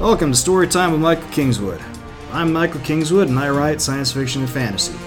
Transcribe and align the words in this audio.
Welcome 0.00 0.32
to 0.32 0.38
Storytime 0.38 0.92
with 0.92 1.02
Michael 1.02 1.28
Kingswood. 1.28 1.78
I'm 2.32 2.54
Michael 2.54 2.80
Kingswood 2.80 3.28
and 3.28 3.38
I 3.38 3.50
write 3.50 3.82
science 3.82 4.10
fiction 4.10 4.40
and 4.40 4.50
fantasy. 4.50 4.98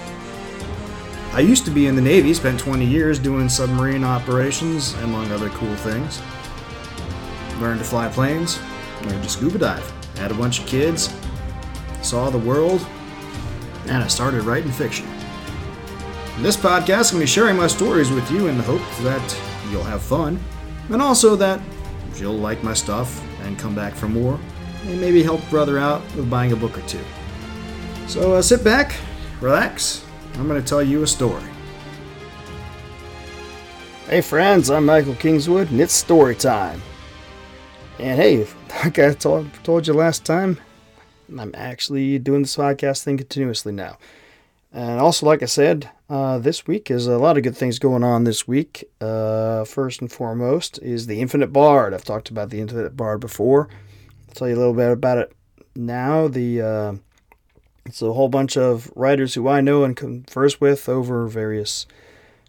I 1.32 1.40
used 1.40 1.64
to 1.64 1.72
be 1.72 1.88
in 1.88 1.96
the 1.96 2.00
Navy, 2.00 2.32
spent 2.32 2.60
20 2.60 2.86
years 2.86 3.18
doing 3.18 3.48
submarine 3.48 4.04
operations, 4.04 4.94
among 5.02 5.32
other 5.32 5.48
cool 5.48 5.74
things. 5.74 6.22
Learned 7.60 7.80
to 7.80 7.84
fly 7.84 8.08
planes, 8.08 8.60
learned 9.02 9.24
to 9.24 9.28
scuba 9.28 9.58
dive, 9.58 10.16
had 10.16 10.30
a 10.30 10.34
bunch 10.34 10.60
of 10.60 10.66
kids, 10.66 11.12
saw 12.00 12.30
the 12.30 12.38
world, 12.38 12.86
and 13.86 14.00
I 14.00 14.06
started 14.06 14.44
writing 14.44 14.70
fiction. 14.70 15.08
In 16.36 16.44
this 16.44 16.56
podcast, 16.56 17.10
I'm 17.10 17.18
going 17.18 17.18
to 17.18 17.18
be 17.18 17.26
sharing 17.26 17.56
my 17.56 17.66
stories 17.66 18.12
with 18.12 18.30
you 18.30 18.46
in 18.46 18.56
the 18.56 18.62
hope 18.62 18.82
that 19.02 19.40
you'll 19.72 19.82
have 19.82 20.02
fun, 20.02 20.38
and 20.88 21.02
also 21.02 21.34
that 21.34 21.60
you'll 22.14 22.38
like 22.38 22.62
my 22.62 22.74
stuff 22.74 23.20
and 23.42 23.58
come 23.58 23.74
back 23.74 23.94
for 23.94 24.06
more, 24.06 24.38
and 24.86 25.00
maybe 25.00 25.22
help 25.22 25.40
brother 25.50 25.78
out 25.78 26.02
with 26.14 26.28
buying 26.28 26.52
a 26.52 26.56
book 26.56 26.76
or 26.76 26.82
two. 26.82 27.04
So 28.06 28.34
uh, 28.34 28.42
sit 28.42 28.62
back, 28.62 28.94
relax. 29.40 30.04
I'm 30.34 30.46
going 30.46 30.60
to 30.60 30.66
tell 30.66 30.82
you 30.82 31.02
a 31.02 31.06
story. 31.06 31.42
Hey 34.06 34.20
friends, 34.20 34.70
I'm 34.70 34.84
Michael 34.84 35.14
Kingswood, 35.14 35.70
and 35.70 35.80
it's 35.80 35.94
story 35.94 36.34
time. 36.34 36.82
And 37.98 38.20
hey, 38.20 38.46
like 38.84 38.98
I 38.98 39.14
told, 39.14 39.48
you 39.86 39.94
last 39.94 40.24
time, 40.24 40.58
I'm 41.38 41.54
actually 41.54 42.18
doing 42.18 42.42
this 42.42 42.56
podcast 42.56 43.02
thing 43.02 43.16
continuously 43.16 43.72
now. 43.72 43.96
And 44.72 45.00
also, 45.00 45.24
like 45.24 45.42
I 45.42 45.46
said, 45.46 45.88
uh, 46.10 46.38
this 46.38 46.66
week 46.66 46.90
is 46.90 47.06
a 47.06 47.16
lot 47.16 47.36
of 47.38 47.44
good 47.44 47.56
things 47.56 47.78
going 47.78 48.04
on 48.04 48.24
this 48.24 48.46
week. 48.46 48.84
Uh, 49.00 49.64
first 49.64 50.00
and 50.00 50.12
foremost 50.12 50.78
is 50.82 51.06
the 51.06 51.20
Infinite 51.20 51.52
Bard. 51.52 51.94
I've 51.94 52.04
talked 52.04 52.28
about 52.28 52.50
the 52.50 52.60
Infinite 52.60 52.96
Bard 52.96 53.20
before. 53.20 53.70
Tell 54.34 54.48
you 54.48 54.56
a 54.56 54.58
little 54.58 54.74
bit 54.74 54.90
about 54.90 55.18
it 55.18 55.32
now. 55.76 56.26
The 56.26 56.60
uh, 56.60 56.94
it's 57.86 58.02
a 58.02 58.12
whole 58.12 58.28
bunch 58.28 58.56
of 58.56 58.90
writers 58.96 59.34
who 59.34 59.48
I 59.48 59.60
know 59.60 59.84
and 59.84 59.96
converse 59.96 60.60
with 60.60 60.88
over 60.88 61.26
various 61.26 61.86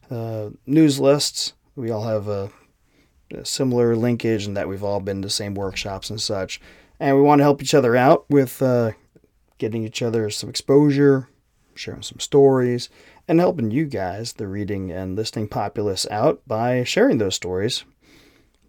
uh, 0.09 0.50
news 0.66 1.00
lists. 1.00 1.53
We 1.75 1.91
all 1.91 2.03
have 2.03 2.28
a, 2.28 2.50
a 3.31 3.45
similar 3.45 3.95
linkage 3.95 4.45
and 4.45 4.58
that 4.58 4.67
we've 4.67 4.83
all 4.83 5.00
been 5.00 5.22
to 5.22 5.28
the 5.28 5.31
same 5.31 5.53
workshops 5.53 6.09
and 6.09 6.19
such. 6.19 6.59
And 7.00 7.17
we 7.17 7.22
want 7.22 7.39
to 7.39 7.44
help 7.44 7.61
each 7.61 7.73
other 7.73 7.95
out 7.95 8.25
with 8.30 8.61
uh, 8.61 8.94
getting 9.58 9.83
each 9.83 10.02
other 10.02 10.30
some 10.30 10.50
exposure, 10.50 11.28
sharing 11.75 12.02
some 12.02 12.19
stories, 12.19 12.89
and 13.28 13.39
helping 13.39 13.69
you 13.69 13.86
guys, 13.86 14.33
the 14.33 14.47
reading 14.47 14.91
and 14.91 15.16
listening 15.16 15.50
populace, 15.50 16.08
out 16.09 16.41
by 16.47 16.83
sharing 16.83 17.17
those 17.17 17.36
stories 17.36 17.83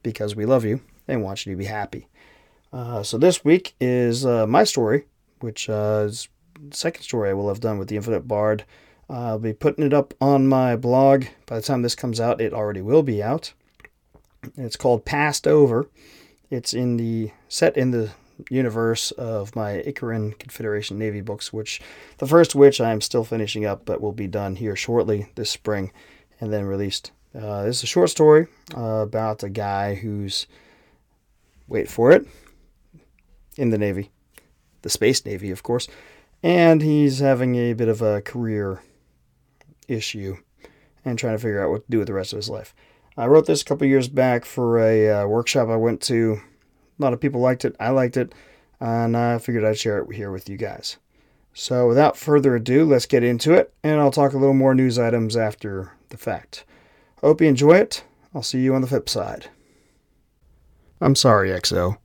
because 0.03 0.34
we 0.37 0.44
love 0.44 0.64
you 0.64 0.81
and 1.09 1.22
want 1.22 1.47
you 1.47 1.53
to 1.53 1.56
be 1.56 1.67
happy. 1.67 2.09
Uh, 2.77 3.02
so 3.02 3.16
this 3.16 3.42
week 3.42 3.74
is 3.80 4.27
uh, 4.27 4.46
my 4.46 4.62
story, 4.62 5.06
which 5.41 5.70
uh, 5.70 6.02
is 6.05 6.28
the 6.60 6.77
second 6.77 7.05
story 7.05 7.30
I 7.30 7.32
will 7.32 7.48
have 7.48 7.60
done 7.60 7.78
with 7.78 7.88
the 7.88 7.96
Infinite 7.96 8.28
Bard. 8.28 8.66
I'll 9.08 9.38
be 9.38 9.55
putting 9.55 9.86
it 9.86 9.94
up 9.94 10.12
on 10.20 10.46
my 10.46 10.77
blog. 10.77 11.24
By 11.47 11.56
the 11.56 11.62
time 11.62 11.80
this 11.80 11.94
comes 11.94 12.20
out, 12.20 12.38
it 12.38 12.52
already 12.52 12.82
will 12.82 13.02
be 13.02 13.22
out. 13.22 13.54
It's 14.58 14.77
called 14.77 15.06
Passed 15.06 15.47
Over. 15.47 15.88
It's 16.50 16.75
in 16.75 16.98
the 16.98 17.31
set 17.48 17.78
in 17.78 17.92
the 17.92 18.10
universe 18.50 19.10
of 19.12 19.56
my 19.56 19.82
Icaran 19.86 20.38
Confederation 20.38 20.98
Navy 20.98 21.22
books, 21.22 21.54
which 21.54 21.81
the 22.19 22.26
first 22.26 22.54
which 22.54 22.78
I 22.78 22.92
am 22.92 23.00
still 23.00 23.25
finishing 23.25 23.65
up, 23.65 23.86
but 23.86 24.03
will 24.03 24.12
be 24.12 24.26
done 24.26 24.54
here 24.56 24.76
shortly 24.76 25.31
this 25.34 25.50
spring, 25.50 25.92
and 26.42 26.53
then 26.53 26.66
released. 26.66 27.10
Uh, 27.34 27.62
this 27.62 27.78
is 27.78 27.84
a 27.84 27.86
short 27.86 28.10
story 28.10 28.48
uh, 28.76 29.00
about 29.00 29.42
a 29.42 29.48
guy 29.48 29.94
who's 29.94 30.47
wait 31.69 31.88
for 31.88 32.12
it 32.12 32.26
in 33.56 33.71
the 33.71 33.78
Navy, 33.78 34.11
the 34.83 34.91
Space 34.91 35.25
Navy, 35.25 35.50
of 35.50 35.62
course, 35.62 35.89
and 36.43 36.83
he's 36.83 37.19
having 37.19 37.56
a 37.56 37.72
bit 37.72 37.89
of 37.89 38.03
a 38.03 38.22
career 38.22 38.83
issue 39.89 40.37
and 41.05 41.19
trying 41.19 41.34
to 41.34 41.43
figure 41.43 41.62
out 41.62 41.71
what 41.71 41.84
to 41.84 41.91
do 41.91 41.99
with 41.99 42.09
the 42.09 42.15
rest 42.15 42.33
of 42.33 42.39
his 42.39 42.50
life. 42.50 42.75
I 43.16 43.27
wrote 43.27 43.47
this 43.47 43.62
a 43.62 43.65
couple 43.65 43.87
years 43.87 44.09
back 44.09 44.45
for 44.45 44.78
a 44.78 45.11
uh, 45.11 45.27
workshop 45.27 45.69
I 45.69 45.77
went 45.77 46.03
to. 46.03 46.39
A 46.99 47.03
lot 47.03 47.15
of 47.15 47.21
people 47.21 47.41
liked 47.41 47.65
it. 47.65 47.75
I 47.81 47.91
liked 47.91 48.16
it. 48.16 48.34
And 48.78 49.16
I 49.16 49.39
figured 49.39 49.65
I'd 49.65 49.78
share 49.78 49.99
it 49.99 50.15
here 50.15 50.31
with 50.31 50.50
you 50.50 50.59
guys. 50.59 50.99
So 51.55 51.89
without 51.89 52.19
further 52.19 52.55
ado, 52.56 52.84
let's 52.84 53.06
get 53.06 53.25
into 53.25 53.55
it. 53.55 53.72
And 53.83 53.99
I'll 53.99 54.11
talk 54.11 54.34
a 54.34 54.39
little 54.39 54.55
more 54.55 54.75
news 54.75 54.99
items 54.99 55.34
after 55.34 55.93
the 56.11 56.19
fact. 56.19 56.66
Hope 57.22 57.41
you 57.41 57.47
enjoy 57.47 57.77
it. 57.77 58.05
I'll 58.34 58.43
see 58.43 58.59
you 58.59 58.75
on 58.75 58.83
the 58.83 58.87
flip 58.87 59.09
side. 59.09 59.49
I'm 61.00 61.15
sorry, 61.15 61.49
XO. 61.49 61.97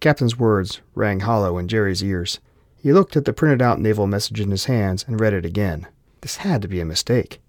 Captain's 0.00 0.38
words 0.38 0.80
rang 0.94 1.20
hollow 1.20 1.58
in 1.58 1.68
Jerry's 1.68 2.02
ears. 2.02 2.40
He 2.76 2.92
looked 2.92 3.16
at 3.16 3.24
the 3.24 3.32
printed 3.32 3.62
out 3.62 3.80
naval 3.80 4.06
message 4.06 4.40
in 4.40 4.50
his 4.50 4.66
hands 4.66 5.04
and 5.08 5.20
read 5.20 5.32
it 5.32 5.44
again. 5.44 5.86
This 6.20 6.36
had 6.36 6.62
to 6.62 6.68
be 6.68 6.80
a 6.80 6.84
mistake. 6.84 7.40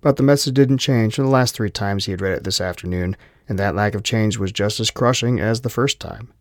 But 0.00 0.16
the 0.16 0.22
message 0.22 0.54
didn't 0.54 0.78
change 0.78 1.16
from 1.16 1.24
the 1.24 1.30
last 1.30 1.54
three 1.54 1.70
times 1.70 2.04
he 2.04 2.12
had 2.12 2.20
read 2.20 2.34
it 2.34 2.44
this 2.44 2.60
afternoon, 2.60 3.16
and 3.48 3.58
that 3.58 3.74
lack 3.74 3.94
of 3.94 4.02
change 4.04 4.38
was 4.38 4.52
just 4.52 4.78
as 4.78 4.90
crushing 4.90 5.40
as 5.40 5.62
the 5.62 5.70
first 5.70 5.98
time. 5.98 6.32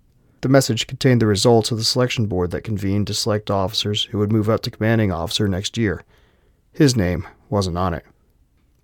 The 0.41 0.49
message 0.49 0.85
contained 0.85 1.21
the 1.21 1.25
results 1.25 1.71
of 1.71 1.77
the 1.77 1.83
selection 1.83 2.27
board 2.27 2.51
that 2.51 2.63
convened 2.63 3.07
to 3.07 3.13
select 3.13 3.49
officers 3.49 4.03
who 4.05 4.19
would 4.19 4.31
move 4.31 4.49
up 4.49 4.61
to 4.61 4.71
commanding 4.71 5.11
officer 5.11 5.47
next 5.47 5.77
year. 5.77 6.03
His 6.71 6.95
name 6.95 7.27
wasn't 7.49 7.77
on 7.77 7.95
it. 7.95 8.05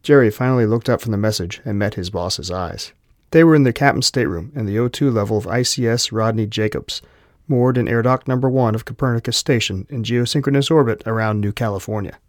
Jerry 0.02 0.32
finally 0.32 0.66
looked 0.66 0.90
up 0.90 1.00
from 1.00 1.12
the 1.12 1.18
message 1.18 1.62
and 1.64 1.78
met 1.78 1.94
his 1.94 2.10
boss's 2.10 2.50
eyes. 2.50 2.92
They 3.34 3.44
were 3.44 3.56
in 3.56 3.64
the 3.64 3.74
captain's 3.74 4.06
stateroom 4.06 4.52
in 4.54 4.68
the 4.68 4.76
O2 4.76 5.12
level 5.12 5.40
of 5.40 5.46
ICS 5.46 6.12
Rodney 6.12 6.46
Jacobs, 6.46 7.02
moored 7.48 7.80
in 7.80 7.88
air 7.88 8.04
dock 8.04 8.28
number 8.28 8.48
one 8.48 8.76
of 8.76 8.86
Copernicus 8.86 9.36
Station 9.36 9.88
in 9.90 10.04
geosynchronous 10.04 10.70
orbit 10.70 11.02
around 11.08 11.42
New 11.42 11.52
California. 11.52 12.20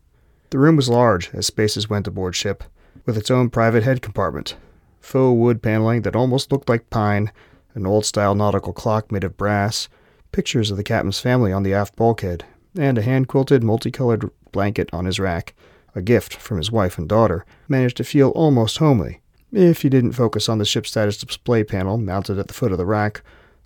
The 0.48 0.58
room 0.58 0.76
was 0.76 0.88
large, 0.88 1.28
as 1.34 1.46
spaces 1.46 1.90
went 1.90 2.06
aboard 2.06 2.34
ship, 2.34 2.64
with 3.04 3.18
its 3.18 3.30
own 3.30 3.50
private 3.50 3.82
head 3.82 4.00
compartment, 4.00 4.56
faux 4.98 5.38
wood 5.38 5.60
paneling 5.60 6.00
that 6.02 6.16
almost 6.16 6.50
looked 6.50 6.70
like 6.70 6.88
pine, 6.88 7.30
an 7.74 7.86
old 7.86 8.06
style 8.06 8.34
nautical 8.34 8.72
clock 8.72 9.12
made 9.12 9.24
of 9.24 9.36
brass, 9.36 9.90
pictures 10.32 10.70
of 10.70 10.78
the 10.78 10.82
captain's 10.82 11.20
family 11.20 11.52
on 11.52 11.64
the 11.64 11.74
aft 11.74 11.96
bulkhead, 11.96 12.46
and 12.78 12.96
a 12.96 13.02
hand 13.02 13.28
quilted 13.28 13.62
multicolored 13.62 14.30
blanket 14.52 14.88
on 14.90 15.04
his 15.04 15.20
rack, 15.20 15.54
a 15.94 16.00
gift 16.00 16.34
from 16.34 16.56
his 16.56 16.72
wife 16.72 16.96
and 16.96 17.10
daughter, 17.10 17.44
managed 17.68 17.98
to 17.98 18.04
feel 18.04 18.30
almost 18.30 18.78
homely, 18.78 19.20
if 19.56 19.84
you 19.84 19.90
didn't 19.90 20.12
focus 20.12 20.48
on 20.48 20.58
the 20.58 20.64
ship 20.64 20.86
status 20.86 21.16
display 21.16 21.64
panel 21.64 21.98
mounted 21.98 22.38
at 22.38 22.48
the 22.48 22.54
foot 22.54 22.72
of 22.72 22.78
the 22.78 22.86
rack, 22.86 23.22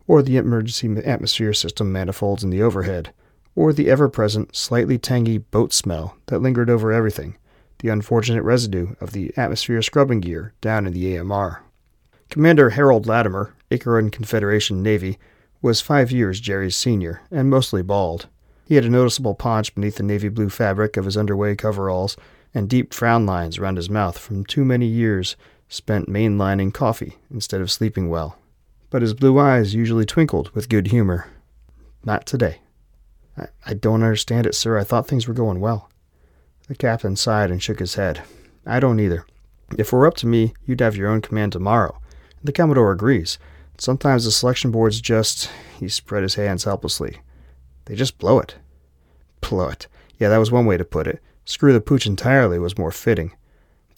or 0.06 0.22
the 0.22 0.37
emergency 0.37 0.88
atmosphere 1.04 1.53
system 1.53 1.93
manifolds 1.93 2.43
in 2.43 2.50
the 2.50 2.62
overhead 2.62 3.12
or 3.59 3.72
the 3.72 3.91
ever 3.91 4.09
present, 4.09 4.54
slightly 4.54 4.97
tangy 4.97 5.37
boat 5.37 5.72
smell 5.72 6.16
that 6.26 6.38
lingered 6.38 6.71
over 6.71 6.93
everything, 6.93 7.37
the 7.81 7.88
unfortunate 7.88 8.44
residue 8.44 8.94
of 9.00 9.10
the 9.10 9.37
atmosphere 9.37 9.82
scrubbing 9.82 10.21
gear 10.21 10.53
down 10.60 10.87
in 10.87 10.93
the 10.93 11.19
AMR. 11.19 11.65
Commander 12.31 12.70
Harold 12.70 13.09
Latimer, 13.09 13.55
Icaran 13.69 14.12
Confederation 14.12 14.81
Navy, 14.81 15.19
was 15.60 15.81
five 15.81 16.12
years 16.12 16.38
Jerry's 16.38 16.76
senior 16.76 17.20
and 17.32 17.50
mostly 17.50 17.82
bald. 17.82 18.28
He 18.65 18.76
had 18.76 18.84
a 18.84 18.88
noticeable 18.88 19.34
paunch 19.34 19.75
beneath 19.75 19.97
the 19.97 20.05
navy 20.05 20.28
blue 20.28 20.50
fabric 20.50 20.96
of 20.96 21.05
his 21.05 21.17
underway 21.17 21.56
coveralls 21.56 22.17
and 22.55 22.69
deep 22.69 22.94
frown 22.94 23.26
lines 23.26 23.58
around 23.58 23.75
his 23.75 23.91
mouth 23.91 24.17
from 24.17 24.44
too 24.44 24.64
many 24.64 24.87
years 24.87 25.34
spent 25.69 26.09
mainlining 26.09 26.73
coffee 26.73 27.17
instead 27.31 27.61
of 27.61 27.70
sleeping 27.70 28.09
well. 28.09 28.38
But 28.91 29.03
his 29.03 29.15
blue 29.15 29.38
eyes 29.38 29.75
usually 29.75 30.06
twinkled 30.06 30.50
with 30.50 30.69
good 30.69 30.88
humor. 30.88 31.29
Not 32.05 32.26
today. 32.26 32.61
I, 33.37 33.49
I 33.67 33.75
don't 33.75 34.03
understand 34.03 34.47
it, 34.47 34.55
sir. 34.55 34.79
I 34.79 34.85
thought 34.85 35.06
things 35.06 35.29
were 35.29 35.35
going 35.35 35.61
well. 35.61 35.91
The 36.69 36.75
captain 36.75 37.17
sighed 37.17 37.50
and 37.50 37.62
shook 37.62 37.79
his 37.79 37.94
head. 37.94 38.23
I 38.67 38.81
don't 38.81 39.00
either. 39.00 39.26
If 39.79 39.88
it 39.88 39.93
were 39.93 40.06
up 40.06 40.17
to 40.17 40.26
me, 40.26 40.55
you'd 40.65 40.81
have 40.81 40.97
your 40.97 41.09
own 41.09 41.20
command 41.20 41.53
tomorrow. 41.53 42.00
The 42.43 42.53
Commodore 42.53 42.93
agrees. 42.93 43.38
Sometimes 43.76 44.25
the 44.25 44.31
selection 44.31 44.70
boards 44.70 45.00
just. 45.00 45.50
He 45.79 45.88
spread 45.88 46.23
his 46.23 46.35
hands 46.35 46.65
helplessly. 46.65 47.19
They 47.85 47.94
just 47.94 48.19
blow 48.19 48.38
it. 48.38 48.56
Blow 49.41 49.69
it. 49.69 49.87
Yeah, 50.19 50.29
that 50.29 50.38
was 50.38 50.50
one 50.50 50.67
way 50.67 50.76
to 50.76 50.85
put 50.85 51.06
it. 51.06 51.23
Screw 51.44 51.73
the 51.73 51.81
pooch 51.81 52.06
entirely 52.06 52.59
was 52.59 52.79
more 52.79 52.91
fitting. 52.91 53.32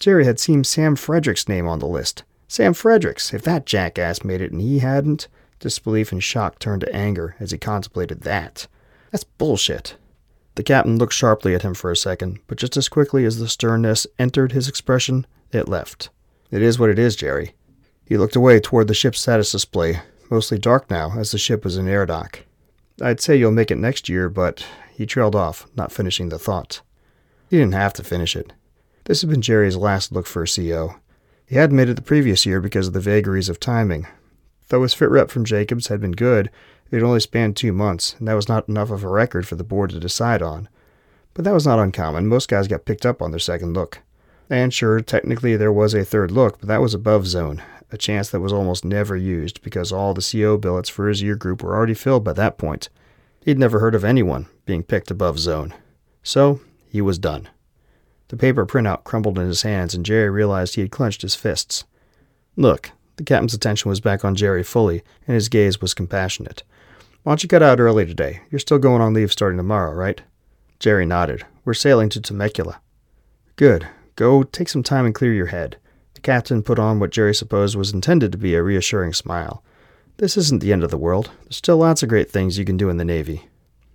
Jerry 0.01 0.25
had 0.25 0.41
seen 0.41 0.65
Sam 0.65 0.97
Frederick's 0.97 1.47
name 1.47 1.69
on 1.69 1.79
the 1.79 1.87
list. 1.87 2.25
Sam 2.49 2.73
Fredericks, 2.73 3.35
if 3.35 3.43
that 3.43 3.67
jackass 3.67 4.25
made 4.25 4.41
it 4.41 4.51
and 4.51 4.61
he 4.61 4.79
hadn't. 4.81 5.29
Disbelief 5.61 6.11
and 6.11 6.25
shock 6.25 6.59
turned 6.59 6.81
to 6.81 6.95
anger 6.95 7.37
as 7.39 7.51
he 7.51 7.59
contemplated 7.59 8.23
that. 8.23 8.67
That's 9.13 9.25
bullshit. 9.25 9.97
The 10.55 10.63
captain 10.63 10.97
looked 10.99 11.13
sharply 11.13 11.55
at 11.55 11.63
him 11.63 11.75
for 11.75 11.91
a 11.91 11.97
second, 11.97 12.41
but 12.47 12.57
just 12.57 12.79
as 12.79 12.89
quickly 12.89 13.27
as 13.27 13.39
the 13.39 13.47
sternness 13.47 14.07
entered 14.19 14.53
his 14.53 14.69
expression, 14.69 15.27
it 15.53 15.69
left. 15.69 16.09
It 16.51 16.63
is 16.63 16.79
what 16.79 16.91
it 16.91 16.99
is, 16.99 17.15
Jerry. 17.15 17.53
He 18.07 18.17
looked 18.17 18.37
away 18.37 18.59
toward 18.59 18.89
the 18.89 18.95
ship's 18.95 19.21
status 19.21 19.53
display, 19.53 20.01
mostly 20.31 20.59
dark 20.59 20.91
now 20.91 21.13
as 21.19 21.31
the 21.31 21.39
ship 21.39 21.63
was 21.63 21.77
in 21.77 21.87
air 21.87 22.07
dock. 22.07 22.41
I'd 23.03 23.21
say 23.21 23.37
you'll 23.37 23.53
make 23.53 23.71
it 23.71 23.77
next 23.77 24.09
year, 24.09 24.31
but 24.31 24.65
he 24.95 25.05
trailed 25.05 25.37
off, 25.37 25.67
not 25.77 25.93
finishing 25.93 26.31
the 26.31 26.39
thought. 26.39 26.81
He 27.51 27.59
didn't 27.59 27.75
have 27.75 27.93
to 27.95 28.03
finish 28.03 28.35
it. 28.35 28.55
This 29.11 29.23
had 29.23 29.31
been 29.31 29.43
Jerry's 29.43 29.75
last 29.75 30.13
look 30.13 30.25
for 30.25 30.45
a 30.45 30.47
CO. 30.47 30.95
He 31.45 31.57
hadn't 31.57 31.75
made 31.75 31.89
it 31.89 31.95
the 31.95 32.01
previous 32.01 32.47
year 32.47 32.61
because 32.61 32.87
of 32.87 32.93
the 32.93 33.01
vagaries 33.01 33.49
of 33.49 33.59
timing. 33.59 34.07
Though 34.69 34.85
his 34.85 34.95
fit 34.95 35.11
rep 35.11 35.31
from 35.31 35.45
Jacobs 35.45 35.89
had 35.89 36.01
been 36.01 36.13
good, 36.13 36.49
It 36.93 36.99
had 36.99 37.03
only 37.03 37.19
spanned 37.19 37.57
two 37.57 37.73
months, 37.73 38.15
and 38.21 38.29
that 38.29 38.35
was 38.35 38.49
not 38.49 38.69
enough 38.69 38.93
of 38.93 39.03
a 39.03 39.09
record 39.09 39.49
for 39.49 39.57
the 39.57 39.65
board 39.65 39.91
to 39.91 39.99
decide 39.99 40.43
on. 40.43 40.69
But 41.35 41.45
that 41.45 41.55
was 41.55 41.67
not 41.67 41.81
uncommon. 41.81 42.29
Most 42.29 42.49
guys 42.49 42.69
got 42.69 42.85
picked 42.85 43.05
up 43.05 43.21
on 43.21 43.33
their 43.33 43.41
second 43.41 43.75
look. 43.75 43.99
And 44.49 44.73
sure, 44.73 45.01
technically 45.01 45.57
there 45.57 45.73
was 45.73 45.93
a 45.93 46.05
third 46.05 46.31
look, 46.31 46.61
but 46.61 46.69
that 46.69 46.81
was 46.81 46.95
above 46.95 47.27
zone, 47.27 47.61
a 47.91 47.99
chance 47.99 48.31
that 48.31 48.39
was 48.39 48.53
almost 48.53 48.85
never 48.85 49.17
used 49.17 49.61
because 49.63 49.91
all 49.91 50.15
the 50.15 50.23
CO 50.23 50.57
billets 50.57 50.89
for 50.89 51.09
his 51.09 51.21
year 51.21 51.35
group 51.35 51.65
were 51.65 51.75
already 51.75 51.95
filled 51.95 52.23
by 52.23 52.35
that 52.35 52.59
point. 52.59 52.89
He'd 53.45 53.59
never 53.59 53.81
heard 53.81 53.97
of 53.97 54.05
anyone 54.05 54.47
being 54.67 54.85
picked 54.85 55.11
above 55.11 55.41
zone. 55.41 55.75
So, 56.23 56.61
he 56.87 57.01
was 57.01 57.19
done. 57.19 57.49
The 58.31 58.37
paper 58.37 58.65
printout 58.65 59.03
crumbled 59.03 59.41
in 59.41 59.47
his 59.49 59.63
hands, 59.63 59.93
and 59.93 60.07
Jerry 60.07 60.31
realized 60.31 60.77
he 60.77 60.83
had 60.83 60.93
clenched 60.93 61.23
his 61.23 61.35
fists. 61.35 61.83
Look, 62.57 62.93
the 63.17 63.25
captain's 63.25 63.55
attention 63.55 63.89
was 63.89 63.99
back 63.99 64.25
on 64.25 64.37
Jerry 64.37 64.63
fully, 64.63 65.03
and 65.27 65.35
his 65.35 65.49
gaze 65.49 65.81
was 65.81 65.95
compassionate. 65.95 66.63
Why 67.25 67.33
don't 67.33 67.43
you 67.43 67.49
cut 67.49 67.65
out 67.65 67.81
early 67.81 68.07
today? 68.07 68.43
You're 68.49 68.61
still 68.61 68.79
going 68.79 69.03
on 69.03 69.15
leave 69.15 69.33
starting 69.33 69.57
tomorrow, 69.57 69.93
right? 69.93 70.23
Jerry 70.79 71.05
nodded. 71.05 71.45
We're 71.65 71.75
sailing 71.75 72.09
to 72.11 72.21
Temecula. 72.21 72.81
Good. 73.57 73.89
Go 74.15 74.45
take 74.45 74.69
some 74.69 74.85
time 74.85 75.07
and 75.07 75.15
clear 75.15 75.33
your 75.33 75.47
head. 75.47 75.79
The 76.15 76.21
captain 76.21 76.63
put 76.63 76.79
on 76.79 77.01
what 77.01 77.11
Jerry 77.11 77.35
supposed 77.35 77.75
was 77.75 77.93
intended 77.93 78.31
to 78.31 78.39
be 78.39 78.55
a 78.55 78.63
reassuring 78.63 79.13
smile. 79.13 79.65
This 80.19 80.37
isn't 80.37 80.63
the 80.63 80.73
end 80.73 80.85
of 80.85 80.93
the 80.93 80.97
world. 80.97 81.33
There's 81.43 81.57
still 81.57 81.79
lots 81.79 82.05
of 82.05 82.09
great 82.09 82.31
things 82.31 82.59
you 82.59 82.65
can 82.65 82.77
do 82.77 82.91
in 82.91 82.97
the 82.97 83.05
Navy. 83.05 83.49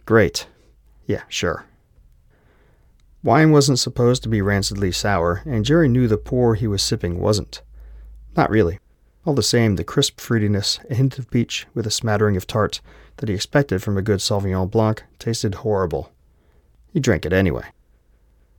Great. 0.06 0.46
Yeah, 1.06 1.22
sure. 1.30 1.66
Wine 3.26 3.50
wasn't 3.50 3.80
supposed 3.80 4.22
to 4.22 4.30
be 4.30 4.40
rancidly 4.40 4.92
sour, 4.92 5.42
and 5.48 5.66
Jerry 5.66 5.88
knew 5.88 6.08
the 6.08 6.16
pour 6.16 6.54
he 6.54 6.68
was 6.68 6.84
sipping 6.84 7.20
wasn't. 7.20 7.64
Not 8.38 8.52
really. 8.52 8.78
All 9.26 9.34
the 9.34 9.42
same, 9.42 9.78
the 9.78 9.84
crisp 9.84 10.20
fruitiness, 10.20 10.80
a 10.92 10.94
hint 10.94 11.18
of 11.18 11.32
peach 11.32 11.66
with 11.74 11.88
a 11.88 11.92
smattering 11.92 12.38
of 12.38 12.46
tart 12.46 12.82
that 13.18 13.28
he 13.28 13.34
expected 13.34 13.82
from 13.82 13.98
a 13.98 14.04
good 14.04 14.20
Sauvignon 14.20 14.70
Blanc, 14.70 15.04
tasted 15.18 15.56
horrible. 15.56 16.12
He 16.94 17.00
drank 17.00 17.26
it 17.26 17.34
anyway. 17.34 17.66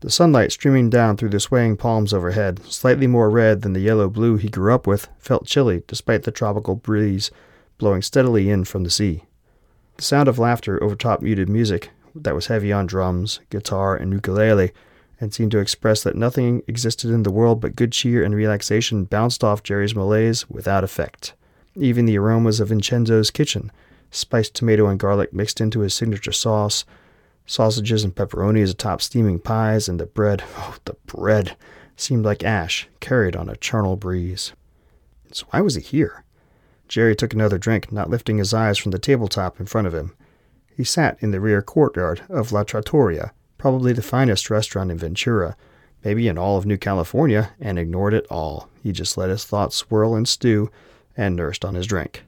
The 0.01 0.11
sunlight 0.11 0.51
streaming 0.51 0.91
down 0.91 1.17
through 1.17 1.29
the 1.29 1.39
swaying 1.39 1.77
palms 1.77 2.13
overhead, 2.13 2.65
slightly 2.65 3.07
more 3.07 3.31
red 3.31 3.63
than 3.63 3.73
the 3.73 3.79
yellow 3.79 4.09
blue 4.11 4.37
he 4.37 4.49
grew 4.49 4.75
up 4.75 4.85
with, 4.85 5.07
felt 5.21 5.47
chilly 5.47 5.85
despite 5.87 6.25
the 6.25 6.33
tropical 6.33 6.75
breeze 6.75 7.31
blowing 7.79 8.03
steadily 8.03 8.51
in 8.51 8.65
from 8.65 8.83
the 8.83 8.91
sea. 8.91 9.27
The 9.97 10.03
sound 10.03 10.27
of 10.27 10.41
laughter 10.41 10.83
overtopped 10.83 11.23
muted 11.23 11.49
music 11.49 11.91
that 12.23 12.35
was 12.35 12.47
heavy 12.47 12.73
on 12.73 12.87
drums, 12.87 13.41
guitar, 13.51 13.97
and 13.97 14.13
ukulele, 14.13 14.73
and 15.21 15.33
seemed 15.33 15.51
to 15.51 15.59
express 15.59 16.03
that 16.03 16.17
nothing 16.17 16.63
existed 16.67 17.11
in 17.11 17.23
the 17.23 17.33
world 17.33 17.61
but 17.61 17.77
good 17.77 17.93
cheer 17.93 18.23
and 18.23 18.35
relaxation 18.35 19.05
bounced 19.05 19.43
off 19.43 19.63
Jerry's 19.63 19.95
malaise 19.95 20.49
without 20.51 20.85
effect. 20.85 21.35
Even 21.75 22.07
the 22.07 22.19
aromas 22.19 22.61
of 22.61 22.69
Vincenzo's 22.69 23.31
kitchen, 23.31 23.73
spiced 24.11 24.55
tomato 24.55 24.87
and 24.87 24.99
garlic 24.99 25.33
mixed 25.33 25.61
into 25.61 25.81
his 25.81 25.95
signature 25.95 26.33
sauce, 26.33 26.85
sausages 27.47 28.05
and 28.05 28.15
pepperonis 28.15 28.71
atop 28.71 29.01
steaming 29.01 29.39
pies, 29.39 29.89
and 29.89 30.01
the 30.01 30.07
bread, 30.07 30.43
oh, 30.57 30.77
the 30.85 30.95
bread, 31.07 31.57
seemed 31.97 32.25
like 32.25 32.45
ash 32.45 32.89
carried 33.01 33.37
on 33.37 33.49
a 33.49 33.57
charnel 33.57 33.97
breeze. 33.97 34.53
So 35.33 35.47
why 35.51 35.61
was 35.61 35.75
he 35.75 35.83
here? 35.83 36.25
Jerry 36.89 37.17
took 37.17 37.33
another 37.33 37.59
drink, 37.59 37.91
not 37.91 38.11
lifting 38.11 38.39
his 38.39 38.55
eyes 38.55 38.79
from 38.79 38.93
the 38.93 38.99
tabletop 38.99 39.59
in 39.59 39.67
front 39.67 39.87
of 39.87 39.95
him. 39.95 40.15
He 40.77 40.85
sat 40.85 41.17
in 41.21 41.31
the 41.31 41.41
rear 41.41 41.63
courtyard 41.63 42.21
of 42.29 42.53
La 42.53 42.63
Trattoria, 42.63 43.33
probably 43.57 43.95
the 43.95 44.03
finest 44.03 44.51
restaurant 44.51 44.91
in 44.91 44.99
Ventura, 44.99 45.57
maybe 46.05 46.29
in 46.29 46.37
all 46.37 46.59
of 46.59 46.67
New 46.67 46.77
California, 46.77 47.53
and 47.59 47.79
ignored 47.79 48.13
it 48.13 48.27
all. 48.29 48.69
He 48.83 48.93
just 48.93 49.17
let 49.17 49.31
his 49.31 49.45
thoughts 49.45 49.75
swirl 49.77 50.15
and 50.15 50.29
stew 50.29 50.71
and 51.17 51.35
nursed 51.35 51.65
on 51.65 51.75
his 51.75 51.87
drink. 51.87 52.25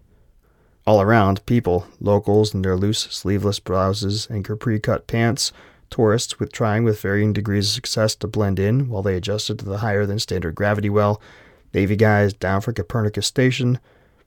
All 0.87 1.03
around, 1.03 1.45
people, 1.45 1.87
locals 2.01 2.55
in 2.55 2.63
their 2.63 2.75
loose, 2.75 3.01
sleeveless 3.01 3.61
blouses 3.61 4.27
and 4.31 4.43
capri 4.43 4.81
cut 4.81 5.07
pants, 5.07 5.53
tourists 5.91 6.41
with 6.41 6.51
trying 6.51 6.85
with 6.85 7.03
varying 7.03 7.35
degrees 7.35 7.69
of 7.69 7.75
success 7.75 8.15
to 8.17 8.27
blend 8.27 8.59
in 8.59 8.89
while 8.89 9.03
they 9.03 9.15
adjusted 9.15 9.59
to 9.59 9.67
the 9.67 9.79
higher 9.79 10.07
than 10.07 10.19
standard 10.19 10.55
gravity 10.55 10.89
well, 10.89 11.21
Navy 11.75 11.97
guys 11.97 12.33
down 12.33 12.63
for 12.63 12.73
Copernicus 12.73 13.27
Station, 13.27 13.79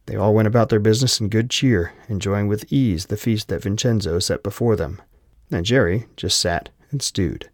they 0.05 0.15
all 0.15 0.33
went 0.33 0.47
about 0.47 0.69
their 0.69 0.79
business 0.79 1.19
in 1.19 1.29
good 1.29 1.49
cheer, 1.49 1.93
enjoying 2.09 2.47
with 2.47 2.71
ease 2.71 3.05
the 3.05 3.17
feast 3.17 3.47
that 3.47 3.63
Vincenzo 3.63 4.19
set 4.19 4.43
before 4.43 4.75
them. 4.75 5.01
And 5.51 5.65
Jerry 5.65 6.07
just 6.15 6.39
sat 6.39 6.69
and 6.91 7.01
stewed. 7.01 7.49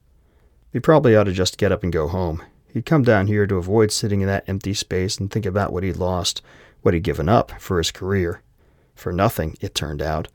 He 0.72 0.80
probably 0.80 1.16
ought 1.16 1.26
to 1.26 1.32
just 1.32 1.58
get 1.58 1.72
up 1.72 1.84
and 1.84 1.92
go 1.92 2.08
home. 2.08 2.44
He'd 2.74 2.86
come 2.86 3.04
down 3.04 3.28
here 3.28 3.48
to 3.48 3.56
avoid 3.56 3.92
sitting 3.92 4.22
in 4.22 4.28
that 4.28 4.48
empty 4.48 4.74
space 4.74 5.18
and 5.18 5.32
think 5.32 5.46
about 5.46 5.74
what 5.74 5.84
he'd 5.84 5.98
lost, 5.98 6.42
what 6.82 6.94
he'd 6.94 7.04
given 7.04 7.28
up 7.28 7.52
for 7.60 7.78
his 7.78 7.92
career. 7.92 8.42
For 8.96 9.12
nothing, 9.12 9.58
it 9.62 9.76
turned 9.76 10.02
out. 10.02 10.28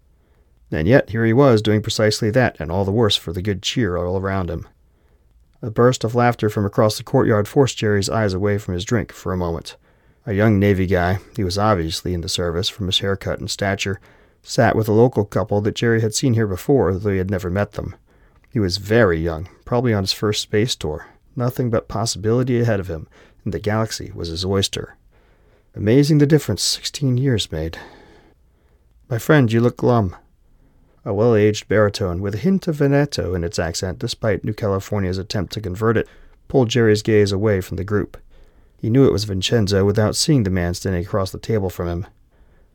And 0.71 0.89
yet 0.89 1.11
here 1.11 1.25
he 1.25 1.33
was 1.33 1.63
doing 1.63 1.83
precisely 1.83 2.31
that, 2.31 2.57
and 2.59 2.73
all 2.73 2.85
the 2.85 2.91
worse 2.91 3.17
for 3.17 3.33
the 3.33 3.43
good 3.43 3.63
cheer 3.63 3.97
all 3.97 4.19
around 4.19 4.51
him. 4.51 4.67
A 5.61 5.71
burst 5.71 6.03
of 6.03 6.15
laughter 6.15 6.49
from 6.49 6.65
across 6.65 6.97
the 6.97 7.05
courtyard 7.05 7.47
forced 7.47 7.79
Jerry's 7.79 8.11
eyes 8.11 8.35
away 8.35 8.59
from 8.59 8.75
his 8.75 8.85
drink 8.85 9.13
for 9.13 9.33
a 9.33 9.37
moment. 9.37 9.77
A 10.25 10.35
young 10.35 10.61
Navy 10.61 10.87
guy, 10.87 11.19
he 11.37 11.43
was 11.43 11.59
obviously 11.59 12.15
in 12.15 12.21
the 12.21 12.29
service 12.29 12.69
from 12.69 12.87
his 12.87 13.01
haircut 13.01 13.41
and 13.41 13.51
stature, 13.51 14.01
sat 14.43 14.77
with 14.77 14.89
a 14.89 14.93
local 14.93 15.25
couple 15.25 15.61
that 15.63 15.75
Jerry 15.75 16.01
had 16.01 16.15
seen 16.15 16.35
here 16.35 16.47
before, 16.47 16.95
though 16.95 17.11
he 17.11 17.19
had 17.19 17.31
never 17.31 17.51
met 17.51 17.73
them. 17.73 17.97
He 18.51 18.61
was 18.61 18.77
very 18.77 19.19
young, 19.19 19.49
probably 19.65 19.93
on 19.93 20.05
his 20.05 20.13
first 20.13 20.43
space 20.43 20.77
tour. 20.77 21.07
Nothing 21.35 21.71
but 21.71 21.89
possibility 21.89 22.61
ahead 22.61 22.79
of 22.79 22.89
him, 22.89 23.09
and 23.45 23.53
the 23.53 23.59
galaxy 23.59 24.13
was 24.15 24.29
his 24.29 24.45
oyster. 24.45 24.97
Amazing 25.75 26.19
the 26.19 26.27
difference 26.27 26.63
sixteen 26.63 27.17
years 27.17 27.51
made. 27.51 27.79
My 29.09 29.19
friend, 29.19 29.51
you 29.51 29.61
look 29.61 29.79
glum. 29.79 30.15
A 31.05 31.13
well 31.13 31.35
aged 31.35 31.67
baritone, 31.67 32.21
with 32.21 32.35
a 32.35 32.39
hint 32.39 32.69
of 32.69 32.77
Veneto 32.77 33.35
in 33.35 33.43
its 33.43 33.59
accent, 33.59 33.99
despite 33.99 34.45
New 34.45 34.55
California's 34.55 35.19
attempt 35.19 35.53
to 35.55 35.61
convert 35.61 35.97
it, 35.97 36.07
pulled 36.47 36.69
Jerry's 36.69 37.03
gaze 37.03 37.33
away 37.33 37.61
from 37.61 37.77
the 37.77 37.85
group. 37.85 38.19
He 38.83 38.91
knew 38.91 39.07
it 39.07 39.13
was 39.13 39.23
Vincenzo 39.23 39.85
without 39.85 40.17
seeing 40.17 40.43
the 40.43 40.51
man 40.51 40.75
standing 40.75 41.05
across 41.05 41.31
the 41.31 41.39
table 41.39 41.71
from 41.71 41.87
him. 41.87 42.07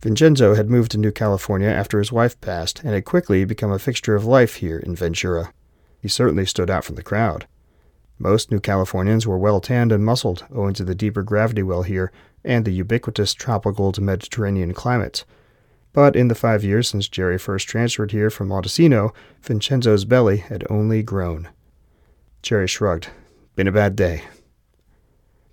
Vincenzo 0.02 0.56
had 0.56 0.70
moved 0.70 0.92
to 0.92 0.98
New 0.98 1.12
California 1.12 1.68
after 1.68 2.00
his 2.00 2.14
wife 2.14 2.40
passed 2.40 2.80
and 2.80 2.94
had 2.94 3.04
quickly 3.04 3.44
become 3.44 3.74
a 3.74 3.78
fixture 3.78 4.16
of 4.16 4.24
life 4.24 4.56
here 4.56 4.78
in 4.78 4.96
Ventura. 4.96 5.52
He 6.00 6.08
certainly 6.08 6.46
stood 6.46 6.70
out 6.70 6.86
from 6.86 6.96
the 6.96 7.04
crowd. 7.04 7.46
Most 8.18 8.52
New 8.52 8.62
Californians 8.62 9.28
were 9.28 9.38
well 9.38 9.60
tanned 9.60 9.92
and 9.92 10.06
muscled, 10.06 10.46
owing 10.50 10.74
to 10.76 10.86
the 10.86 10.96
deeper 10.96 11.24
gravity 11.24 11.62
well 11.62 11.84
here 11.84 12.14
and 12.42 12.64
the 12.64 12.72
ubiquitous 12.72 13.34
tropical 13.34 13.92
to 13.92 14.00
Mediterranean 14.00 14.74
climate. 14.74 15.26
But 15.92 16.16
in 16.16 16.30
the 16.30 16.36
five 16.36 16.64
years 16.64 16.88
since 16.88 17.10
Jerry 17.10 17.38
first 17.38 17.68
transferred 17.68 18.14
here 18.14 18.30
from 18.30 18.48
Montesino, 18.48 19.14
Vincenzo's 19.42 20.06
belly 20.06 20.38
had 20.38 20.64
only 20.70 21.04
grown. 21.04 21.50
Jerry 22.42 22.68
shrugged. 22.68 23.10
Been 23.58 23.68
a 23.68 23.74
bad 23.74 23.98
day. 23.98 24.24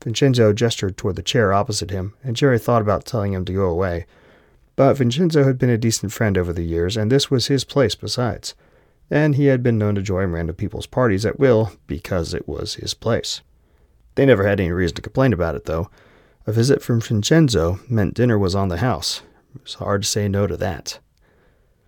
Vincenzo 0.04 0.52
gestured 0.52 0.98
toward 0.98 1.16
the 1.16 1.22
chair 1.22 1.54
opposite 1.54 1.90
him, 1.90 2.12
and 2.22 2.36
Jerry 2.36 2.58
thought 2.58 2.82
about 2.82 3.06
telling 3.06 3.32
him 3.32 3.46
to 3.46 3.54
go 3.54 3.64
away. 3.64 4.04
But 4.76 4.98
Vincenzo 4.98 5.44
had 5.44 5.58
been 5.58 5.70
a 5.70 5.78
decent 5.78 6.12
friend 6.12 6.36
over 6.36 6.52
the 6.52 6.62
years, 6.62 6.94
and 6.94 7.10
this 7.10 7.30
was 7.30 7.46
his 7.46 7.64
place 7.64 7.94
besides. 7.94 8.54
And 9.10 9.34
he 9.34 9.46
had 9.46 9.62
been 9.62 9.78
known 9.78 9.94
to 9.94 10.02
join 10.02 10.30
random 10.30 10.56
people's 10.56 10.86
parties 10.86 11.24
at 11.24 11.38
will 11.38 11.72
because 11.86 12.34
it 12.34 12.46
was 12.46 12.74
his 12.74 12.92
place. 12.92 13.40
They 14.14 14.26
never 14.26 14.46
had 14.46 14.60
any 14.60 14.72
reason 14.72 14.96
to 14.96 15.02
complain 15.02 15.32
about 15.32 15.54
it, 15.54 15.64
though. 15.64 15.88
A 16.46 16.52
visit 16.52 16.82
from 16.82 17.00
Vincenzo 17.00 17.80
meant 17.88 18.12
dinner 18.12 18.38
was 18.38 18.54
on 18.54 18.68
the 18.68 18.76
house. 18.78 19.22
It 19.54 19.62
was 19.62 19.74
hard 19.74 20.02
to 20.02 20.08
say 20.08 20.28
no 20.28 20.46
to 20.46 20.56
that. 20.58 20.98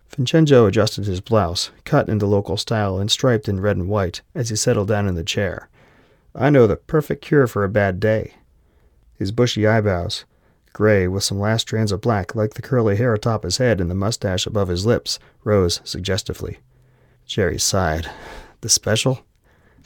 Vincenzo 0.08 0.64
adjusted 0.64 1.04
his 1.04 1.20
blouse, 1.20 1.70
cut 1.84 2.08
in 2.08 2.16
the 2.16 2.26
local 2.26 2.56
style 2.56 2.98
and 2.98 3.10
striped 3.10 3.46
in 3.46 3.60
red 3.60 3.76
and 3.76 3.88
white, 3.88 4.22
as 4.34 4.48
he 4.48 4.56
settled 4.56 4.88
down 4.88 5.06
in 5.06 5.16
the 5.16 5.24
chair. 5.24 5.68
I 6.38 6.50
know 6.50 6.66
the 6.66 6.76
perfect 6.76 7.24
cure 7.24 7.46
for 7.46 7.64
a 7.64 7.68
bad 7.68 7.98
day. 7.98 8.34
His 9.14 9.32
bushy 9.32 9.66
eyebrows, 9.66 10.26
gray 10.74 11.08
with 11.08 11.24
some 11.24 11.40
last 11.40 11.62
strands 11.62 11.92
of 11.92 12.02
black 12.02 12.34
like 12.34 12.52
the 12.52 12.62
curly 12.62 12.96
hair 12.96 13.14
atop 13.14 13.42
his 13.42 13.56
head 13.56 13.80
and 13.80 13.90
the 13.90 13.94
mustache 13.94 14.46
above 14.46 14.68
his 14.68 14.84
lips, 14.84 15.18
rose 15.44 15.80
suggestively. 15.82 16.58
Jerry 17.24 17.58
sighed. 17.58 18.10
The 18.60 18.68
special? 18.68 19.20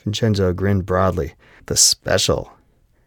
Vincenzo 0.03 0.51
grinned 0.51 0.85
broadly. 0.85 1.35
The 1.67 1.77
special. 1.77 2.51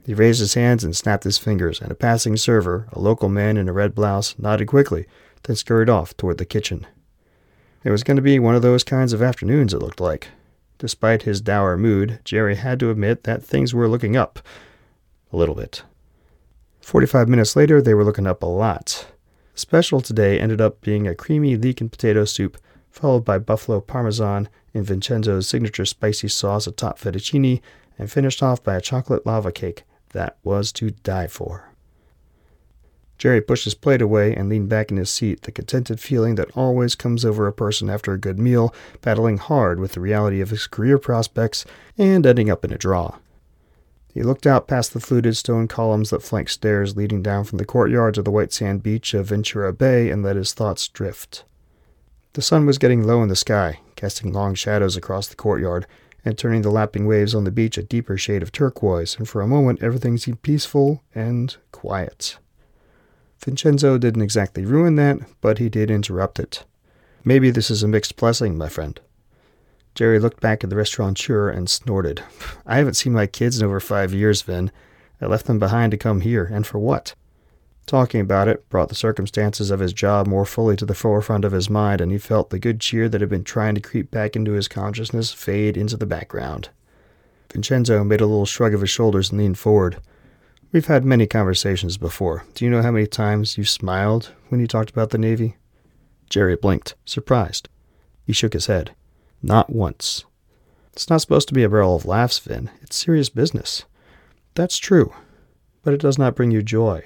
He 0.06 0.14
raised 0.14 0.40
his 0.40 0.54
hands 0.54 0.82
and 0.82 0.96
snapped 0.96 1.24
his 1.24 1.36
fingers, 1.36 1.82
and 1.82 1.90
a 1.90 1.94
passing 1.94 2.38
server, 2.38 2.88
a 2.92 2.98
local 2.98 3.28
man 3.28 3.58
in 3.58 3.68
a 3.68 3.72
red 3.74 3.94
blouse, 3.94 4.34
nodded 4.38 4.68
quickly, 4.68 5.04
then 5.42 5.56
scurried 5.56 5.90
off 5.90 6.16
toward 6.16 6.38
the 6.38 6.44
kitchen. 6.46 6.86
It 7.84 7.90
was 7.90 8.02
going 8.02 8.16
to 8.16 8.22
be 8.22 8.38
one 8.38 8.54
of 8.54 8.62
those 8.62 8.84
kinds 8.84 9.12
of 9.12 9.22
afternoons, 9.22 9.74
it 9.74 9.80
looked 9.80 10.00
like. 10.00 10.28
Despite 10.84 11.22
his 11.22 11.40
dour 11.40 11.78
mood, 11.78 12.20
Jerry 12.26 12.56
had 12.56 12.78
to 12.80 12.90
admit 12.90 13.24
that 13.24 13.42
things 13.42 13.72
were 13.72 13.88
looking 13.88 14.18
up. 14.18 14.38
A 15.32 15.36
little 15.38 15.54
bit. 15.54 15.82
Forty-five 16.82 17.26
minutes 17.26 17.56
later, 17.56 17.80
they 17.80 17.94
were 17.94 18.04
looking 18.04 18.26
up 18.26 18.42
a 18.42 18.46
lot. 18.46 19.06
Special 19.54 20.02
today 20.02 20.38
ended 20.38 20.60
up 20.60 20.82
being 20.82 21.08
a 21.08 21.14
creamy 21.14 21.56
leek 21.56 21.80
and 21.80 21.90
potato 21.90 22.26
soup, 22.26 22.58
followed 22.90 23.24
by 23.24 23.38
buffalo 23.38 23.80
parmesan 23.80 24.50
in 24.74 24.84
Vincenzo's 24.84 25.48
signature 25.48 25.86
spicy 25.86 26.28
sauce 26.28 26.66
atop 26.66 26.98
fettuccine, 26.98 27.62
and 27.98 28.12
finished 28.12 28.42
off 28.42 28.62
by 28.62 28.76
a 28.76 28.80
chocolate 28.82 29.24
lava 29.24 29.52
cake 29.52 29.84
that 30.10 30.36
was 30.44 30.70
to 30.72 30.90
die 30.90 31.28
for. 31.28 31.72
Jerry 33.25 33.40
pushed 33.40 33.64
his 33.64 33.73
plate 33.73 34.02
away 34.02 34.35
and 34.35 34.50
leaned 34.50 34.69
back 34.69 34.90
in 34.90 34.99
his 34.99 35.09
seat, 35.09 35.45
the 35.45 35.50
contented 35.50 35.99
feeling 35.99 36.35
that 36.35 36.54
always 36.54 36.95
comes 36.95 37.25
over 37.25 37.47
a 37.47 37.54
person 37.54 37.88
after 37.88 38.12
a 38.12 38.19
good 38.19 38.38
meal, 38.38 38.75
battling 39.00 39.38
hard 39.38 39.81
with 39.81 39.93
the 39.93 40.00
reality 40.00 40.43
of 40.43 40.50
his 40.50 40.66
career 40.66 40.99
prospects 40.99 41.64
and 41.97 42.26
ending 42.26 42.50
up 42.50 42.66
in 42.66 42.71
a 42.71 42.76
draw. 42.76 43.16
He 44.12 44.23
looked 44.23 44.47
out 44.47 44.69
past 44.69 44.93
the 44.93 45.00
fluted 45.00 45.38
stone 45.38 45.69
columns 45.69 46.11
that 46.11 46.23
flanked 46.23 46.50
stairs 46.50 46.99
leading 46.99 47.23
down 47.23 47.45
from 47.45 47.57
the 47.57 47.64
courtyard 47.64 48.12
to 48.16 48.23
the 48.23 48.31
white 48.31 48.52
sand 48.52 48.83
beach 48.83 49.14
of 49.14 49.28
Ventura 49.28 49.73
Bay 49.73 50.11
and 50.11 50.23
let 50.23 50.37
his 50.37 50.52
thoughts 50.52 50.87
drift. 50.87 51.45
The 52.35 52.43
sun 52.43 52.66
was 52.66 52.76
getting 52.76 53.04
low 53.04 53.23
in 53.23 53.31
the 53.31 53.37
sky, 53.37 53.81
casting 53.97 54.35
long 54.35 54.54
shadows 54.54 54.99
across 54.99 55.28
the 55.28 55.35
courtyard 55.35 55.87
and 56.26 56.37
turning 56.37 56.61
the 56.61 56.69
lapping 56.69 57.07
waves 57.07 57.35
on 57.35 57.45
the 57.45 57.50
beach 57.50 57.78
a 57.78 57.83
deeper 57.83 58.19
shade 58.19 58.43
of 58.43 58.52
turquoise, 58.52 59.16
and 59.16 59.26
for 59.26 59.40
a 59.40 59.49
moment 59.49 59.83
everything 59.83 60.19
seemed 60.19 60.43
peaceful 60.43 61.02
and 61.14 61.57
quiet. 61.73 62.37
Vincenzo 63.44 63.98
didn't 63.98 64.22
exactly 64.22 64.64
ruin 64.64 64.96
that, 64.96 65.18
but 65.42 65.58
he 65.58 65.68
did 65.68 65.90
interrupt 65.90 66.38
it. 66.38 66.64
Maybe 67.24 67.50
this 67.50 67.70
is 67.70 67.82
a 67.82 67.88
mixed 67.88 68.16
blessing, 68.16 68.56
my 68.56 68.70
friend. 68.70 68.98
Jerry 69.94 70.18
looked 70.18 70.40
back 70.40 70.64
at 70.64 70.70
the 70.70 70.76
restaurateur 70.76 71.50
and 71.50 71.68
snorted. 71.68 72.22
I 72.66 72.76
haven't 72.76 72.94
seen 72.94 73.12
my 73.12 73.26
kids 73.26 73.60
in 73.60 73.66
over 73.66 73.80
five 73.80 74.14
years, 74.14 74.42
Vin. 74.42 74.72
I 75.20 75.26
left 75.26 75.46
them 75.46 75.58
behind 75.58 75.90
to 75.90 75.98
come 75.98 76.22
here, 76.22 76.44
and 76.44 76.66
for 76.66 76.78
what? 76.78 77.14
Talking 77.86 78.20
about 78.20 78.48
it 78.48 78.66
brought 78.70 78.88
the 78.88 78.94
circumstances 78.94 79.70
of 79.70 79.80
his 79.80 79.92
job 79.92 80.26
more 80.26 80.46
fully 80.46 80.74
to 80.76 80.86
the 80.86 80.94
forefront 80.94 81.44
of 81.44 81.52
his 81.52 81.68
mind, 81.68 82.00
and 82.00 82.10
he 82.10 82.18
felt 82.18 82.48
the 82.48 82.58
good 82.58 82.80
cheer 82.80 83.10
that 83.10 83.20
had 83.20 83.28
been 83.28 83.44
trying 83.44 83.74
to 83.74 83.80
creep 83.80 84.10
back 84.10 84.34
into 84.34 84.52
his 84.52 84.68
consciousness 84.68 85.32
fade 85.32 85.76
into 85.76 85.98
the 85.98 86.06
background. 86.06 86.70
Vincenzo 87.52 88.02
made 88.02 88.22
a 88.22 88.26
little 88.26 88.46
shrug 88.46 88.72
of 88.72 88.80
his 88.80 88.90
shoulders 88.90 89.30
and 89.30 89.38
leaned 89.38 89.58
forward. 89.58 89.98
We've 90.75 90.87
had 90.87 91.04
many 91.04 91.28
conversations 91.28 91.97
before. 91.99 92.43
Do 92.54 92.64
you 92.64 92.71
know 92.73 92.83
how 92.83 92.90
many 92.90 93.07
times 93.07 93.57
you 93.57 93.64
smiled 93.64 94.33
when 94.49 94.61
you 94.61 94.66
talked 94.66 94.90
about 94.90 95.11
the 95.11 95.19
Navy? 95.19 95.54
Jerry 96.28 96.57
blinked, 96.57 96.97
surprised. 97.04 97.69
He 98.25 98.33
shook 98.33 98.54
his 98.54 98.66
head. 98.66 98.93
Not 99.40 99.71
once. 99.71 100.25
It's 100.93 101.09
not 101.09 101.21
supposed 101.21 101.47
to 101.47 101.54
be 101.54 101.62
a 101.62 101.69
barrel 101.69 101.95
of 101.95 102.07
laughs, 102.07 102.40
Vin. 102.40 102.71
It's 102.83 102.97
serious 102.97 103.28
business. 103.28 103.85
That's 104.54 104.76
true, 104.76 105.14
but 105.85 105.95
it 105.95 106.00
does 106.00 106.19
not 106.19 106.35
bring 106.35 106.50
you 106.50 106.61
joy. 106.61 107.04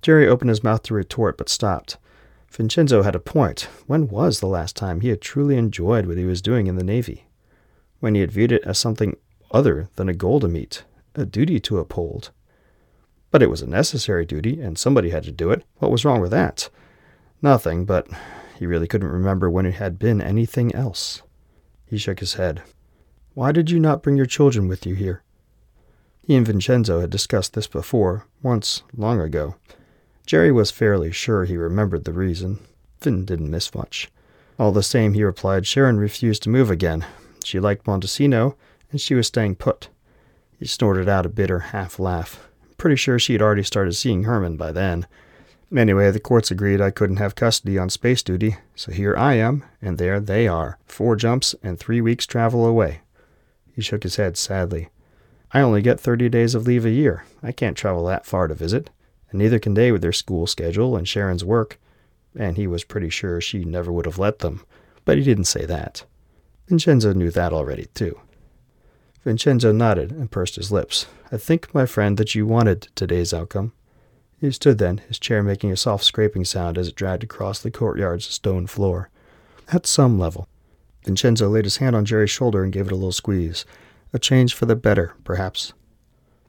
Jerry 0.00 0.26
opened 0.26 0.48
his 0.48 0.64
mouth 0.64 0.82
to 0.84 0.94
retort, 0.94 1.36
but 1.36 1.50
stopped. 1.50 1.98
Vincenzo 2.50 3.02
had 3.02 3.14
a 3.14 3.20
point. 3.20 3.68
When 3.86 4.08
was 4.08 4.40
the 4.40 4.46
last 4.46 4.76
time 4.76 5.02
he 5.02 5.10
had 5.10 5.20
truly 5.20 5.58
enjoyed 5.58 6.06
what 6.06 6.16
he 6.16 6.24
was 6.24 6.40
doing 6.40 6.66
in 6.66 6.76
the 6.76 6.84
Navy? 6.84 7.26
When 8.00 8.14
he 8.14 8.22
had 8.22 8.32
viewed 8.32 8.50
it 8.50 8.64
as 8.64 8.78
something 8.78 9.18
other 9.50 9.90
than 9.96 10.08
a 10.08 10.14
goal 10.14 10.40
to 10.40 10.48
meet, 10.48 10.84
a 11.14 11.26
duty 11.26 11.60
to 11.60 11.80
uphold. 11.80 12.30
But 13.30 13.42
it 13.42 13.50
was 13.50 13.62
a 13.62 13.66
necessary 13.66 14.24
duty, 14.24 14.60
and 14.60 14.78
somebody 14.78 15.10
had 15.10 15.24
to 15.24 15.32
do 15.32 15.50
it. 15.50 15.64
What 15.78 15.90
was 15.90 16.04
wrong 16.04 16.20
with 16.20 16.30
that? 16.30 16.70
Nothing, 17.42 17.84
but 17.84 18.08
he 18.58 18.66
really 18.66 18.86
couldn't 18.86 19.08
remember 19.08 19.50
when 19.50 19.66
it 19.66 19.74
had 19.74 19.98
been 19.98 20.20
anything 20.20 20.74
else. 20.74 21.22
He 21.86 21.98
shook 21.98 22.20
his 22.20 22.34
head. 22.34 22.62
Why 23.34 23.52
did 23.52 23.70
you 23.70 23.78
not 23.78 24.02
bring 24.02 24.16
your 24.16 24.26
children 24.26 24.66
with 24.66 24.84
you 24.84 24.94
here? 24.94 25.22
He 26.22 26.34
and 26.34 26.46
Vincenzo 26.46 27.00
had 27.00 27.10
discussed 27.10 27.54
this 27.54 27.66
before, 27.66 28.26
once, 28.42 28.82
long 28.96 29.20
ago. 29.20 29.54
Jerry 30.26 30.50
was 30.50 30.70
fairly 30.70 31.12
sure 31.12 31.44
he 31.44 31.56
remembered 31.56 32.04
the 32.04 32.12
reason. 32.12 32.58
Vin 33.00 33.24
didn't 33.24 33.50
miss 33.50 33.74
much. 33.74 34.10
All 34.58 34.72
the 34.72 34.82
same, 34.82 35.14
he 35.14 35.22
replied, 35.22 35.66
Sharon 35.66 35.98
refused 35.98 36.42
to 36.42 36.50
move 36.50 36.70
again. 36.70 37.06
She 37.44 37.60
liked 37.60 37.86
Montesino, 37.86 38.56
and 38.90 39.00
she 39.00 39.14
was 39.14 39.28
staying 39.28 39.54
put. 39.54 39.88
He 40.58 40.66
snorted 40.66 41.08
out 41.08 41.24
a 41.24 41.30
bitter 41.30 41.60
half 41.60 41.98
laugh. 41.98 42.47
Pretty 42.78 42.96
sure 42.96 43.18
she 43.18 43.34
had 43.34 43.42
already 43.42 43.64
started 43.64 43.92
seeing 43.92 44.24
Herman 44.24 44.56
by 44.56 44.72
then. 44.72 45.06
Anyway, 45.76 46.10
the 46.10 46.20
courts 46.20 46.50
agreed 46.50 46.80
I 46.80 46.90
couldn't 46.90 47.16
have 47.16 47.34
custody 47.34 47.76
on 47.76 47.90
space 47.90 48.22
duty, 48.22 48.56
so 48.74 48.90
here 48.90 49.14
I 49.16 49.34
am, 49.34 49.64
and 49.82 49.98
there 49.98 50.18
they 50.18 50.48
are, 50.48 50.78
four 50.86 51.14
jumps 51.16 51.54
and 51.62 51.78
three 51.78 52.00
weeks' 52.00 52.24
travel 52.24 52.64
away. 52.64 53.00
He 53.74 53.82
shook 53.82 54.04
his 54.04 54.16
head 54.16 54.38
sadly. 54.38 54.88
I 55.52 55.60
only 55.60 55.82
get 55.82 56.00
thirty 56.00 56.28
days 56.28 56.54
of 56.54 56.66
leave 56.66 56.86
a 56.86 56.90
year. 56.90 57.24
I 57.42 57.52
can't 57.52 57.76
travel 57.76 58.04
that 58.06 58.26
far 58.26 58.46
to 58.46 58.54
visit, 58.54 58.90
and 59.30 59.38
neither 59.38 59.58
can 59.58 59.74
they 59.74 59.92
with 59.92 60.02
their 60.02 60.12
school 60.12 60.46
schedule 60.46 60.96
and 60.96 61.06
Sharon's 61.06 61.44
work. 61.44 61.78
And 62.34 62.56
he 62.56 62.66
was 62.66 62.84
pretty 62.84 63.10
sure 63.10 63.40
she 63.40 63.64
never 63.64 63.90
would 63.90 64.06
have 64.06 64.18
let 64.18 64.38
them, 64.38 64.64
but 65.04 65.18
he 65.18 65.24
didn't 65.24 65.44
say 65.44 65.66
that. 65.66 66.04
Vincenzo 66.68 67.12
knew 67.12 67.30
that 67.30 67.52
already, 67.52 67.86
too. 67.94 68.18
Vincenzo 69.28 69.72
nodded 69.72 70.10
and 70.10 70.30
pursed 70.30 70.56
his 70.56 70.72
lips. 70.72 71.04
I 71.30 71.36
think, 71.36 71.74
my 71.74 71.84
friend, 71.84 72.16
that 72.16 72.34
you 72.34 72.46
wanted 72.46 72.88
today's 72.94 73.34
outcome. 73.34 73.72
He 74.40 74.50
stood 74.50 74.78
then, 74.78 75.02
his 75.06 75.18
chair 75.18 75.42
making 75.42 75.70
a 75.70 75.76
soft 75.76 76.04
scraping 76.04 76.46
sound 76.46 76.78
as 76.78 76.88
it 76.88 76.94
dragged 76.94 77.24
across 77.24 77.58
the 77.58 77.70
courtyard's 77.70 78.24
stone 78.24 78.66
floor. 78.66 79.10
At 79.70 79.86
some 79.86 80.18
level. 80.18 80.48
Vincenzo 81.04 81.46
laid 81.50 81.66
his 81.66 81.76
hand 81.76 81.94
on 81.94 82.06
Jerry's 82.06 82.30
shoulder 82.30 82.64
and 82.64 82.72
gave 82.72 82.86
it 82.86 82.92
a 82.92 82.94
little 82.94 83.12
squeeze. 83.12 83.66
A 84.14 84.18
change 84.18 84.54
for 84.54 84.64
the 84.64 84.74
better, 84.74 85.12
perhaps. 85.24 85.74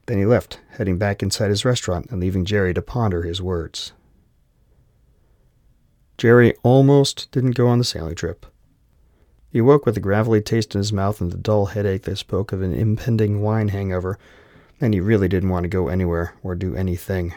Then 0.06 0.18
he 0.18 0.26
left, 0.26 0.62
heading 0.78 0.98
back 0.98 1.22
inside 1.22 1.50
his 1.50 1.66
restaurant 1.66 2.10
and 2.10 2.22
leaving 2.22 2.46
Jerry 2.46 2.74
to 2.74 2.82
ponder 2.82 3.24
his 3.24 3.42
words. 3.42 3.92
Jerry 6.18 6.56
almost 6.64 7.30
didn't 7.34 7.58
go 7.58 7.68
on 7.68 7.78
the 7.78 7.84
sailing 7.84 8.16
trip. 8.16 8.46
He 9.52 9.62
woke 9.62 9.86
with 9.86 9.98
a 9.98 10.02
gravelly 10.02 10.42
taste 10.42 10.76
in 10.76 10.80
his 10.80 10.94
mouth 10.94 11.22
and 11.22 11.32
the 11.32 11.38
dull 11.38 11.68
headache 11.68 12.04
that 12.04 12.18
spoke 12.18 12.52
of 12.52 12.62
an 12.62 12.74
impending 12.74 13.42
wine 13.42 13.70
hangover, 13.70 14.20
and 14.80 14.94
he 14.94 15.00
really 15.00 15.28
didn't 15.28 15.50
want 15.50 15.64
to 15.64 15.70
go 15.70 15.88
anywhere 15.88 16.36
or 16.44 16.54
do 16.54 16.76
anything. 16.76 17.34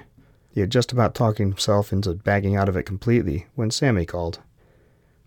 He 0.51 0.61
had 0.61 0.71
just 0.71 0.93
about 0.93 1.15
talked 1.15 1.39
himself 1.39 1.93
into 1.93 2.13
bagging 2.13 2.55
out 2.55 2.69
of 2.69 2.77
it 2.77 2.83
completely 2.85 3.47
when 3.55 3.71
Sammy 3.71 4.05
called. 4.05 4.41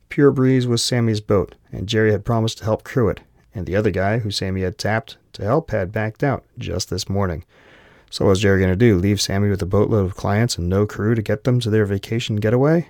Pure 0.09 0.31
Breeze 0.31 0.67
was 0.67 0.83
Sammy's 0.83 1.21
boat, 1.21 1.55
and 1.71 1.89
Jerry 1.89 2.11
had 2.11 2.23
promised 2.23 2.59
to 2.59 2.65
help 2.65 2.83
crew 2.83 3.09
it, 3.09 3.21
and 3.55 3.65
the 3.65 3.75
other 3.75 3.89
guy, 3.89 4.19
who 4.19 4.29
Sammy 4.29 4.61
had 4.61 4.77
tapped 4.77 5.17
to 5.33 5.43
help, 5.43 5.71
had 5.71 5.91
backed 5.91 6.23
out 6.23 6.43
just 6.59 6.91
this 6.91 7.09
morning. 7.09 7.43
So 8.11 8.25
what 8.25 8.29
was 8.29 8.41
Jerry 8.41 8.59
going 8.59 8.71
to 8.71 8.75
do? 8.75 8.97
Leave 8.97 9.19
Sammy 9.19 9.49
with 9.49 9.61
a 9.63 9.65
boatload 9.65 10.05
of 10.05 10.15
clients 10.15 10.57
and 10.57 10.69
no 10.69 10.85
crew 10.85 11.15
to 11.15 11.21
get 11.23 11.43
them 11.43 11.59
to 11.61 11.71
their 11.71 11.85
vacation 11.85 12.35
getaway? 12.35 12.89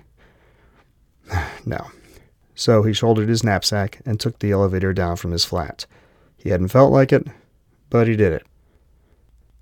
no. 1.64 1.86
So 2.56 2.82
he 2.82 2.94
shouldered 2.94 3.28
his 3.28 3.44
knapsack 3.44 4.00
and 4.04 4.18
took 4.18 4.38
the 4.38 4.50
elevator 4.50 4.92
down 4.92 5.16
from 5.16 5.30
his 5.30 5.44
flat. 5.44 5.86
He 6.36 6.48
hadn't 6.48 6.68
felt 6.68 6.90
like 6.90 7.12
it, 7.12 7.28
but 7.90 8.08
he 8.08 8.16
did 8.16 8.32
it. 8.32 8.44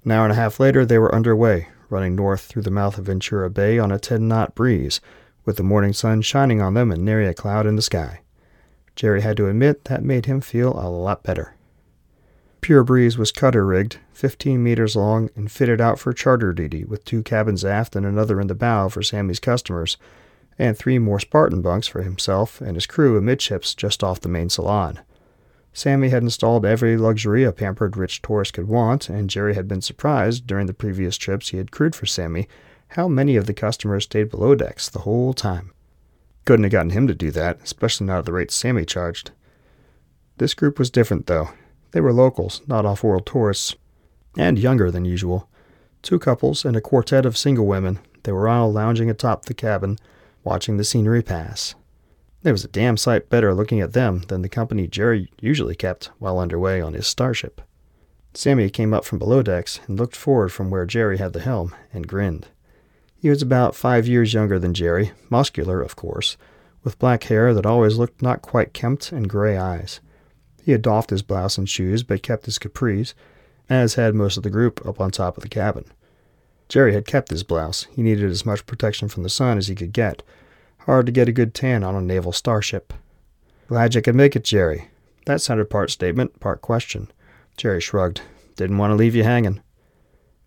An 0.05 0.13
hour 0.13 0.25
and 0.25 0.33
a 0.33 0.37
half 0.37 0.61
later, 0.61 0.87
they 0.87 0.99
were 0.99 1.15
underway, 1.15 1.69
running 1.91 2.15
north 2.15 2.43
through 2.43 2.63
the 2.63 2.71
mouth 2.71 2.97
of 2.97 3.07
Ventura 3.07 3.51
Bay 3.51 3.79
on 3.79 3.91
a 3.91 3.99
10 3.99 4.29
knot 4.29 4.55
breeze, 4.55 5.01
with 5.45 5.57
the 5.57 5.63
morning 5.63 5.93
sun 5.93 6.23
shining 6.23 6.63
on 6.63 6.75
them 6.75 6.93
and 6.93 7.05
nary 7.05 7.27
a 7.27 7.35
cloud 7.35 7.67
in 7.67 7.77
the 7.77 7.83
sky. 7.83 8.21
Jerry 8.95 9.23
had 9.23 9.37
to 9.39 9.49
admit 9.49 9.85
that 9.87 10.05
made 10.05 10.27
him 10.27 10.41
feel 10.41 10.73
a 10.73 10.89
lot 10.89 11.25
better. 11.25 11.55
Pure 12.61 12.85
Breeze 12.85 13.19
was 13.19 13.33
cutter 13.33 13.67
rigged, 13.67 13.99
15 14.13 14.63
meters 14.63 14.95
long, 14.95 15.29
and 15.35 15.51
fitted 15.51 15.81
out 15.81 15.99
for 15.99 16.13
charter 16.13 16.53
duty, 16.53 16.85
with 16.85 17.05
two 17.05 17.23
cabins 17.23 17.65
aft 17.65 17.97
and 17.97 18.07
another 18.07 18.41
in 18.41 18.47
the 18.47 18.55
bow 18.55 18.89
for 18.89 19.03
Sammy's 19.03 19.41
customers, 19.41 19.97
and 20.59 20.77
three 20.77 20.99
more 20.99 21.21
Spartan 21.21 21.63
bunks 21.63 21.87
for 21.87 22.03
himself 22.03 22.61
and 22.61 22.77
his 22.77 22.87
crew 22.87 23.17
amidships 23.17 23.75
just 23.75 24.05
off 24.05 24.21
the 24.21 24.29
main 24.29 24.49
salon. 24.49 25.01
Sammy 25.73 26.11
had 26.11 26.23
installed 26.23 26.65
every 26.65 26.97
luxury 26.97 27.43
a 27.43 27.51
pampered 27.51 27.97
rich 27.97 28.23
tourist 28.23 28.55
could 28.55 28.69
want, 28.69 29.09
and 29.09 29.29
Jerry 29.29 29.55
had 29.55 29.67
been 29.67 29.83
surprised 29.83 30.47
during 30.47 30.67
the 30.67 30.73
previous 30.75 31.17
trips 31.17 31.49
he 31.49 31.57
had 31.57 31.73
crewed 31.73 31.97
for 31.97 32.07
Sammy 32.07 32.47
how 32.89 33.09
many 33.09 33.35
of 33.35 33.47
the 33.47 33.55
customers 33.55 34.05
stayed 34.05 34.31
below 34.31 34.55
decks 34.55 34.89
the 34.89 35.01
whole 35.01 35.33
time. 35.33 35.73
Couldn't 36.45 36.65
have 36.65 36.73
gotten 36.73 36.91
him 36.91 37.09
to 37.09 37.15
do 37.15 37.33
that, 37.33 37.59
especially 37.65 38.07
not 38.07 38.19
at 38.19 38.25
the 38.27 38.33
rates 38.33 38.55
Sammy 38.55 38.85
charged. 38.85 39.33
This 40.37 40.55
group 40.55 40.79
was 40.79 40.91
different, 40.91 41.27
though. 41.27 41.51
They 41.91 42.01
were 42.01 42.13
locals, 42.13 42.61
not 42.69 42.87
off 42.87 43.03
world 43.03 43.27
tourists, 43.27 43.75
and 44.37 44.59
younger 44.59 44.91
than 44.91 45.05
usual. 45.05 45.49
Two 46.03 46.19
couples 46.19 46.65
and 46.65 46.77
a 46.77 46.81
quartet 46.81 47.25
of 47.27 47.37
single 47.37 47.67
women. 47.67 47.99
They 48.25 48.33
were 48.33 48.49
all 48.49 48.71
lounging 48.71 49.11
atop 49.11 49.47
the 49.47 49.55
cabin, 49.55 49.99
watching 50.45 50.77
the 50.77 50.85
scenery 50.85 51.23
pass. 51.23 51.75
It 52.45 52.53
was 52.53 52.65
a 52.65 52.69
damn 52.69 52.97
sight 52.97 53.31
better 53.31 53.55
looking 53.55 53.81
at 53.81 53.95
them 53.95 54.23
than 54.29 54.43
the 54.43 54.49
company 54.49 54.87
Jerry 54.87 55.31
usually 55.41 55.75
kept 55.75 56.11
while 56.19 56.39
underway 56.39 56.81
on 56.81 56.93
his 56.93 57.07
starship. 57.07 57.63
Sammy 58.35 58.69
came 58.69 58.93
up 58.93 59.05
from 59.05 59.19
below 59.19 59.43
decks 59.43 59.81
and 59.87 59.99
looked 59.99 60.17
forward 60.17 60.51
from 60.51 60.71
where 60.71 60.85
Jerry 60.85 61.19
had 61.19 61.33
the 61.33 61.41
helm 61.41 61.75
and 61.93 62.07
grinned. 62.07 62.49
He 63.17 63.31
was 63.31 63.41
about 63.41 63.75
five 63.75 64.07
years 64.07 64.35
younger 64.35 64.59
than 64.59 64.75
Jerry, 64.75 65.13
muscular, 65.31 65.81
of 65.81 65.97
course, 65.97 66.37
with 66.83 66.99
black 66.99 67.25
hair 67.25 67.55
that 67.55 67.65
always 67.65 67.97
looked 67.97 68.21
not 68.21 68.43
quite 68.43 68.75
kempt 68.75 69.13
and 69.13 69.31
gray 69.31 69.57
eyes. 69.57 70.01
He 70.63 70.73
had 70.73 70.83
doffed 70.83 71.11
his 71.11 71.23
blouse 71.23 71.57
and 71.57 71.67
shoes, 71.67 72.03
but 72.03 72.23
kept 72.23 72.45
his 72.45 72.59
capris, 72.59 73.15
as 73.71 73.95
had 73.95 74.15
most 74.15 74.37
of 74.37 74.43
the 74.43 74.51
group 74.51 74.85
up 74.87 75.01
on 75.01 75.11
top 75.11 75.39
of 75.39 75.43
the 75.43 75.49
cabin. 75.49 75.87
Jerry 76.69 76.95
had 76.95 77.07
kept 77.07 77.31
his 77.31 77.43
blouse. 77.43 77.87
He 77.95 78.03
needed 78.03 78.31
as 78.31 78.47
much 78.47 78.67
protection 78.67 79.09
from 79.09 79.23
the 79.23 79.29
sun 79.29 79.59
as 79.59 79.69
he 79.69 79.75
could 79.75 79.93
get, 79.93 80.23
Hard 80.87 81.07
to 81.07 81.13
get 81.13 81.29
a 81.29 81.33
good 81.33 81.55
tan 81.55 81.83
on 81.83 81.95
a 81.95 82.03
naval 82.03 82.31
starship. 82.31 82.93
Glad 83.69 83.95
you 83.95 84.03
could 84.03 84.15
make 84.15 84.37
it, 84.37 84.45
Jerry. 84.45 84.89
That 85.25 85.41
sounded 85.41 85.71
part 85.71 85.91
statement, 85.91 86.41
part 86.41 86.61
question. 86.61 87.11
Jerry 87.57 87.81
shrugged. 87.81 88.21
Didn't 88.57 88.77
want 88.77 88.91
to 88.91 88.95
leave 88.95 89.15
you 89.15 89.25
hanging. 89.25 89.63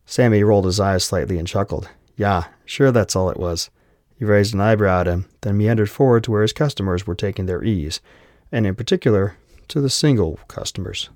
Sammy 0.06 0.44
rolled 0.44 0.66
his 0.66 0.80
eyes 0.80 1.04
slightly 1.04 1.40
and 1.40 1.48
chuckled. 1.48 1.90
Yeah, 2.16 2.46
sure 2.66 2.92
that's 2.92 3.16
all 3.16 3.32
it 3.32 3.40
was. 3.40 3.72
He 4.16 4.26
raised 4.26 4.54
an 4.54 4.62
eyebrow 4.62 5.02
at 5.02 5.08
him, 5.08 5.26
then 5.42 5.58
meandered 5.58 5.90
forward 5.90 6.24
to 6.26 6.32
where 6.32 6.44
his 6.44 6.54
customers 6.54 7.08
were 7.08 7.16
taking 7.16 7.48
their 7.48 7.64
ease, 7.64 8.00
and 8.52 8.68
in 8.68 8.76
particular, 8.76 9.38
to 9.70 9.82
the 9.82 9.90
single 9.90 10.40
customers. 10.48 11.10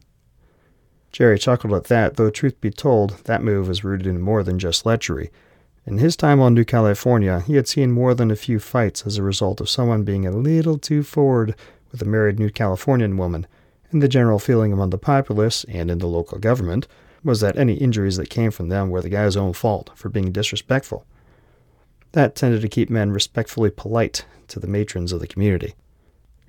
Jerry 1.12 1.38
chuckled 1.38 1.74
at 1.74 1.86
that, 1.86 2.15
though 2.15 2.30
truth 2.30 2.60
be 2.62 2.72
told, 2.72 3.18
that 3.25 3.44
move 3.44 3.68
was 3.68 3.84
rooted 3.84 4.08
in 4.08 4.22
more 4.22 4.44
than 4.44 4.60
just 4.60 4.86
lechery. 4.86 5.30
In 5.86 5.98
his 5.98 6.15
time 6.15 6.39
on 6.39 6.53
New 6.53 6.63
California, 6.63 7.41
he 7.41 7.56
had 7.56 7.68
seen 7.68 7.91
more 7.91 8.13
than 8.13 8.32
a 8.32 8.36
few 8.36 8.60
fights 8.60 9.06
as 9.06 9.18
a 9.18 9.24
result 9.24 9.60
of 9.60 9.70
someone 9.70 10.03
being 10.03 10.25
a 10.25 10.32
little 10.32 10.77
too 10.77 11.03
forward 11.03 11.56
with 11.91 12.01
a 12.01 12.06
married 12.06 12.39
New 12.39 12.50
Californian 12.50 13.18
woman, 13.18 13.48
and 13.91 14.01
the 14.01 14.08
general 14.08 14.39
feeling 14.39 14.72
among 14.72 14.91
the 14.91 14.98
populace 14.98 15.65
and 15.65 15.91
in 15.91 15.98
the 15.98 16.08
local 16.08 16.38
government 16.38 16.88
was 17.24 17.41
that 17.41 17.58
any 17.58 17.74
injuries 17.74 18.18
that 18.18 18.30
came 18.30 18.51
from 18.51 18.70
them 18.70 18.89
were 18.89 19.01
the 19.01 19.10
guy's 19.10 19.36
own 19.36 19.53
fault 19.53 19.89
for 19.96 20.10
being 20.10 20.32
disrespectful. 20.32 21.06
That 22.13 22.36
tended 22.36 22.62
to 22.62 22.70
keep 22.70 22.89
men 22.89 23.12
respectfully 23.12 23.70
polite 23.70 24.25
to 24.48 24.60
the 24.60 24.68
matrons 24.68 25.12
of 25.12 25.20
the 25.20 25.27
community. 25.27 25.75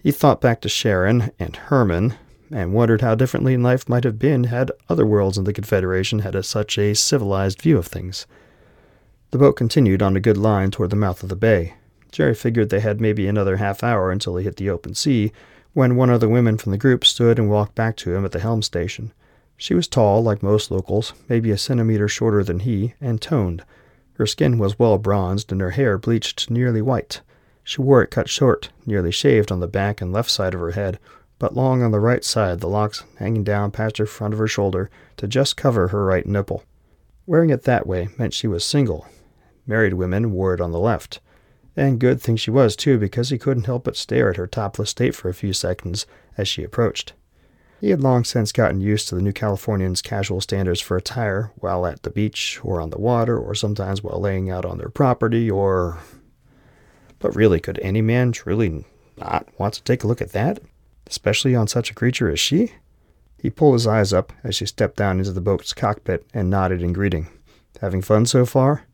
He 0.02 0.10
thought 0.10 0.40
back 0.40 0.60
to 0.60 0.68
Sharon 0.68 1.30
and 1.38 1.56
Herman 1.56 2.14
and 2.52 2.74
wondered 2.74 3.00
how 3.00 3.14
differently 3.14 3.56
life 3.56 3.88
might 3.88 4.04
have 4.04 4.18
been 4.18 4.44
had 4.44 4.70
other 4.88 5.06
worlds 5.06 5.38
in 5.38 5.44
the 5.44 5.52
Confederation 5.52 6.20
had 6.20 6.34
a, 6.34 6.42
such 6.42 6.78
a 6.78 6.94
civilized 6.94 7.60
view 7.60 7.78
of 7.78 7.86
things. 7.86 8.26
The 9.30 9.38
boat 9.38 9.52
continued 9.52 10.02
on 10.02 10.16
a 10.16 10.20
good 10.20 10.36
line 10.36 10.70
toward 10.70 10.90
the 10.90 10.96
mouth 10.96 11.22
of 11.22 11.28
the 11.28 11.36
bay. 11.36 11.74
Jerry 12.10 12.34
figured 12.34 12.68
they 12.68 12.80
had 12.80 13.00
maybe 13.00 13.26
another 13.26 13.56
half 13.56 13.82
hour 13.82 14.10
until 14.10 14.34
they 14.34 14.42
hit 14.42 14.56
the 14.56 14.68
open 14.68 14.94
sea, 14.94 15.32
when 15.72 15.96
one 15.96 16.10
of 16.10 16.20
the 16.20 16.28
women 16.28 16.58
from 16.58 16.72
the 16.72 16.78
group 16.78 17.04
stood 17.04 17.38
and 17.38 17.48
walked 17.48 17.74
back 17.74 17.96
to 17.96 18.14
him 18.14 18.24
at 18.24 18.32
the 18.32 18.40
helm 18.40 18.60
station. 18.60 19.12
She 19.56 19.74
was 19.74 19.88
tall, 19.88 20.22
like 20.22 20.42
most 20.42 20.70
locals, 20.70 21.14
maybe 21.28 21.50
a 21.50 21.56
centimeter 21.56 22.08
shorter 22.08 22.44
than 22.44 22.60
he, 22.60 22.94
and 23.00 23.20
toned. 23.20 23.64
Her 24.14 24.26
skin 24.26 24.58
was 24.58 24.78
well 24.78 24.98
bronzed 24.98 25.50
and 25.50 25.60
her 25.60 25.70
hair 25.70 25.96
bleached 25.96 26.50
nearly 26.50 26.82
white. 26.82 27.22
She 27.64 27.80
wore 27.80 28.02
it 28.02 28.10
cut 28.10 28.28
short, 28.28 28.68
nearly 28.84 29.10
shaved 29.10 29.50
on 29.50 29.60
the 29.60 29.68
back 29.68 30.02
and 30.02 30.12
left 30.12 30.30
side 30.30 30.52
of 30.52 30.60
her 30.60 30.72
head, 30.72 30.98
but 31.42 31.56
long 31.56 31.82
on 31.82 31.90
the 31.90 31.98
right 31.98 32.24
side, 32.24 32.60
the 32.60 32.68
locks 32.68 33.02
hanging 33.18 33.42
down 33.42 33.72
past 33.72 33.98
her 33.98 34.06
front 34.06 34.32
of 34.32 34.38
her 34.38 34.46
shoulder 34.46 34.88
to 35.16 35.26
just 35.26 35.56
cover 35.56 35.88
her 35.88 36.04
right 36.04 36.24
nipple. 36.24 36.62
Wearing 37.26 37.50
it 37.50 37.64
that 37.64 37.84
way 37.84 38.10
meant 38.16 38.32
she 38.32 38.46
was 38.46 38.64
single. 38.64 39.08
Married 39.66 39.94
women 39.94 40.30
wore 40.30 40.54
it 40.54 40.60
on 40.60 40.70
the 40.70 40.78
left. 40.78 41.18
And 41.76 41.98
good 41.98 42.20
thing 42.20 42.36
she 42.36 42.52
was, 42.52 42.76
too, 42.76 42.96
because 42.96 43.30
he 43.30 43.38
couldn't 43.38 43.66
help 43.66 43.82
but 43.82 43.96
stare 43.96 44.30
at 44.30 44.36
her 44.36 44.46
topless 44.46 44.90
state 44.90 45.16
for 45.16 45.28
a 45.28 45.34
few 45.34 45.52
seconds 45.52 46.06
as 46.38 46.46
she 46.46 46.62
approached. 46.62 47.12
He 47.80 47.90
had 47.90 48.02
long 48.02 48.22
since 48.22 48.52
gotten 48.52 48.80
used 48.80 49.08
to 49.08 49.16
the 49.16 49.20
New 49.20 49.32
Californians' 49.32 50.00
casual 50.00 50.40
standards 50.40 50.80
for 50.80 50.96
attire 50.96 51.50
while 51.56 51.84
at 51.86 52.04
the 52.04 52.10
beach 52.10 52.60
or 52.62 52.80
on 52.80 52.90
the 52.90 53.00
water 53.00 53.36
or 53.36 53.56
sometimes 53.56 54.00
while 54.00 54.20
laying 54.20 54.48
out 54.48 54.64
on 54.64 54.78
their 54.78 54.90
property 54.90 55.50
or. 55.50 55.98
But 57.18 57.34
really, 57.34 57.58
could 57.58 57.80
any 57.80 58.00
man 58.00 58.30
truly 58.30 58.84
not 59.16 59.48
want 59.58 59.74
to 59.74 59.82
take 59.82 60.04
a 60.04 60.06
look 60.06 60.22
at 60.22 60.30
that? 60.30 60.60
Especially 61.06 61.54
on 61.54 61.66
such 61.68 61.90
a 61.90 61.94
creature 61.94 62.30
as 62.30 62.40
she? 62.40 62.72
He 63.38 63.50
pulled 63.50 63.74
his 63.74 63.86
eyes 63.86 64.12
up 64.12 64.32
as 64.44 64.54
she 64.54 64.66
stepped 64.66 64.96
down 64.96 65.18
into 65.18 65.32
the 65.32 65.40
boat's 65.40 65.72
cockpit 65.72 66.26
and 66.32 66.48
nodded 66.48 66.82
in 66.82 66.92
greeting. 66.92 67.28
Having 67.80 68.02
fun 68.02 68.26
so 68.26 68.46
far? 68.46 68.84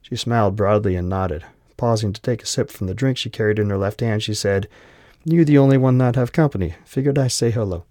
She 0.00 0.16
smiled 0.16 0.56
broadly 0.56 0.96
and 0.96 1.08
nodded. 1.08 1.44
Pausing 1.76 2.12
to 2.14 2.20
take 2.22 2.42
a 2.42 2.46
sip 2.46 2.70
from 2.70 2.86
the 2.86 2.94
drink 2.94 3.18
she 3.18 3.28
carried 3.28 3.58
in 3.58 3.68
her 3.70 3.76
left 3.76 4.00
hand, 4.00 4.22
she 4.22 4.34
said, 4.34 4.68
You 5.24 5.44
the 5.44 5.58
only 5.58 5.76
one 5.76 5.98
not 5.98 6.16
have 6.16 6.32
company. 6.32 6.74
Figured 6.84 7.18
I 7.18 7.28
say 7.28 7.50
hello. 7.50 7.84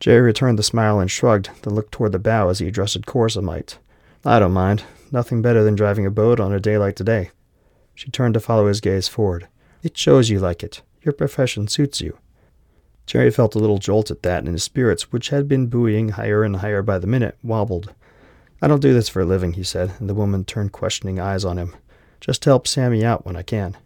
Jerry 0.00 0.20
returned 0.20 0.58
the 0.58 0.64
smile 0.64 0.98
and 0.98 1.10
shrugged, 1.10 1.50
then 1.62 1.74
looked 1.74 1.92
toward 1.92 2.12
the 2.12 2.18
bow 2.18 2.48
as 2.48 2.58
he 2.58 2.66
addressed 2.66 2.98
might. 3.40 3.78
I 4.24 4.38
don't 4.38 4.52
mind. 4.52 4.82
Nothing 5.12 5.40
better 5.40 5.62
than 5.62 5.76
driving 5.76 6.04
a 6.04 6.10
boat 6.10 6.40
on 6.40 6.52
a 6.52 6.58
day 6.58 6.76
like 6.76 6.96
today. 6.96 7.30
She 7.94 8.10
turned 8.10 8.34
to 8.34 8.40
follow 8.40 8.66
his 8.66 8.80
gaze 8.80 9.06
forward. 9.06 9.46
It 9.82 9.96
shows 9.96 10.28
you 10.30 10.40
like 10.40 10.64
it. 10.64 10.82
Your 11.02 11.12
profession 11.12 11.68
suits 11.68 12.00
you. 12.00 12.18
Jerry 13.06 13.30
felt 13.30 13.54
a 13.54 13.58
little 13.58 13.78
jolt 13.78 14.10
at 14.10 14.22
that, 14.22 14.44
and 14.44 14.52
his 14.52 14.62
spirits, 14.62 15.12
which 15.12 15.28
had 15.28 15.46
been 15.46 15.66
buoying 15.66 16.10
higher 16.10 16.42
and 16.42 16.56
higher 16.56 16.82
by 16.82 16.98
the 16.98 17.06
minute, 17.06 17.36
wobbled. 17.42 17.92
I 18.62 18.66
don't 18.66 18.80
do 18.80 18.94
this 18.94 19.08
for 19.08 19.20
a 19.20 19.26
living, 19.26 19.52
he 19.54 19.62
said, 19.62 19.92
and 19.98 20.08
the 20.08 20.14
woman 20.14 20.44
turned 20.44 20.72
questioning 20.72 21.20
eyes 21.20 21.44
on 21.44 21.58
him. 21.58 21.76
Just 22.20 22.42
to 22.42 22.50
help 22.50 22.66
Sammy 22.66 23.04
out 23.04 23.26
when 23.26 23.36
I 23.36 23.42
can. 23.42 23.76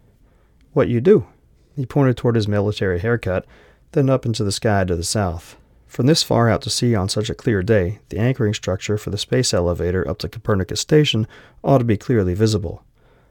What 0.71 0.87
you 0.87 1.01
do? 1.01 1.27
He 1.75 1.85
pointed 1.85 2.15
toward 2.15 2.35
his 2.35 2.47
military 2.47 2.99
haircut, 2.99 3.45
then 3.91 4.09
up 4.09 4.25
into 4.25 4.43
the 4.43 4.51
sky 4.51 4.85
to 4.85 4.95
the 4.95 5.03
south. 5.03 5.57
From 5.87 6.05
this 6.05 6.23
far 6.23 6.49
out 6.49 6.61
to 6.61 6.69
sea 6.69 6.93
on 6.93 7.09
such 7.09 7.29
a 7.29 7.35
clear 7.35 7.63
day, 7.63 7.99
the 8.09 8.19
anchoring 8.19 8.53
structure 8.53 8.97
for 8.97 9.09
the 9.09 9.17
space 9.17 9.53
elevator 9.53 10.07
up 10.07 10.19
to 10.19 10.29
Copernicus 10.29 10.79
Station 10.79 11.27
ought 11.63 11.79
to 11.79 11.83
be 11.83 11.97
clearly 11.97 12.35
visible. 12.35 12.83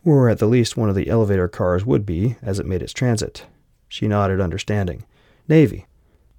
Or 0.04 0.28
at 0.28 0.38
the 0.38 0.46
least 0.46 0.76
one 0.76 0.88
of 0.88 0.96
the 0.96 1.08
elevator 1.08 1.48
cars 1.48 1.86
would 1.86 2.04
be, 2.04 2.36
as 2.42 2.58
it 2.58 2.66
made 2.66 2.82
its 2.82 2.92
transit. 2.92 3.46
She 3.88 4.08
nodded, 4.08 4.40
understanding. 4.40 5.04
Navy. 5.48 5.86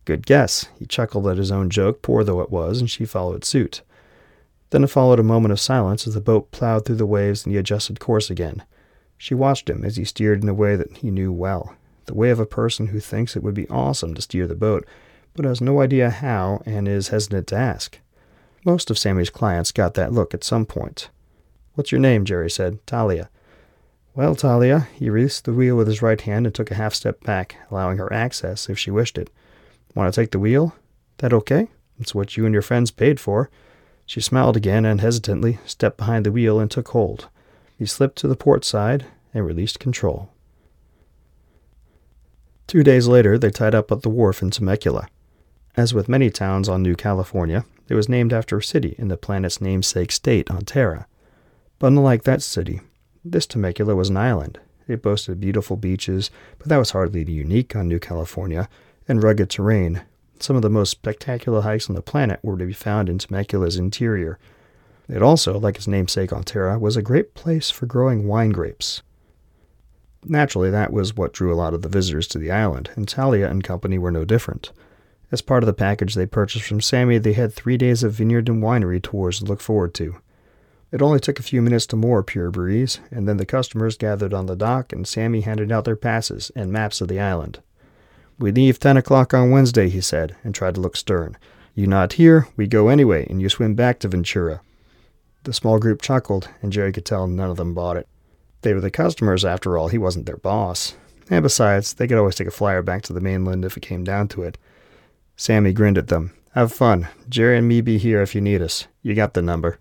Good 0.05 0.25
guess. 0.25 0.67
He 0.77 0.85
chuckled 0.85 1.27
at 1.27 1.37
his 1.37 1.51
own 1.51 1.69
joke, 1.69 2.01
poor 2.01 2.23
though 2.23 2.41
it 2.41 2.51
was, 2.51 2.79
and 2.79 2.89
she 2.89 3.05
followed 3.05 3.43
suit. 3.43 3.81
Then 4.69 4.85
followed 4.87 5.19
a 5.19 5.23
moment 5.23 5.51
of 5.51 5.59
silence 5.59 6.05
as 6.07 6.13
the 6.13 6.21
boat 6.21 6.51
plowed 6.51 6.85
through 6.85 6.97
the 6.97 7.05
waves 7.05 7.43
and 7.43 7.53
he 7.53 7.57
adjusted 7.57 7.99
course 7.99 8.29
again. 8.29 8.63
She 9.17 9.33
watched 9.33 9.69
him 9.69 9.83
as 9.83 9.97
he 9.97 10.05
steered 10.05 10.43
in 10.43 10.49
a 10.49 10.53
way 10.53 10.75
that 10.75 10.97
he 10.97 11.11
knew 11.11 11.31
well, 11.31 11.75
the 12.05 12.13
way 12.13 12.29
of 12.29 12.39
a 12.39 12.45
person 12.45 12.87
who 12.87 12.99
thinks 12.99 13.35
it 13.35 13.43
would 13.43 13.55
be 13.55 13.67
awesome 13.69 14.13
to 14.13 14.21
steer 14.21 14.47
the 14.47 14.55
boat, 14.55 14.85
but 15.35 15.45
has 15.45 15.59
no 15.59 15.81
idea 15.81 16.09
how 16.09 16.61
and 16.65 16.87
is 16.87 17.09
hesitant 17.09 17.47
to 17.47 17.55
ask. 17.55 17.99
Most 18.65 18.89
of 18.89 18.97
Sammy's 18.97 19.29
clients 19.29 19.71
got 19.71 19.95
that 19.95 20.13
look 20.13 20.33
at 20.33 20.43
some 20.43 20.65
point. 20.65 21.09
What's 21.73 21.91
your 21.91 22.01
name? 22.01 22.25
Jerry 22.25 22.49
said. 22.49 22.85
Talia. 22.85 23.29
Well, 24.19 24.35
Talia, 24.35 24.89
he 24.95 25.09
released 25.09 25.45
the 25.45 25.53
wheel 25.53 25.77
with 25.77 25.87
his 25.87 26.01
right 26.01 26.19
hand 26.19 26.45
and 26.45 26.53
took 26.53 26.71
a 26.71 26.75
half 26.75 26.93
step 26.93 27.23
back, 27.23 27.55
allowing 27.71 27.99
her 27.99 28.11
access 28.11 28.69
if 28.69 28.77
she 28.77 28.91
wished 28.91 29.17
it. 29.17 29.29
Want 29.95 30.13
to 30.13 30.21
take 30.21 30.31
the 30.31 30.39
wheel? 30.39 30.75
That 31.19 31.31
okay? 31.31 31.69
It's 31.97 32.13
what 32.13 32.35
you 32.35 32.45
and 32.45 32.51
your 32.51 32.61
friends 32.61 32.91
paid 32.91 33.17
for. 33.17 33.49
She 34.05 34.19
smiled 34.19 34.57
again 34.57 34.83
and 34.83 34.99
hesitantly 34.99 35.59
stepped 35.65 35.95
behind 35.95 36.25
the 36.25 36.33
wheel 36.33 36.59
and 36.59 36.69
took 36.69 36.89
hold. 36.89 37.29
He 37.77 37.85
slipped 37.85 38.17
to 38.17 38.27
the 38.27 38.35
port 38.35 38.65
side 38.65 39.05
and 39.33 39.45
released 39.45 39.79
control. 39.79 40.33
Two 42.67 42.83
days 42.83 43.07
later, 43.07 43.37
they 43.37 43.51
tied 43.51 43.73
up 43.73 43.89
at 43.89 44.01
the 44.01 44.09
wharf 44.09 44.41
in 44.41 44.51
Temecula. 44.51 45.07
As 45.77 45.93
with 45.93 46.09
many 46.09 46.29
towns 46.29 46.67
on 46.67 46.83
New 46.83 46.95
California, 46.95 47.63
it 47.87 47.95
was 47.95 48.09
named 48.09 48.33
after 48.33 48.57
a 48.57 48.63
city 48.63 48.95
in 48.97 49.07
the 49.07 49.15
planet's 49.15 49.61
namesake 49.61 50.11
state 50.11 50.51
on 50.51 50.65
Terra. 50.65 51.07
But 51.79 51.87
unlike 51.87 52.23
that 52.23 52.41
city, 52.41 52.81
this 53.23 53.45
Temecula 53.45 53.95
was 53.95 54.09
an 54.09 54.17
island. 54.17 54.59
It 54.87 55.01
boasted 55.01 55.39
beautiful 55.39 55.77
beaches, 55.77 56.31
but 56.57 56.67
that 56.67 56.77
was 56.77 56.91
hardly 56.91 57.23
unique 57.29 57.75
on 57.75 57.87
New 57.87 57.99
California, 57.99 58.69
and 59.07 59.23
rugged 59.23 59.49
terrain, 59.49 60.03
some 60.41 60.55
of 60.55 60.61
the 60.61 60.69
most 60.69 60.91
spectacular 60.91 61.61
hikes 61.61 61.89
on 61.89 61.95
the 61.95 62.01
planet 62.01 62.39
were 62.41 62.57
to 62.57 62.65
be 62.65 62.73
found 62.73 63.09
in 63.09 63.17
Temecula's 63.17 63.75
interior. 63.75 64.39
It 65.09 65.21
also, 65.21 65.59
like 65.59 65.75
its 65.75 65.87
namesake 65.87 66.31
on 66.31 66.43
Terra, 66.43 66.79
was 66.79 66.95
a 66.95 67.01
great 67.01 67.33
place 67.33 67.69
for 67.69 67.85
growing 67.85 68.27
wine 68.27 68.51
grapes. 68.51 69.01
Naturally, 70.23 70.69
that 70.69 70.93
was 70.93 71.15
what 71.15 71.33
drew 71.33 71.53
a 71.53 71.55
lot 71.55 71.73
of 71.73 71.81
the 71.81 71.89
visitors 71.89 72.27
to 72.29 72.37
the 72.37 72.51
island, 72.51 72.89
and 72.95 73.07
Talia 73.07 73.49
and 73.49 73.63
company 73.63 73.97
were 73.97 74.11
no 74.11 74.23
different. 74.23 74.71
As 75.31 75.41
part 75.41 75.63
of 75.63 75.67
the 75.67 75.73
package 75.73 76.15
they 76.15 76.25
purchased 76.25 76.65
from 76.65 76.81
Sammy, 76.81 77.17
they 77.17 77.33
had 77.33 77.53
three 77.53 77.77
days 77.77 78.03
of 78.03 78.13
vineyard 78.13 78.49
and 78.49 78.63
winery 78.63 79.01
tours 79.01 79.39
to 79.39 79.45
look 79.45 79.61
forward 79.61 79.93
to. 79.95 80.15
It 80.91 81.01
only 81.01 81.19
took 81.19 81.39
a 81.39 81.43
few 81.43 81.61
minutes 81.61 81.85
to 81.87 81.95
moor 81.95 82.23
Pure 82.23 82.51
Breeze, 82.51 82.99
and 83.11 83.27
then 83.27 83.37
the 83.37 83.45
customers 83.45 83.97
gathered 83.97 84.33
on 84.33 84.47
the 84.47 84.55
dock, 84.55 84.91
and 84.91 85.07
Sammy 85.07 85.41
handed 85.41 85.71
out 85.71 85.85
their 85.85 85.95
passes 85.95 86.51
and 86.55 86.71
maps 86.71 86.99
of 86.99 87.07
the 87.07 87.19
island. 87.19 87.59
We 88.39 88.51
leave 88.51 88.79
10 88.79 88.97
o'clock 88.97 89.33
on 89.33 89.51
Wednesday, 89.51 89.89
he 89.89 90.01
said, 90.01 90.35
and 90.43 90.55
tried 90.55 90.75
to 90.75 90.81
look 90.81 90.95
stern. 90.95 91.37
You 91.75 91.85
not 91.85 92.13
here, 92.13 92.47
we 92.57 92.65
go 92.65 92.87
anyway, 92.87 93.27
and 93.29 93.41
you 93.41 93.49
swim 93.49 93.75
back 93.75 93.99
to 93.99 94.07
Ventura. 94.07 94.61
The 95.43 95.53
small 95.53 95.77
group 95.77 96.01
chuckled, 96.01 96.49
and 96.61 96.71
Jerry 96.71 96.91
could 96.91 97.05
tell 97.05 97.27
none 97.27 97.51
of 97.51 97.57
them 97.57 97.73
bought 97.73 97.97
it. 97.97 98.07
They 98.61 98.73
were 98.73 98.81
the 98.81 98.89
customers, 98.89 99.45
after 99.45 99.77
all, 99.77 99.89
he 99.89 99.97
wasn't 99.97 100.25
their 100.25 100.37
boss. 100.37 100.95
And 101.29 101.43
besides, 101.43 101.93
they 101.93 102.07
could 102.07 102.17
always 102.17 102.35
take 102.35 102.47
a 102.47 102.51
flyer 102.51 102.81
back 102.81 103.03
to 103.03 103.13
the 103.13 103.21
mainland 103.21 103.63
if 103.63 103.77
it 103.77 103.81
came 103.81 104.03
down 104.03 104.27
to 104.29 104.41
it. 104.41 104.57
Sammy 105.35 105.71
grinned 105.71 105.97
at 105.97 106.07
them. 106.07 106.33
Have 106.53 106.73
fun. 106.73 107.07
Jerry 107.29 107.57
and 107.57 107.67
me 107.67 107.81
be 107.81 107.97
here 107.97 108.21
if 108.21 108.33
you 108.33 108.41
need 108.41 108.61
us. 108.61 108.87
You 109.03 109.13
got 109.13 109.33
the 109.35 109.41
number. 109.41 109.79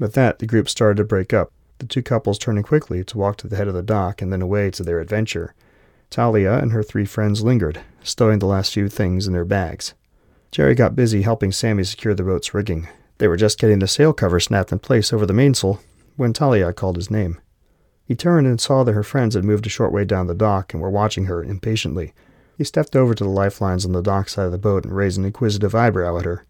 With 0.00 0.14
that, 0.14 0.38
the 0.38 0.46
group 0.46 0.66
started 0.68 0.96
to 0.96 1.04
break 1.04 1.34
up, 1.34 1.52
the 1.78 1.86
two 1.86 2.02
couples 2.02 2.38
turning 2.38 2.62
quickly 2.62 3.04
to 3.04 3.18
walk 3.18 3.36
to 3.36 3.46
the 3.46 3.56
head 3.56 3.68
of 3.68 3.74
the 3.74 3.82
dock 3.82 4.22
and 4.22 4.32
then 4.32 4.40
away 4.40 4.70
to 4.70 4.82
their 4.82 4.98
adventure. 4.98 5.54
Talia 6.08 6.54
and 6.54 6.72
her 6.72 6.82
three 6.82 7.04
friends 7.04 7.42
lingered, 7.44 7.82
stowing 8.02 8.38
the 8.38 8.46
last 8.46 8.72
few 8.72 8.88
things 8.88 9.26
in 9.26 9.34
their 9.34 9.44
bags. 9.44 9.92
Jerry 10.50 10.74
got 10.74 10.96
busy 10.96 11.20
helping 11.20 11.52
Sammy 11.52 11.84
secure 11.84 12.14
the 12.14 12.22
boat's 12.22 12.54
rigging. 12.54 12.88
They 13.18 13.28
were 13.28 13.36
just 13.36 13.58
getting 13.58 13.78
the 13.80 13.86
sail 13.86 14.14
cover 14.14 14.40
snapped 14.40 14.72
in 14.72 14.78
place 14.78 15.12
over 15.12 15.26
the 15.26 15.34
mainsail 15.34 15.80
when 16.16 16.32
Talia 16.32 16.72
called 16.72 16.96
his 16.96 17.10
name. 17.10 17.38
He 18.06 18.16
turned 18.16 18.46
and 18.46 18.58
saw 18.58 18.82
that 18.84 18.94
her 18.94 19.02
friends 19.02 19.34
had 19.34 19.44
moved 19.44 19.66
a 19.66 19.68
short 19.68 19.92
way 19.92 20.06
down 20.06 20.26
the 20.26 20.34
dock 20.34 20.72
and 20.72 20.82
were 20.82 20.90
watching 20.90 21.26
her 21.26 21.44
impatiently. 21.44 22.14
He 22.56 22.64
stepped 22.64 22.96
over 22.96 23.14
to 23.14 23.24
the 23.24 23.30
lifelines 23.30 23.84
on 23.84 23.92
the 23.92 24.02
dock 24.02 24.30
side 24.30 24.46
of 24.46 24.52
the 24.52 24.58
boat 24.58 24.84
and 24.84 24.96
raised 24.96 25.18
an 25.18 25.26
inquisitive 25.26 25.74
eyebrow 25.74 26.18
at 26.18 26.24
her. 26.24 26.46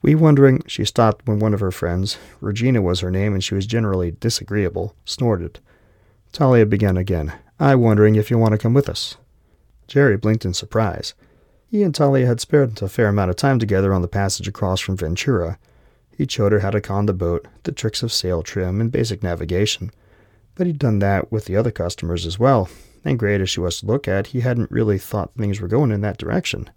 We 0.00 0.14
wondering, 0.14 0.62
she 0.66 0.84
stopped 0.84 1.26
when 1.26 1.40
one 1.40 1.54
of 1.54 1.60
her 1.60 1.72
friends, 1.72 2.18
Regina 2.40 2.80
was 2.80 3.00
her 3.00 3.10
name 3.10 3.34
and 3.34 3.42
she 3.42 3.54
was 3.54 3.66
generally 3.66 4.12
disagreeable, 4.12 4.94
snorted. 5.04 5.58
Talia 6.32 6.66
began 6.66 6.96
again. 6.96 7.32
I 7.58 7.74
wondering 7.74 8.14
if 8.14 8.30
you 8.30 8.38
want 8.38 8.52
to 8.52 8.58
come 8.58 8.74
with 8.74 8.88
us. 8.88 9.16
Jerry 9.88 10.16
blinked 10.16 10.44
in 10.44 10.54
surprise. 10.54 11.14
He 11.66 11.82
and 11.82 11.94
Talia 11.94 12.26
had 12.26 12.40
spent 12.40 12.80
a 12.80 12.88
fair 12.88 13.08
amount 13.08 13.30
of 13.30 13.36
time 13.36 13.58
together 13.58 13.92
on 13.92 14.02
the 14.02 14.08
passage 14.08 14.46
across 14.46 14.80
from 14.80 14.96
Ventura. 14.96 15.58
He 16.16 16.26
showed 16.28 16.52
her 16.52 16.60
how 16.60 16.70
to 16.70 16.80
con 16.80 17.06
the 17.06 17.12
boat, 17.12 17.46
the 17.64 17.72
tricks 17.72 18.02
of 18.02 18.12
sail 18.12 18.42
trim, 18.42 18.80
and 18.80 18.92
basic 18.92 19.22
navigation. 19.22 19.90
But 20.54 20.66
he'd 20.66 20.78
done 20.78 20.98
that 21.00 21.32
with 21.32 21.46
the 21.46 21.56
other 21.56 21.70
customers 21.70 22.24
as 22.24 22.38
well, 22.38 22.68
and 23.04 23.18
great 23.18 23.40
as 23.40 23.50
she 23.50 23.60
was 23.60 23.80
to 23.80 23.86
look 23.86 24.08
at, 24.08 24.28
he 24.28 24.40
hadn't 24.40 24.70
really 24.70 24.98
thought 24.98 25.34
things 25.34 25.60
were 25.60 25.68
going 25.68 25.90
in 25.90 26.00
that 26.02 26.18
direction. 26.18 26.70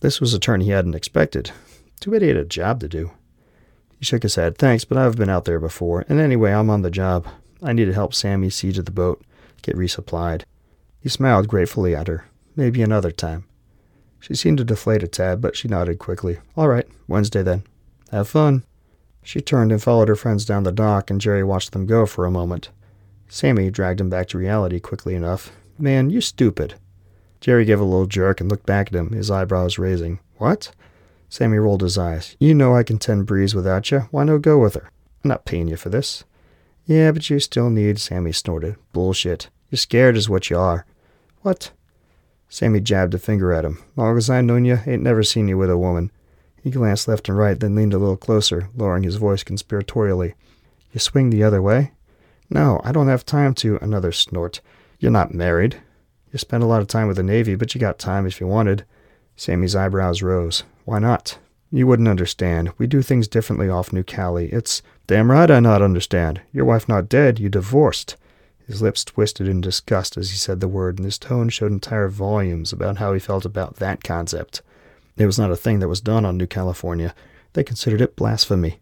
This 0.00 0.20
was 0.20 0.34
a 0.34 0.38
turn 0.38 0.60
he 0.60 0.70
hadn't 0.70 0.94
expected, 0.94 1.50
too 2.00 2.10
bad 2.10 2.22
he 2.22 2.28
had 2.28 2.36
a 2.36 2.44
job 2.44 2.80
to 2.80 2.88
do. 2.88 3.10
He 3.98 4.04
shook 4.04 4.22
his 4.22 4.34
head. 4.34 4.58
Thanks, 4.58 4.84
but 4.84 4.98
I've 4.98 5.16
been 5.16 5.30
out 5.30 5.44
there 5.44 5.60
before. 5.60 6.04
And 6.08 6.20
anyway, 6.20 6.52
I'm 6.52 6.70
on 6.70 6.82
the 6.82 6.90
job. 6.90 7.26
I 7.62 7.72
need 7.72 7.86
to 7.86 7.94
help 7.94 8.14
Sammy 8.14 8.50
see 8.50 8.72
to 8.72 8.82
the 8.82 8.90
boat, 8.90 9.22
get 9.62 9.76
resupplied. 9.76 10.42
He 11.00 11.08
smiled 11.08 11.48
gratefully 11.48 11.94
at 11.94 12.08
her. 12.08 12.26
Maybe 12.54 12.82
another 12.82 13.10
time. 13.10 13.44
She 14.20 14.34
seemed 14.34 14.58
to 14.58 14.64
deflate 14.64 15.02
a 15.02 15.08
tad, 15.08 15.40
but 15.40 15.56
she 15.56 15.68
nodded 15.68 15.98
quickly. 15.98 16.38
All 16.56 16.68
right, 16.68 16.86
Wednesday 17.06 17.42
then. 17.42 17.62
Have 18.10 18.28
fun. 18.28 18.64
She 19.22 19.40
turned 19.40 19.72
and 19.72 19.82
followed 19.82 20.08
her 20.08 20.16
friends 20.16 20.44
down 20.44 20.62
the 20.62 20.72
dock, 20.72 21.10
and 21.10 21.20
Jerry 21.20 21.42
watched 21.42 21.72
them 21.72 21.86
go 21.86 22.06
for 22.06 22.26
a 22.26 22.30
moment. 22.30 22.70
Sammy 23.28 23.70
dragged 23.70 24.00
him 24.00 24.08
back 24.08 24.28
to 24.28 24.38
reality 24.38 24.78
quickly 24.78 25.14
enough. 25.14 25.52
Man, 25.78 26.10
you 26.10 26.20
stupid. 26.20 26.74
Jerry 27.40 27.64
gave 27.64 27.80
a 27.80 27.84
little 27.84 28.06
jerk 28.06 28.40
and 28.40 28.50
looked 28.50 28.66
back 28.66 28.88
at 28.88 28.94
him, 28.94 29.10
his 29.12 29.30
eyebrows 29.30 29.78
raising. 29.78 30.20
What? 30.38 30.70
Sammy 31.28 31.58
rolled 31.58 31.82
his 31.82 31.98
eyes. 31.98 32.36
You 32.38 32.54
know 32.54 32.74
I 32.74 32.82
can 32.82 32.98
tend 32.98 33.26
Breeze 33.26 33.54
without 33.54 33.90
you. 33.90 34.00
Why 34.10 34.24
no 34.24 34.38
go 34.38 34.58
with 34.58 34.74
her? 34.74 34.90
I'm 35.24 35.28
not 35.28 35.44
paying 35.44 35.68
you 35.68 35.76
for 35.76 35.88
this. 35.88 36.24
Yeah, 36.86 37.10
but 37.10 37.28
you 37.28 37.40
still 37.40 37.68
need, 37.68 37.98
Sammy 37.98 38.32
snorted. 38.32 38.76
Bullshit. 38.92 39.48
You're 39.70 39.78
scared 39.78 40.16
is 40.16 40.28
what 40.28 40.50
you 40.50 40.58
are. 40.58 40.86
What? 41.42 41.72
Sammy 42.48 42.80
jabbed 42.80 43.14
a 43.14 43.18
finger 43.18 43.52
at 43.52 43.64
him. 43.64 43.82
Long 43.96 44.16
as 44.16 44.30
I 44.30 44.40
known 44.40 44.64
you, 44.64 44.78
ain't 44.86 45.02
never 45.02 45.24
seen 45.24 45.48
you 45.48 45.58
with 45.58 45.70
a 45.70 45.78
woman. 45.78 46.12
He 46.62 46.70
glanced 46.70 47.08
left 47.08 47.28
and 47.28 47.36
right, 47.36 47.58
then 47.58 47.74
leaned 47.74 47.92
a 47.92 47.98
little 47.98 48.16
closer, 48.16 48.68
lowering 48.76 49.02
his 49.02 49.16
voice 49.16 49.42
conspiratorially. 49.42 50.34
You 50.92 51.00
swing 51.00 51.30
the 51.30 51.42
other 51.42 51.60
way? 51.60 51.92
No, 52.48 52.80
I 52.84 52.92
don't 52.92 53.08
have 53.08 53.26
time 53.26 53.54
to. 53.54 53.78
Another 53.82 54.12
snort. 54.12 54.60
You're 54.98 55.12
not 55.12 55.34
married. 55.34 55.80
You 56.32 56.38
spent 56.38 56.62
a 56.62 56.66
lot 56.66 56.80
of 56.80 56.88
time 56.88 57.08
with 57.08 57.16
the 57.16 57.22
Navy, 57.22 57.56
but 57.56 57.74
you 57.74 57.80
got 57.80 57.98
time 57.98 58.26
if 58.26 58.40
you 58.40 58.46
wanted. 58.46 58.84
Sammy's 59.36 59.76
eyebrows 59.76 60.22
rose. 60.22 60.64
Why 60.84 60.98
not? 60.98 61.38
You 61.70 61.86
wouldn't 61.86 62.08
understand. 62.08 62.72
We 62.78 62.86
do 62.86 63.02
things 63.02 63.28
differently 63.28 63.68
off 63.68 63.92
New 63.92 64.02
Cali. 64.02 64.46
It's 64.52 64.82
damn 65.06 65.30
right 65.30 65.50
I 65.50 65.60
not 65.60 65.82
understand. 65.82 66.40
Your 66.52 66.64
wife 66.64 66.88
not 66.88 67.08
dead, 67.08 67.38
you 67.38 67.48
divorced. 67.48 68.16
His 68.66 68.82
lips 68.82 69.04
twisted 69.04 69.46
in 69.46 69.60
disgust 69.60 70.16
as 70.16 70.30
he 70.30 70.36
said 70.36 70.60
the 70.60 70.68
word, 70.68 70.98
and 70.98 71.04
his 71.04 71.18
tone 71.18 71.48
showed 71.48 71.70
entire 71.72 72.08
volumes 72.08 72.72
about 72.72 72.96
how 72.96 73.12
he 73.12 73.20
felt 73.20 73.44
about 73.44 73.76
that 73.76 74.02
concept. 74.02 74.62
It 75.16 75.26
was 75.26 75.38
not 75.38 75.50
a 75.50 75.56
thing 75.56 75.78
that 75.80 75.88
was 75.88 76.00
done 76.00 76.24
on 76.24 76.36
New 76.36 76.46
California. 76.46 77.14
They 77.52 77.62
considered 77.62 78.00
it 78.00 78.16
blasphemy. 78.16 78.80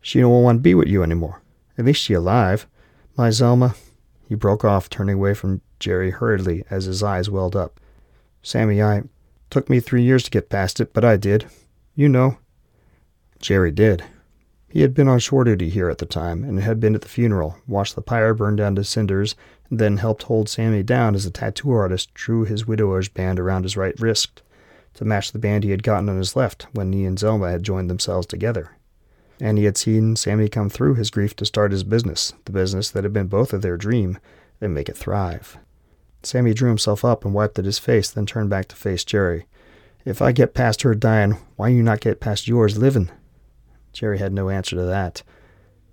She 0.00 0.20
don't 0.20 0.42
want 0.42 0.58
to 0.58 0.62
be 0.62 0.74
with 0.74 0.88
you 0.88 1.02
anymore. 1.02 1.42
At 1.78 1.86
least 1.86 2.02
she 2.02 2.12
alive. 2.12 2.66
My 3.16 3.30
Zelma. 3.30 3.76
He 4.28 4.34
broke 4.34 4.64
off, 4.64 4.88
turning 4.88 5.16
away 5.16 5.34
from 5.34 5.60
Jerry 5.80 6.10
hurriedly 6.10 6.64
as 6.70 6.84
his 6.84 7.02
eyes 7.02 7.28
welled 7.28 7.56
up. 7.56 7.80
Sammy, 8.42 8.82
I 8.82 9.02
Took 9.54 9.70
me 9.70 9.78
three 9.78 10.02
years 10.02 10.24
to 10.24 10.32
get 10.32 10.48
past 10.48 10.80
it, 10.80 10.92
but 10.92 11.04
I 11.04 11.16
did. 11.16 11.46
You 11.94 12.08
know. 12.08 12.38
Jerry 13.38 13.70
did. 13.70 14.02
He 14.68 14.80
had 14.80 14.94
been 14.94 15.06
on 15.06 15.20
shore 15.20 15.44
duty 15.44 15.70
here 15.70 15.88
at 15.88 15.98
the 15.98 16.06
time, 16.06 16.42
and 16.42 16.58
had 16.58 16.80
been 16.80 16.96
at 16.96 17.02
the 17.02 17.08
funeral, 17.08 17.58
watched 17.68 17.94
the 17.94 18.02
pyre 18.02 18.34
burn 18.34 18.56
down 18.56 18.74
to 18.74 18.82
cinders, 18.82 19.36
and 19.70 19.78
then 19.78 19.98
helped 19.98 20.24
hold 20.24 20.48
Sammy 20.48 20.82
down 20.82 21.14
as 21.14 21.22
the 21.22 21.30
tattoo 21.30 21.70
artist 21.70 22.12
drew 22.14 22.42
his 22.44 22.66
widower's 22.66 23.08
band 23.08 23.38
around 23.38 23.62
his 23.62 23.76
right 23.76 23.94
wrist 24.00 24.42
to 24.94 25.04
match 25.04 25.30
the 25.30 25.38
band 25.38 25.62
he 25.62 25.70
had 25.70 25.84
gotten 25.84 26.08
on 26.08 26.16
his 26.16 26.34
left 26.34 26.66
when 26.72 26.92
he 26.92 27.04
and 27.04 27.16
Zelma 27.16 27.52
had 27.52 27.62
joined 27.62 27.88
themselves 27.88 28.26
together. 28.26 28.72
And 29.38 29.56
he 29.56 29.66
had 29.66 29.76
seen 29.76 30.16
Sammy 30.16 30.48
come 30.48 30.68
through 30.68 30.96
his 30.96 31.10
grief 31.10 31.36
to 31.36 31.46
start 31.46 31.70
his 31.70 31.84
business, 31.84 32.32
the 32.44 32.50
business 32.50 32.90
that 32.90 33.04
had 33.04 33.12
been 33.12 33.28
both 33.28 33.52
of 33.52 33.62
their 33.62 33.76
dream, 33.76 34.18
and 34.60 34.74
make 34.74 34.88
it 34.88 34.96
thrive. 34.96 35.58
Sammy 36.26 36.54
drew 36.54 36.68
himself 36.68 37.04
up 37.04 37.24
and 37.24 37.34
wiped 37.34 37.58
at 37.58 37.64
his 37.64 37.78
face, 37.78 38.10
then 38.10 38.26
turned 38.26 38.50
back 38.50 38.68
to 38.68 38.76
face 38.76 39.04
Jerry. 39.04 39.46
If 40.04 40.20
I 40.20 40.32
get 40.32 40.54
past 40.54 40.82
her 40.82 40.94
dying, 40.94 41.38
why 41.56 41.68
you 41.68 41.82
not 41.82 42.00
get 42.00 42.20
past 42.20 42.46
yours 42.46 42.78
living? 42.78 43.10
Jerry 43.92 44.18
had 44.18 44.32
no 44.32 44.50
answer 44.50 44.76
to 44.76 44.82
that. 44.82 45.22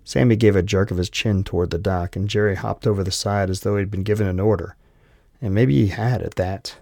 Sammy 0.03 0.35
gave 0.35 0.55
a 0.55 0.63
jerk 0.63 0.91
of 0.91 0.97
his 0.97 1.09
chin 1.09 1.43
toward 1.43 1.69
the 1.69 1.77
dock, 1.77 2.15
and 2.15 2.27
Jerry 2.27 2.55
hopped 2.55 2.87
over 2.87 3.03
the 3.03 3.11
side 3.11 3.49
as 3.49 3.61
though 3.61 3.77
he'd 3.77 3.91
been 3.91 4.03
given 4.03 4.27
an 4.27 4.39
order. 4.39 4.75
And 5.41 5.53
maybe 5.53 5.75
he 5.75 5.87
had 5.87 6.21
at 6.21 6.35
that. 6.35 6.77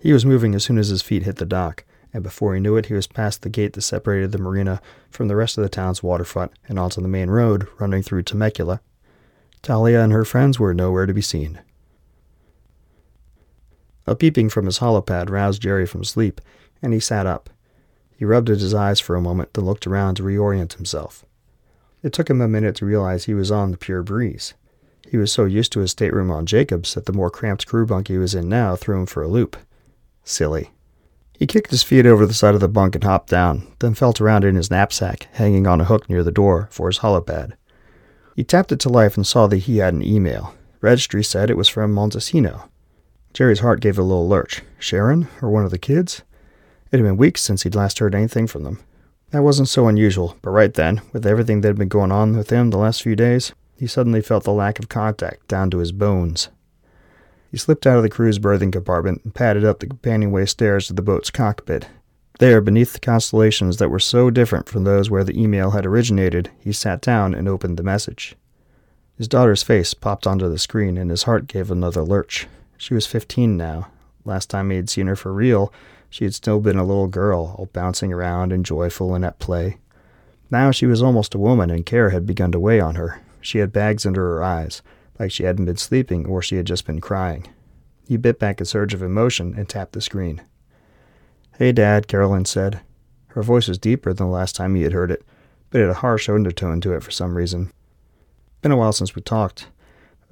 He 0.00 0.12
was 0.12 0.26
moving 0.26 0.54
as 0.54 0.64
soon 0.64 0.78
as 0.78 0.88
his 0.88 1.02
feet 1.02 1.22
hit 1.22 1.36
the 1.36 1.46
dock, 1.46 1.84
and 2.12 2.22
before 2.22 2.54
he 2.54 2.60
knew 2.60 2.76
it, 2.76 2.86
he 2.86 2.94
was 2.94 3.06
past 3.06 3.42
the 3.42 3.48
gate 3.48 3.74
that 3.74 3.82
separated 3.82 4.32
the 4.32 4.38
marina 4.38 4.80
from 5.10 5.28
the 5.28 5.36
rest 5.36 5.58
of 5.58 5.62
the 5.62 5.68
town's 5.68 6.02
waterfront 6.02 6.52
and 6.66 6.78
onto 6.78 7.00
the 7.00 7.08
main 7.08 7.30
road 7.30 7.68
running 7.78 8.02
through 8.02 8.22
Temecula. 8.22 8.80
Talia 9.62 10.00
and 10.00 10.12
her 10.12 10.24
friends 10.24 10.58
were 10.58 10.74
nowhere 10.74 11.06
to 11.06 11.14
be 11.14 11.22
seen. 11.22 11.60
A 14.06 14.14
peeping 14.14 14.48
from 14.48 14.66
his 14.66 14.78
holopad 14.78 15.30
roused 15.30 15.62
Jerry 15.62 15.86
from 15.86 16.04
sleep, 16.04 16.40
and 16.80 16.92
he 16.92 17.00
sat 17.00 17.26
up. 17.26 17.50
He 18.16 18.24
rubbed 18.24 18.48
at 18.50 18.60
his 18.60 18.74
eyes 18.74 19.00
for 19.00 19.16
a 19.16 19.20
moment, 19.20 19.54
then 19.54 19.64
looked 19.64 19.86
around 19.86 20.16
to 20.16 20.22
reorient 20.22 20.74
himself. 20.74 21.24
It 22.02 22.12
took 22.12 22.30
him 22.30 22.40
a 22.40 22.48
minute 22.48 22.76
to 22.76 22.86
realize 22.86 23.24
he 23.24 23.34
was 23.34 23.50
on 23.50 23.72
the 23.72 23.76
pure 23.76 24.02
breeze. 24.02 24.54
He 25.08 25.16
was 25.16 25.32
so 25.32 25.44
used 25.44 25.72
to 25.72 25.80
his 25.80 25.90
stateroom 25.90 26.30
on 26.30 26.46
Jacobs 26.46 26.94
that 26.94 27.06
the 27.06 27.12
more 27.12 27.30
cramped 27.30 27.66
crew 27.66 27.86
bunk 27.86 28.08
he 28.08 28.18
was 28.18 28.34
in 28.34 28.48
now 28.48 28.76
threw 28.76 29.00
him 29.00 29.06
for 29.06 29.22
a 29.22 29.28
loop. 29.28 29.56
Silly. 30.24 30.70
He 31.38 31.46
kicked 31.46 31.70
his 31.70 31.82
feet 31.82 32.06
over 32.06 32.24
the 32.24 32.34
side 32.34 32.54
of 32.54 32.60
the 32.60 32.68
bunk 32.68 32.94
and 32.94 33.04
hopped 33.04 33.28
down, 33.28 33.66
then 33.80 33.94
felt 33.94 34.20
around 34.20 34.44
in 34.44 34.56
his 34.56 34.70
knapsack, 34.70 35.28
hanging 35.32 35.66
on 35.66 35.80
a 35.80 35.84
hook 35.84 36.08
near 36.08 36.22
the 36.22 36.32
door, 36.32 36.68
for 36.70 36.88
his 36.88 37.00
holopad. 37.00 37.52
He 38.34 38.44
tapped 38.44 38.72
it 38.72 38.80
to 38.80 38.88
life 38.88 39.16
and 39.16 39.26
saw 39.26 39.46
that 39.46 39.58
he 39.58 39.78
had 39.78 39.94
an 39.94 40.02
email. 40.02 40.54
Registry 40.80 41.22
said 41.22 41.50
it 41.50 41.56
was 41.56 41.68
from 41.68 41.94
Montesino. 41.94 42.68
Jerry's 43.36 43.60
heart 43.60 43.80
gave 43.80 43.98
a 43.98 44.02
little 44.02 44.26
lurch. 44.26 44.62
Sharon? 44.78 45.28
Or 45.42 45.50
one 45.50 45.66
of 45.66 45.70
the 45.70 45.76
kids? 45.76 46.22
It 46.90 46.96
had 46.96 47.02
been 47.02 47.18
weeks 47.18 47.42
since 47.42 47.64
he'd 47.64 47.74
last 47.74 47.98
heard 47.98 48.14
anything 48.14 48.46
from 48.46 48.62
them. 48.62 48.78
That 49.28 49.42
wasn't 49.42 49.68
so 49.68 49.88
unusual, 49.88 50.38
but 50.40 50.52
right 50.52 50.72
then, 50.72 51.02
with 51.12 51.26
everything 51.26 51.60
that 51.60 51.68
had 51.68 51.76
been 51.76 51.88
going 51.88 52.10
on 52.10 52.34
with 52.34 52.48
him 52.48 52.70
the 52.70 52.78
last 52.78 53.02
few 53.02 53.14
days, 53.14 53.52
he 53.76 53.86
suddenly 53.86 54.22
felt 54.22 54.44
the 54.44 54.54
lack 54.54 54.78
of 54.78 54.88
contact 54.88 55.48
down 55.48 55.68
to 55.68 55.80
his 55.80 55.92
bones. 55.92 56.48
He 57.50 57.58
slipped 57.58 57.86
out 57.86 57.98
of 57.98 58.02
the 58.02 58.08
crew's 58.08 58.38
berthing 58.38 58.70
compartment 58.70 59.20
and 59.22 59.34
padded 59.34 59.66
up 59.66 59.80
the 59.80 59.86
companionway 59.86 60.46
stairs 60.46 60.86
to 60.86 60.94
the 60.94 61.02
boat's 61.02 61.30
cockpit. 61.30 61.88
There, 62.38 62.62
beneath 62.62 62.94
the 62.94 63.00
constellations 63.00 63.76
that 63.76 63.90
were 63.90 63.98
so 63.98 64.30
different 64.30 64.66
from 64.66 64.84
those 64.84 65.10
where 65.10 65.24
the 65.24 65.38
email 65.38 65.72
had 65.72 65.84
originated, 65.84 66.50
he 66.58 66.72
sat 66.72 67.02
down 67.02 67.34
and 67.34 67.46
opened 67.46 67.76
the 67.76 67.82
message. 67.82 68.34
His 69.18 69.28
daughter's 69.28 69.62
face 69.62 69.92
popped 69.92 70.26
onto 70.26 70.48
the 70.48 70.58
screen, 70.58 70.96
and 70.96 71.10
his 71.10 71.24
heart 71.24 71.48
gave 71.48 71.70
another 71.70 72.00
lurch. 72.00 72.48
She 72.76 72.94
was 72.94 73.06
15 73.06 73.56
now. 73.56 73.88
Last 74.24 74.50
time 74.50 74.70
he 74.70 74.76
had 74.76 74.90
seen 74.90 75.06
her 75.06 75.16
for 75.16 75.32
real, 75.32 75.72
she 76.10 76.24
had 76.24 76.34
still 76.34 76.60
been 76.60 76.78
a 76.78 76.84
little 76.84 77.08
girl, 77.08 77.54
all 77.58 77.68
bouncing 77.72 78.12
around 78.12 78.52
and 78.52 78.64
joyful 78.64 79.14
and 79.14 79.24
at 79.24 79.38
play. 79.38 79.78
Now 80.50 80.70
she 80.70 80.86
was 80.86 81.02
almost 81.02 81.34
a 81.34 81.38
woman, 81.38 81.70
and 81.70 81.86
care 81.86 82.10
had 82.10 82.26
begun 82.26 82.52
to 82.52 82.60
weigh 82.60 82.80
on 82.80 82.94
her. 82.96 83.20
She 83.40 83.58
had 83.58 83.72
bags 83.72 84.06
under 84.06 84.20
her 84.22 84.42
eyes, 84.42 84.82
like 85.18 85.30
she 85.30 85.44
hadn't 85.44 85.64
been 85.64 85.76
sleeping 85.76 86.26
or 86.26 86.42
she 86.42 86.56
had 86.56 86.66
just 86.66 86.86
been 86.86 87.00
crying. 87.00 87.46
He 88.06 88.16
bit 88.16 88.38
back 88.38 88.60
a 88.60 88.64
surge 88.64 88.94
of 88.94 89.02
emotion 89.02 89.54
and 89.56 89.68
tapped 89.68 89.92
the 89.92 90.00
screen. 90.00 90.42
Hey, 91.58 91.72
Dad, 91.72 92.06
Carolyn 92.06 92.44
said. 92.44 92.80
Her 93.28 93.42
voice 93.42 93.68
was 93.68 93.78
deeper 93.78 94.12
than 94.12 94.26
the 94.26 94.32
last 94.32 94.54
time 94.54 94.74
he 94.74 94.82
had 94.82 94.92
heard 94.92 95.10
it, 95.10 95.24
but 95.70 95.80
it 95.80 95.84
had 95.84 95.90
a 95.90 95.94
harsh 96.00 96.28
undertone 96.28 96.80
to 96.82 96.92
it 96.92 97.02
for 97.02 97.10
some 97.10 97.36
reason. 97.36 97.72
Been 98.62 98.72
a 98.72 98.76
while 98.76 98.92
since 98.92 99.14
we 99.14 99.22
talked. 99.22 99.68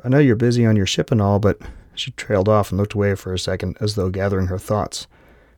I 0.03 0.09
know 0.09 0.19
you're 0.19 0.37
busy 0.37 0.65
on 0.67 0.77
your 0.77 0.87
ship 0.87 1.11
and 1.11 1.21
all, 1.21 1.39
but 1.39 1.61
she 1.95 2.11
trailed 2.13 2.49
off 2.49 2.71
and 2.71 2.79
looked 2.79 2.95
away 2.95 3.15
for 3.15 3.33
a 3.33 3.39
second, 3.39 3.77
as 3.81 3.95
though 3.95 4.11
gathering 4.11 4.47
her 4.49 4.59
thoughts. 4.59 5.07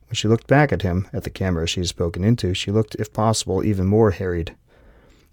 When 0.07 0.15
she 0.15 0.27
looked 0.27 0.47
back 0.47 0.71
at 0.71 0.83
him, 0.83 1.07
at 1.11 1.23
the 1.23 1.29
camera 1.29 1.67
she 1.67 1.81
had 1.81 1.87
spoken 1.87 2.23
into, 2.23 2.53
she 2.53 2.71
looked, 2.71 2.95
if 2.95 3.11
possible, 3.11 3.63
even 3.63 3.87
more 3.87 4.11
harried. 4.11 4.55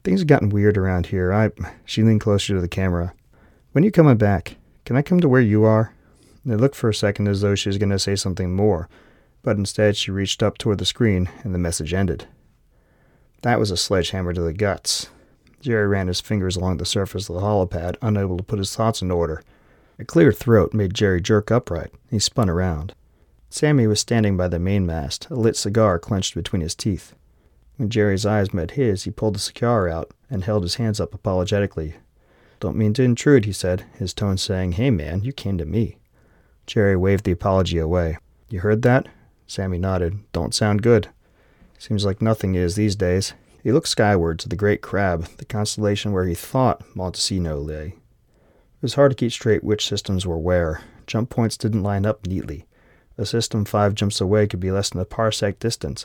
Things 0.02 0.20
have 0.20 0.26
gotten 0.26 0.48
weird 0.50 0.76
around 0.76 1.06
here. 1.06 1.32
I. 1.32 1.50
She 1.84 2.02
leaned 2.02 2.20
closer 2.20 2.54
to 2.54 2.60
the 2.60 2.68
camera. 2.68 3.14
When 3.72 3.84
are 3.84 3.86
you 3.86 3.92
coming 3.92 4.16
back? 4.16 4.56
Can 4.84 4.96
I 4.96 5.02
come 5.02 5.20
to 5.20 5.28
where 5.28 5.40
you 5.40 5.64
are? 5.64 5.94
It 6.46 6.56
looked 6.56 6.76
for 6.76 6.90
a 6.90 6.94
second 6.94 7.26
as 7.28 7.40
though 7.40 7.54
she 7.54 7.70
was 7.70 7.78
going 7.78 7.90
to 7.90 7.98
say 7.98 8.16
something 8.16 8.54
more, 8.54 8.88
but 9.42 9.56
instead 9.56 9.96
she 9.96 10.10
reached 10.10 10.42
up 10.42 10.58
toward 10.58 10.78
the 10.78 10.84
screen 10.84 11.30
and 11.42 11.54
the 11.54 11.58
message 11.58 11.94
ended. 11.94 12.26
That 13.40 13.58
was 13.58 13.70
a 13.70 13.76
sledgehammer 13.76 14.34
to 14.34 14.42
the 14.42 14.52
guts. 14.52 15.08
Jerry 15.60 15.86
ran 15.86 16.08
his 16.08 16.20
fingers 16.20 16.56
along 16.56 16.76
the 16.76 16.84
surface 16.84 17.30
of 17.30 17.36
the 17.36 17.40
holopad, 17.40 17.96
unable 18.02 18.36
to 18.36 18.42
put 18.42 18.58
his 18.58 18.76
thoughts 18.76 19.00
in 19.00 19.10
order. 19.10 19.42
A 19.98 20.04
clear 20.04 20.32
throat 20.32 20.74
made 20.74 20.94
Jerry 20.94 21.20
jerk 21.20 21.50
upright. 21.50 21.92
He 22.10 22.18
spun 22.18 22.50
around. 22.50 22.94
Sammy 23.48 23.86
was 23.86 24.00
standing 24.00 24.36
by 24.36 24.48
the 24.48 24.58
mainmast, 24.58 25.28
a 25.30 25.34
lit 25.36 25.56
cigar 25.56 26.00
clenched 26.00 26.34
between 26.34 26.62
his 26.62 26.74
teeth. 26.74 27.14
When 27.76 27.88
Jerry's 27.90 28.26
eyes 28.26 28.52
met 28.52 28.72
his, 28.72 29.04
he 29.04 29.10
pulled 29.12 29.36
the 29.36 29.40
cigar 29.40 29.88
out 29.88 30.12
and 30.28 30.42
held 30.42 30.64
his 30.64 30.76
hands 30.76 30.98
up 30.98 31.14
apologetically. 31.14 31.94
Don't 32.58 32.76
mean 32.76 32.92
to 32.94 33.04
intrude, 33.04 33.44
he 33.44 33.52
said, 33.52 33.84
his 33.96 34.12
tone 34.12 34.36
saying, 34.36 34.72
Hey 34.72 34.90
man, 34.90 35.22
you 35.22 35.32
came 35.32 35.58
to 35.58 35.64
me. 35.64 35.98
Jerry 36.66 36.96
waved 36.96 37.24
the 37.24 37.32
apology 37.32 37.78
away. 37.78 38.18
You 38.48 38.60
heard 38.60 38.82
that? 38.82 39.08
Sammy 39.46 39.78
nodded. 39.78 40.18
Don't 40.32 40.54
sound 40.54 40.82
good. 40.82 41.08
Seems 41.78 42.04
like 42.04 42.22
nothing 42.22 42.54
is 42.54 42.74
these 42.74 42.96
days. 42.96 43.34
He 43.62 43.70
looked 43.70 43.88
skyward 43.88 44.38
to 44.40 44.48
the 44.48 44.56
great 44.56 44.82
crab, 44.82 45.26
the 45.36 45.44
constellation 45.44 46.12
where 46.12 46.26
he 46.26 46.34
thought 46.34 46.82
Montesino 46.94 47.64
lay. 47.64 47.94
It 48.84 48.92
was 48.92 48.96
hard 48.96 49.12
to 49.12 49.16
keep 49.16 49.32
straight 49.32 49.64
which 49.64 49.88
systems 49.88 50.26
were 50.26 50.36
where. 50.36 50.82
Jump 51.06 51.30
points 51.30 51.56
didn't 51.56 51.82
line 51.82 52.04
up 52.04 52.26
neatly. 52.26 52.66
A 53.16 53.24
system 53.24 53.64
five 53.64 53.94
jumps 53.94 54.20
away 54.20 54.46
could 54.46 54.60
be 54.60 54.70
less 54.70 54.90
than 54.90 55.00
a 55.00 55.06
parsec 55.06 55.58
distance, 55.58 56.04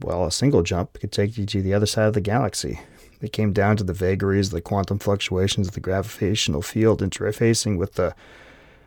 while 0.00 0.24
a 0.24 0.32
single 0.32 0.62
jump 0.62 0.98
could 0.98 1.12
take 1.12 1.36
you 1.36 1.44
to 1.44 1.60
the 1.60 1.74
other 1.74 1.84
side 1.84 2.06
of 2.06 2.14
the 2.14 2.22
galaxy. 2.22 2.80
It 3.20 3.34
came 3.34 3.52
down 3.52 3.76
to 3.76 3.84
the 3.84 3.92
vagaries 3.92 4.46
of 4.46 4.52
the 4.54 4.62
quantum 4.62 5.00
fluctuations 5.00 5.68
of 5.68 5.74
the 5.74 5.80
gravitational 5.80 6.62
field 6.62 7.02
interfacing 7.02 7.76
with 7.76 7.96
the. 7.96 8.14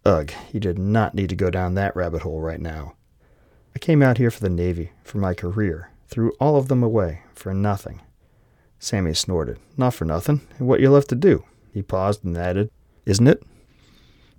Ugh, 0.04 0.32
he 0.52 0.58
did 0.60 0.80
not 0.80 1.13
need 1.13 1.30
to 1.30 1.36
go 1.36 1.52
down 1.52 1.76
that 1.76 1.95
rabbit 1.95 2.23
hole 2.23 2.41
right 2.41 2.60
now. 2.60 2.95
I 3.76 3.78
came 3.78 4.02
out 4.02 4.17
here 4.17 4.32
for 4.32 4.39
the 4.39 4.50
Navy, 4.50 4.93
for 5.04 5.19
my 5.19 5.36
career, 5.36 5.91
threw 6.08 6.32
all 6.39 6.56
of 6.56 6.69
them 6.69 6.82
away, 6.82 7.21
for 7.36 7.54
nothing. 7.54 8.02
Sammy 8.80 9.13
snorted. 9.13 9.60
Not 9.78 9.93
for 9.93 10.06
nothing. 10.06 10.41
And 10.58 10.67
what 10.67 10.80
you 10.80 10.89
left 10.89 11.10
to 11.10 11.15
do? 11.15 11.43
He 11.71 11.84
paused 11.84 12.23
and 12.23 12.36
added, 12.36 12.71
Isn't 13.07 13.27
it? 13.27 13.41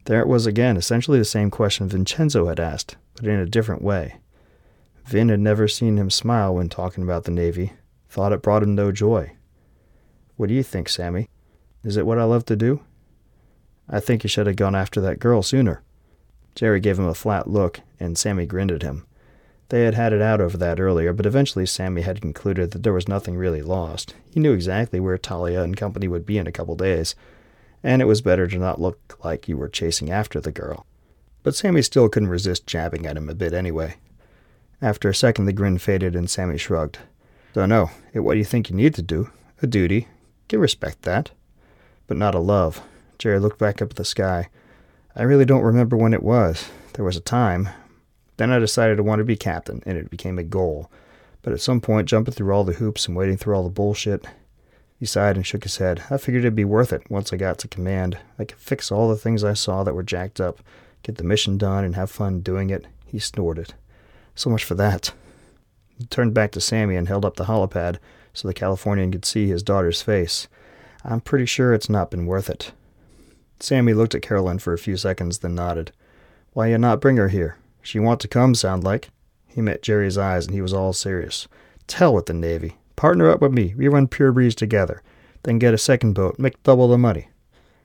There 0.04 0.20
it 0.20 0.28
was 0.28 0.44
again, 0.44 0.76
essentially 0.76 1.18
the 1.18 1.24
same 1.24 1.50
question 1.50 1.88
Vincenzo 1.88 2.48
had 2.48 2.61
asked, 2.61 2.96
but 3.14 3.24
in 3.24 3.40
a 3.40 3.46
different 3.46 3.81
way. 3.81 4.16
Vin 5.07 5.31
had 5.31 5.40
never 5.40 5.66
seen 5.66 5.96
him 5.96 6.11
smile 6.11 6.54
when 6.54 6.68
talking 6.68 7.02
about 7.02 7.24
the 7.24 7.31
Navy, 7.31 7.72
thought 8.11 8.31
it 8.31 8.42
brought 8.42 8.62
him 8.62 8.74
no 8.74 8.92
joy. 8.92 9.33
What 10.37 10.50
do 10.50 10.54
you 10.54 10.62
think, 10.62 10.90
Sammy? 10.90 11.31
Is 11.83 11.96
it 11.96 12.04
what 12.04 12.18
I 12.18 12.24
love 12.24 12.44
to 12.44 12.57
do? 12.57 12.83
I 13.88 14.00
think 14.00 14.22
you 14.22 14.28
should 14.28 14.46
have 14.46 14.57
gone 14.57 14.74
after 14.74 15.00
that 15.00 15.18
girl 15.18 15.42
sooner. 15.42 15.83
Jerry 16.54 16.78
gave 16.78 16.98
him 16.98 17.07
a 17.07 17.14
flat 17.14 17.48
look, 17.48 17.81
and 17.98 18.18
Sammy 18.18 18.44
grinned 18.44 18.70
at 18.70 18.83
him. 18.83 19.07
They 19.70 19.85
had 19.85 19.94
had 19.94 20.12
it 20.12 20.20
out 20.20 20.42
over 20.42 20.59
that 20.59 20.78
earlier, 20.78 21.14
but 21.14 21.24
eventually 21.24 21.64
Sammy 21.64 22.02
had 22.02 22.20
concluded 22.20 22.72
that 22.72 22.83
there 22.83 22.92
was 22.92 23.09
nothing 23.09 23.35
really 23.38 23.62
lost. 23.62 24.14
He 24.31 24.40
knew 24.40 24.52
exactly 24.52 25.00
where 25.00 25.16
Talia 25.16 25.62
and 25.62 25.74
company 25.74 26.07
would 26.07 26.26
be 26.26 26.37
in 26.37 26.46
a 26.46 26.52
couple 26.52 26.76
days, 26.76 27.14
and 27.83 28.03
it 28.03 28.07
was 28.07 28.21
better 28.21 28.47
to 28.47 28.59
not 28.59 28.81
look 28.81 29.19
like 29.25 29.49
you 29.49 29.57
were 29.57 29.69
chasing 29.69 30.11
after 30.11 30.41
the 30.41 30.53
girl. 30.53 30.87
But 31.43 31.55
Sammy 31.55 31.83
still 31.83 32.09
couldn't 32.09 32.29
resist 32.29 32.67
jabbing 32.67 33.07
at 33.07 33.17
him 33.17 33.29
a 33.29 33.35
bit 33.35 33.53
anyway. 33.53 33.97
After 34.83 35.09
a 35.09 35.14
second, 35.14 35.47
the 35.47 35.53
grin 35.53 35.79
faded 35.79 36.14
and 36.14 36.29
Sammy 36.29 36.59
shrugged. 36.59 36.99
Don't 37.53 37.69
know. 37.69 37.91
It 38.12 38.21
What 38.21 38.37
you 38.37 38.45
think 38.45 38.71
you 38.71 38.77
need 38.77 38.95
to 38.95 39.03
do? 39.03 39.31
A 39.62 39.67
duty. 39.67 40.09
Can 40.49 40.61
respect 40.61 41.03
that. 41.03 41.31
But 42.07 42.17
not 42.17 42.35
a 42.35 42.38
love. 42.38 42.83
Jerry 43.19 43.38
looked 43.38 43.59
back 43.59 43.83
up 43.83 43.91
at 43.91 43.97
the 43.97 44.05
sky. 44.05 44.49
I 45.17 45.23
really 45.23 45.45
don't 45.45 45.62
remember 45.62 45.97
when 45.97 46.14
it 46.14 46.23
was. 46.23 46.69
There 46.93 47.05
was 47.05 47.17
a 47.17 47.21
time, 47.21 47.69
then 48.38 48.53
I 48.53 48.59
decided 48.61 48.97
to 48.97 49.03
want 49.03 49.19
to 49.19 49.25
be 49.25 49.37
captain, 49.37 49.83
and 49.85 49.99
it 49.99 50.11
became 50.11 50.38
a 50.38 50.45
goal. 50.45 50.91
But 51.43 51.53
at 51.53 51.61
some 51.61 51.81
point, 51.81 52.09
jumping 52.09 52.35
through 52.35 52.53
all 52.53 52.64
the 52.64 52.75
hoops 52.75 53.07
and 53.07 53.17
wading 53.17 53.37
through 53.37 53.55
all 53.55 53.64
the 53.64 53.69
bullshit, 53.69 54.25
he 54.99 55.07
sighed 55.07 55.37
and 55.37 55.47
shook 55.47 55.63
his 55.63 55.77
head. 55.77 56.03
I 56.11 56.17
figured 56.17 56.43
it'd 56.43 56.57
be 56.57 56.65
worth 56.65 56.93
it 56.93 57.09
once 57.09 57.33
I 57.33 57.37
got 57.37 57.59
to 57.59 57.69
command. 57.69 58.19
I 58.39 58.45
could 58.45 58.59
fix 58.59 58.91
all 58.91 59.09
the 59.09 59.17
things 59.17 59.45
I 59.45 59.55
saw 59.55 59.85
that 59.85 59.95
were 59.95 60.03
jacked 60.03 60.41
up, 60.41 60.59
get 61.03 61.17
the 61.17 61.25
mission 61.25 61.57
done, 61.57 61.85
and 61.85 61.95
have 61.95 62.11
fun 62.11 62.41
doing 62.41 62.71
it. 62.71 62.87
He 63.07 63.21
snorted. 63.21 63.75
So 64.35 64.51
much 64.51 64.65
for 64.65 64.75
that. 64.75 65.13
He 65.97 66.05
turned 66.07 66.35
back 66.35 66.51
to 66.53 66.61
Sammy 66.61 66.97
and 66.97 67.07
held 67.07 67.25
up 67.25 67.37
the 67.37 67.45
holopad 67.45 67.99
so 68.33 68.49
the 68.49 68.55
Californian 68.55 69.13
could 69.13 69.25
see 69.25 69.49
his 69.49 69.63
daughter's 69.63 70.03
face. 70.03 70.49
I'm 71.05 71.21
pretty 71.21 71.47
sure 71.47 71.73
it's 71.73 71.89
not 71.89 72.11
been 72.11 72.27
worth 72.27 72.51
it. 72.51 72.73
Sammy 73.61 73.95
looked 73.95 74.15
at 74.15 74.23
Carolyn 74.23 74.59
for 74.59 74.73
a 74.73 74.79
few 74.79 74.97
seconds, 74.97 75.39
then 75.39 75.55
nodded. 75.55 75.93
Why 76.53 76.69
you 76.69 76.79
not 76.79 77.01
bring 77.01 77.17
her 77.17 77.29
here? 77.29 77.57
She 77.83 77.99
want 77.99 78.21
to 78.21 78.29
come, 78.29 78.55
sound 78.55 78.85
like. 78.85 79.11
He 79.47 79.61
met 79.61 79.83
Jerry's 79.83 80.19
eyes 80.19 80.47
and 80.47 80.55
he 80.55 80.61
was 80.61 80.73
all 80.73 80.93
serious. 80.93 81.49
Tell 81.87 82.13
with 82.13 82.27
the 82.27 82.35
Navy. 82.35 82.77
Partner 82.99 83.31
up 83.31 83.41
with 83.41 83.53
me. 83.53 83.75
We 83.77 83.87
run 83.87 84.09
Pure 84.09 84.33
Breeze 84.33 84.57
together. 84.57 85.05
Then 85.45 85.61
get 85.61 85.73
a 85.73 85.79
second 85.79 86.15
boat. 86.15 86.37
Make 86.37 86.61
double 86.65 86.89
the 86.89 86.99
money. 86.99 87.29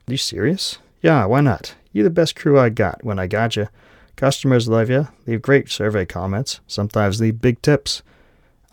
Are 0.07 0.11
you 0.11 0.17
serious? 0.17 0.79
Yeah, 1.03 1.25
why 1.25 1.39
not? 1.39 1.75
You 1.91 2.01
the 2.01 2.09
best 2.09 2.35
crew 2.35 2.59
I 2.59 2.69
got 2.69 3.03
when 3.03 3.19
I 3.19 3.27
got 3.27 3.55
you. 3.55 3.67
Customers 4.15 4.67
love 4.67 4.89
you. 4.89 5.09
Leave 5.27 5.43
great 5.43 5.69
survey 5.69 6.07
comments. 6.07 6.61
Sometimes 6.65 7.21
leave 7.21 7.41
big 7.41 7.61
tips. 7.61 8.01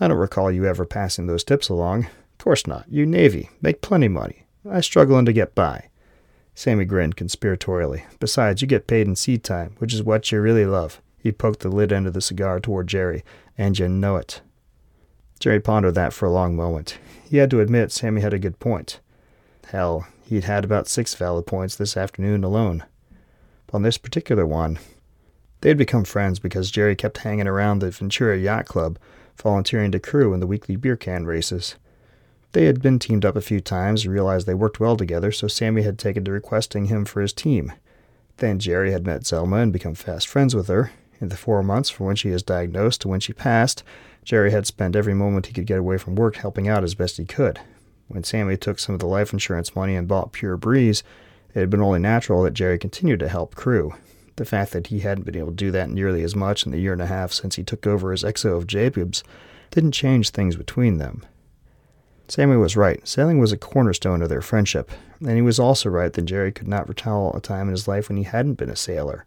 I 0.00 0.08
don't 0.08 0.16
recall 0.16 0.50
you 0.50 0.64
ever 0.64 0.86
passing 0.86 1.26
those 1.26 1.44
tips 1.44 1.68
along. 1.68 2.04
Of 2.06 2.38
course 2.38 2.66
not. 2.66 2.86
You 2.88 3.04
Navy. 3.04 3.50
Make 3.60 3.82
plenty 3.82 4.08
money. 4.08 4.46
I 4.66 4.80
struggling 4.80 5.26
to 5.26 5.34
get 5.34 5.54
by. 5.54 5.90
Sammy 6.54 6.86
grinned 6.86 7.16
conspiratorially. 7.16 8.04
Besides, 8.18 8.62
you 8.62 8.66
get 8.66 8.86
paid 8.86 9.06
in 9.06 9.14
seat 9.14 9.44
time, 9.44 9.74
which 9.76 9.92
is 9.92 10.02
what 10.02 10.32
you 10.32 10.40
really 10.40 10.64
love. 10.64 11.02
He 11.18 11.32
poked 11.32 11.60
the 11.60 11.68
lit 11.68 11.92
end 11.92 12.06
of 12.06 12.14
the 12.14 12.22
cigar 12.22 12.60
toward 12.60 12.86
Jerry. 12.86 13.24
And 13.58 13.78
you 13.78 13.90
know 13.90 14.16
it. 14.16 14.40
Jerry 15.40 15.58
pondered 15.58 15.94
that 15.94 16.12
for 16.12 16.26
a 16.26 16.30
long 16.30 16.54
moment. 16.54 16.98
He 17.28 17.38
had 17.38 17.50
to 17.50 17.60
admit 17.60 17.90
Sammy 17.90 18.20
had 18.20 18.34
a 18.34 18.38
good 18.38 18.58
point. 18.60 19.00
Hell, 19.68 20.06
he'd 20.26 20.44
had 20.44 20.64
about 20.64 20.86
six 20.86 21.14
valid 21.14 21.46
points 21.46 21.74
this 21.74 21.96
afternoon 21.96 22.44
alone. 22.44 22.84
But 23.66 23.76
on 23.76 23.82
this 23.82 23.98
particular 23.98 24.46
one, 24.46 24.78
they 25.62 25.70
had 25.70 25.78
become 25.78 26.04
friends 26.04 26.38
because 26.38 26.70
Jerry 26.70 26.94
kept 26.94 27.18
hanging 27.18 27.46
around 27.46 27.78
the 27.78 27.90
Ventura 27.90 28.36
Yacht 28.36 28.66
Club, 28.66 28.98
volunteering 29.36 29.90
to 29.92 29.98
crew 29.98 30.34
in 30.34 30.40
the 30.40 30.46
weekly 30.46 30.76
beer 30.76 30.96
can 30.96 31.24
races. 31.24 31.76
They 32.52 32.66
had 32.66 32.82
been 32.82 32.98
teamed 32.98 33.24
up 33.24 33.36
a 33.36 33.40
few 33.40 33.60
times 33.60 34.04
and 34.04 34.12
realized 34.12 34.46
they 34.46 34.54
worked 34.54 34.80
well 34.80 34.96
together, 34.96 35.32
so 35.32 35.48
Sammy 35.48 35.82
had 35.82 35.98
taken 35.98 36.24
to 36.24 36.32
requesting 36.32 36.86
him 36.86 37.04
for 37.04 37.22
his 37.22 37.32
team. 37.32 37.72
Then 38.38 38.58
Jerry 38.58 38.92
had 38.92 39.06
met 39.06 39.22
Zelma 39.22 39.62
and 39.62 39.72
become 39.72 39.94
fast 39.94 40.28
friends 40.28 40.54
with 40.54 40.68
her, 40.68 40.90
in 41.20 41.28
the 41.28 41.36
four 41.36 41.62
months 41.62 41.90
from 41.90 42.06
when 42.06 42.16
she 42.16 42.30
was 42.30 42.42
diagnosed 42.42 43.02
to 43.02 43.08
when 43.08 43.20
she 43.20 43.32
passed, 43.32 43.84
Jerry 44.24 44.50
had 44.50 44.66
spent 44.66 44.96
every 44.96 45.14
moment 45.14 45.46
he 45.46 45.52
could 45.52 45.66
get 45.66 45.78
away 45.78 45.98
from 45.98 46.14
work 46.14 46.36
helping 46.36 46.68
out 46.68 46.84
as 46.84 46.94
best 46.94 47.16
he 47.16 47.24
could. 47.24 47.60
When 48.08 48.24
Sammy 48.24 48.56
took 48.56 48.78
some 48.78 48.94
of 48.94 49.00
the 49.00 49.06
life 49.06 49.32
insurance 49.32 49.74
money 49.74 49.94
and 49.94 50.08
bought 50.08 50.32
Pure 50.32 50.58
Breeze, 50.58 51.02
it 51.54 51.60
had 51.60 51.70
been 51.70 51.82
only 51.82 52.00
natural 52.00 52.42
that 52.42 52.54
Jerry 52.54 52.78
continued 52.78 53.20
to 53.20 53.28
help 53.28 53.54
crew. 53.54 53.94
The 54.36 54.44
fact 54.44 54.72
that 54.72 54.88
he 54.88 55.00
hadn't 55.00 55.24
been 55.24 55.36
able 55.36 55.48
to 55.48 55.54
do 55.54 55.70
that 55.70 55.90
nearly 55.90 56.22
as 56.22 56.36
much 56.36 56.64
in 56.64 56.72
the 56.72 56.78
year 56.78 56.92
and 56.92 57.02
a 57.02 57.06
half 57.06 57.32
since 57.32 57.56
he 57.56 57.62
took 57.62 57.86
over 57.86 58.12
as 58.12 58.22
XO 58.22 58.56
of 58.56 58.66
Jacobs 58.66 59.22
didn't 59.70 59.92
change 59.92 60.30
things 60.30 60.56
between 60.56 60.98
them. 60.98 61.24
Sammy 62.28 62.56
was 62.56 62.76
right. 62.76 63.06
Sailing 63.06 63.38
was 63.38 63.52
a 63.52 63.56
cornerstone 63.56 64.22
of 64.22 64.28
their 64.28 64.40
friendship, 64.40 64.90
and 65.20 65.32
he 65.32 65.42
was 65.42 65.58
also 65.58 65.90
right 65.90 66.12
that 66.12 66.22
Jerry 66.22 66.52
could 66.52 66.68
not 66.68 66.88
recall 66.88 67.34
a 67.34 67.40
time 67.40 67.66
in 67.66 67.72
his 67.72 67.88
life 67.88 68.08
when 68.08 68.16
he 68.16 68.22
hadn't 68.24 68.54
been 68.54 68.70
a 68.70 68.76
sailor. 68.76 69.26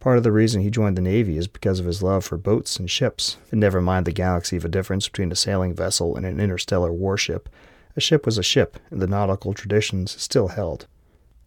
Part 0.00 0.16
of 0.16 0.24
the 0.24 0.32
reason 0.32 0.62
he 0.62 0.70
joined 0.70 0.96
the 0.96 1.02
Navy 1.02 1.36
is 1.36 1.46
because 1.46 1.78
of 1.78 1.84
his 1.84 2.02
love 2.02 2.24
for 2.24 2.38
boats 2.38 2.78
and 2.78 2.90
ships. 2.90 3.36
And 3.50 3.60
never 3.60 3.82
mind 3.82 4.06
the 4.06 4.12
galaxy 4.12 4.56
of 4.56 4.64
a 4.64 4.68
difference 4.68 5.06
between 5.06 5.30
a 5.30 5.36
sailing 5.36 5.74
vessel 5.74 6.16
and 6.16 6.24
an 6.24 6.40
interstellar 6.40 6.90
warship. 6.90 7.50
A 7.96 8.00
ship 8.00 8.24
was 8.24 8.38
a 8.38 8.42
ship, 8.42 8.78
and 8.90 9.02
the 9.02 9.06
nautical 9.06 9.52
traditions 9.52 10.18
still 10.20 10.48
held. 10.48 10.86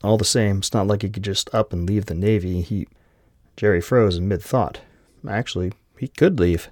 All 0.03 0.17
the 0.17 0.23
same, 0.23 0.59
it's 0.59 0.73
not 0.73 0.85
like 0.85 1.01
he 1.01 1.09
could 1.09 1.23
just 1.23 1.53
up 1.53 1.73
and 1.73 1.87
leave 1.87 2.05
the 2.05 2.13
Navy. 2.13 2.61
He. 2.61 2.87
Jerry 3.57 3.81
froze 3.81 4.17
in 4.17 4.27
mid 4.27 4.41
thought. 4.41 4.81
Actually, 5.27 5.73
he 5.97 6.07
could 6.07 6.39
leave. 6.39 6.69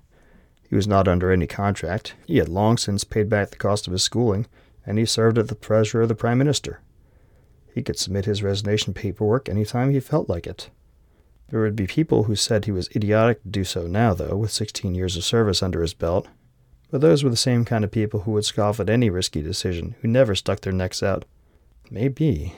He 0.69 0.75
was 0.75 0.87
not 0.87 1.07
under 1.07 1.31
any 1.31 1.47
contract. 1.47 2.13
He 2.27 2.37
had 2.37 2.49
long 2.49 2.77
since 2.77 3.03
paid 3.03 3.27
back 3.27 3.49
the 3.49 3.55
cost 3.55 3.87
of 3.87 3.93
his 3.93 4.03
schooling, 4.03 4.45
and 4.85 4.99
he 4.99 5.05
served 5.05 5.39
at 5.39 5.47
the 5.47 5.55
pleasure 5.55 6.01
of 6.01 6.09
the 6.09 6.15
Prime 6.15 6.37
Minister. 6.37 6.79
He 7.73 7.81
could 7.81 7.97
submit 7.97 8.25
his 8.25 8.43
resignation 8.43 8.93
paperwork 8.93 9.49
any 9.49 9.65
time 9.65 9.89
he 9.89 9.99
felt 9.99 10.29
like 10.29 10.45
it. 10.45 10.69
There 11.51 11.59
would 11.59 11.75
be 11.75 11.85
people 11.85 12.23
who 12.23 12.35
said 12.35 12.63
he 12.63 12.71
was 12.71 12.89
idiotic 12.95 13.43
to 13.43 13.49
do 13.49 13.65
so 13.65 13.85
now, 13.85 14.13
though, 14.13 14.37
with 14.37 14.51
16 14.51 14.95
years 14.95 15.17
of 15.17 15.25
service 15.25 15.61
under 15.61 15.81
his 15.81 15.93
belt. 15.93 16.27
But 16.89 17.01
those 17.01 17.23
were 17.23 17.29
the 17.29 17.35
same 17.35 17.65
kind 17.65 17.83
of 17.83 17.91
people 17.91 18.21
who 18.21 18.31
would 18.31 18.45
scoff 18.45 18.79
at 18.79 18.89
any 18.89 19.09
risky 19.09 19.41
decision, 19.41 19.95
who 20.01 20.07
never 20.07 20.33
stuck 20.33 20.61
their 20.61 20.71
necks 20.71 21.03
out. 21.03 21.25
Maybe. 21.89 22.55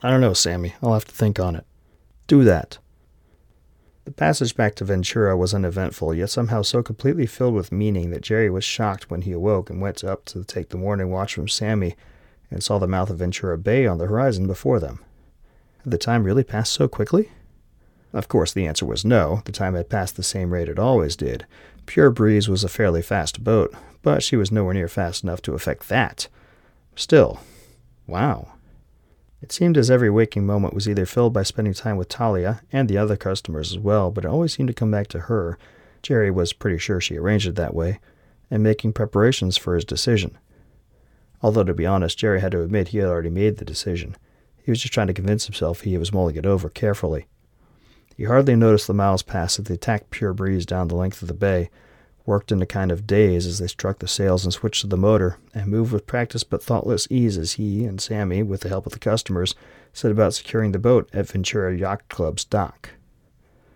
I 0.00 0.10
don't 0.10 0.20
know, 0.20 0.32
Sammy. 0.32 0.74
I'll 0.80 0.94
have 0.94 1.06
to 1.06 1.14
think 1.14 1.40
on 1.40 1.56
it. 1.56 1.66
Do 2.28 2.44
that. 2.44 2.78
The 4.04 4.12
passage 4.12 4.54
back 4.54 4.76
to 4.76 4.84
Ventura 4.84 5.36
was 5.36 5.52
uneventful, 5.52 6.14
yet 6.14 6.30
somehow 6.30 6.62
so 6.62 6.84
completely 6.84 7.26
filled 7.26 7.54
with 7.54 7.72
meaning 7.72 8.10
that 8.10 8.22
Jerry 8.22 8.48
was 8.48 8.64
shocked 8.64 9.10
when 9.10 9.22
he 9.22 9.32
awoke 9.32 9.70
and 9.70 9.80
went 9.80 10.04
up 10.04 10.24
to 10.26 10.44
take 10.44 10.68
the 10.68 10.78
morning 10.78 11.10
watch 11.10 11.34
from 11.34 11.48
Sammy 11.48 11.96
and 12.48 12.62
saw 12.62 12.78
the 12.78 12.86
mouth 12.86 13.10
of 13.10 13.18
Ventura 13.18 13.58
Bay 13.58 13.88
on 13.88 13.98
the 13.98 14.06
horizon 14.06 14.46
before 14.46 14.78
them. 14.78 15.00
Had 15.82 15.90
the 15.90 15.98
time 15.98 16.22
really 16.22 16.44
passed 16.44 16.72
so 16.72 16.86
quickly? 16.86 17.30
Of 18.12 18.28
course, 18.28 18.52
the 18.52 18.66
answer 18.66 18.84
was 18.84 19.04
no. 19.04 19.42
The 19.44 19.52
time 19.52 19.74
had 19.74 19.88
passed 19.88 20.16
the 20.16 20.22
same 20.22 20.52
rate 20.52 20.68
it 20.68 20.78
always 20.78 21.16
did. 21.16 21.46
Pure 21.86 22.10
Breeze 22.10 22.48
was 22.48 22.64
a 22.64 22.68
fairly 22.68 23.02
fast 23.02 23.44
boat, 23.44 23.74
but 24.02 24.22
she 24.22 24.36
was 24.36 24.50
nowhere 24.50 24.74
near 24.74 24.88
fast 24.88 25.22
enough 25.22 25.42
to 25.42 25.54
affect 25.54 25.88
that. 25.88 26.28
Still, 26.96 27.40
wow. 28.06 28.52
It 29.40 29.52
seemed 29.52 29.78
as 29.78 29.90
every 29.90 30.10
waking 30.10 30.44
moment 30.44 30.74
was 30.74 30.88
either 30.88 31.06
filled 31.06 31.32
by 31.32 31.44
spending 31.44 31.72
time 31.72 31.96
with 31.96 32.08
Talia 32.08 32.60
and 32.72 32.88
the 32.88 32.98
other 32.98 33.16
customers 33.16 33.72
as 33.72 33.78
well, 33.78 34.10
but 34.10 34.24
it 34.24 34.28
always 34.28 34.52
seemed 34.52 34.68
to 34.68 34.74
come 34.74 34.90
back 34.90 35.06
to 35.08 35.20
her. 35.20 35.56
Jerry 36.02 36.30
was 36.30 36.52
pretty 36.52 36.78
sure 36.78 37.00
she 37.00 37.16
arranged 37.16 37.46
it 37.46 37.54
that 37.54 37.74
way. 37.74 38.00
and 38.50 38.62
making 38.62 38.92
preparations 38.92 39.56
for 39.56 39.76
his 39.76 39.84
decision. 39.84 40.36
Although, 41.42 41.64
to 41.64 41.72
be 41.72 41.86
honest, 41.86 42.18
Jerry 42.18 42.40
had 42.40 42.52
to 42.52 42.62
admit 42.62 42.88
he 42.88 42.98
had 42.98 43.06
already 43.06 43.30
made 43.30 43.56
the 43.56 43.64
decision. 43.64 44.16
He 44.62 44.70
was 44.70 44.80
just 44.80 44.92
trying 44.92 45.06
to 45.06 45.14
convince 45.14 45.46
himself 45.46 45.80
he 45.80 45.96
was 45.96 46.12
mulling 46.12 46.36
it 46.36 46.44
over 46.44 46.68
carefully. 46.68 47.26
He 48.20 48.26
hardly 48.26 48.54
noticed 48.54 48.86
the 48.86 48.92
miles 48.92 49.22
pass 49.22 49.58
as 49.58 49.64
they 49.64 49.76
attacked 49.76 50.10
pure 50.10 50.34
breeze 50.34 50.66
down 50.66 50.88
the 50.88 50.94
length 50.94 51.22
of 51.22 51.28
the 51.28 51.32
bay, 51.32 51.70
worked 52.26 52.52
in 52.52 52.60
a 52.60 52.66
kind 52.66 52.92
of 52.92 53.06
daze 53.06 53.46
as 53.46 53.60
they 53.60 53.66
struck 53.66 53.98
the 53.98 54.06
sails 54.06 54.44
and 54.44 54.52
switched 54.52 54.82
to 54.82 54.88
the 54.88 54.98
motor, 54.98 55.38
and 55.54 55.68
moved 55.68 55.90
with 55.90 56.06
practiced 56.06 56.50
but 56.50 56.62
thoughtless 56.62 57.08
ease 57.08 57.38
as 57.38 57.54
he 57.54 57.86
and 57.86 57.98
Sammy, 57.98 58.42
with 58.42 58.60
the 58.60 58.68
help 58.68 58.84
of 58.84 58.92
the 58.92 58.98
customers, 58.98 59.54
set 59.94 60.10
about 60.10 60.34
securing 60.34 60.72
the 60.72 60.78
boat 60.78 61.08
at 61.14 61.28
Ventura 61.28 61.74
Yacht 61.74 62.10
Club's 62.10 62.44
dock. 62.44 62.90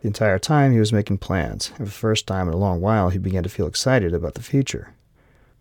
The 0.03 0.09
entire 0.09 0.39
time 0.39 0.73
he 0.73 0.79
was 0.79 0.93
making 0.93 1.17
plans, 1.17 1.71
and 1.71 1.79
for 1.79 1.85
the 1.85 1.91
first 1.91 2.27
time 2.27 2.47
in 2.47 2.53
a 2.53 2.59
long 2.59 2.83
while 2.83 3.09
he 3.09 3.19
began 3.19 3.45
to 3.45 3.49
feel 3.49 3.67
excited 3.67 4.13
about 4.13 4.35
the 4.35 4.43
future. 4.43 4.93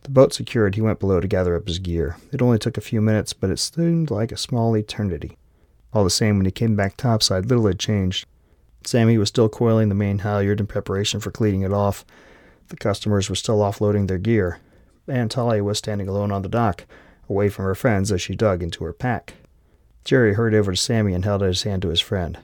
The 0.02 0.10
boat 0.10 0.34
secured, 0.34 0.76
he 0.76 0.82
went 0.82 1.00
below 1.00 1.22
to 1.22 1.28
gather 1.30 1.56
up 1.56 1.67
his 1.67 1.80
gear. 1.80 2.17
It 2.34 2.41
only 2.41 2.60
took 2.60 2.78
a 2.78 2.82
few 2.82 3.00
minutes, 3.00 3.32
but 3.32 3.50
it 3.50 3.60
seemed 3.60 4.12
like 4.12 4.34
a 4.34 4.38
small 4.38 4.76
eternity. 4.76 5.38
All 5.93 6.04
the 6.04 6.10
same, 6.10 6.36
when 6.36 6.46
he 6.46 6.52
came 6.52 6.76
back 6.76 6.98
topside, 6.98 7.46
little 7.46 7.67
had 7.67 7.80
changed. 7.80 8.28
Sammy 8.86 9.17
was 9.17 9.30
still 9.30 9.50
coiling 9.50 9.89
the 9.89 9.96
main 9.96 10.19
halyard 10.19 10.60
in 10.60 10.67
preparation 10.67 11.19
for 11.19 11.32
cleaning 11.32 11.62
it 11.62 11.74
off. 11.74 12.06
The 12.67 12.78
customers 12.78 13.30
were 13.30 13.36
still 13.36 13.60
offloading 13.60 14.08
their 14.08 14.17
gear. 14.17 14.60
and 15.08 15.30
Talia 15.30 15.63
was 15.63 15.78
standing 15.78 16.08
alone 16.08 16.32
on 16.32 16.41
the 16.41 16.50
dock, 16.50 16.86
away 17.30 17.50
from 17.50 17.65
her 17.65 17.76
friends 17.76 18.12
as 18.12 18.22
she 18.22 18.36
dug 18.36 18.63
into 18.63 18.84
her 18.86 18.93
pack. 18.93 19.34
Jerry 20.06 20.34
hurried 20.34 20.56
over 20.56 20.72
to 20.72 20.78
Sammy 20.78 21.13
and 21.13 21.24
held 21.24 21.43
out 21.43 21.48
his 21.48 21.63
hand 21.63 21.82
to 21.82 21.89
his 21.89 22.02
friend. 22.02 22.38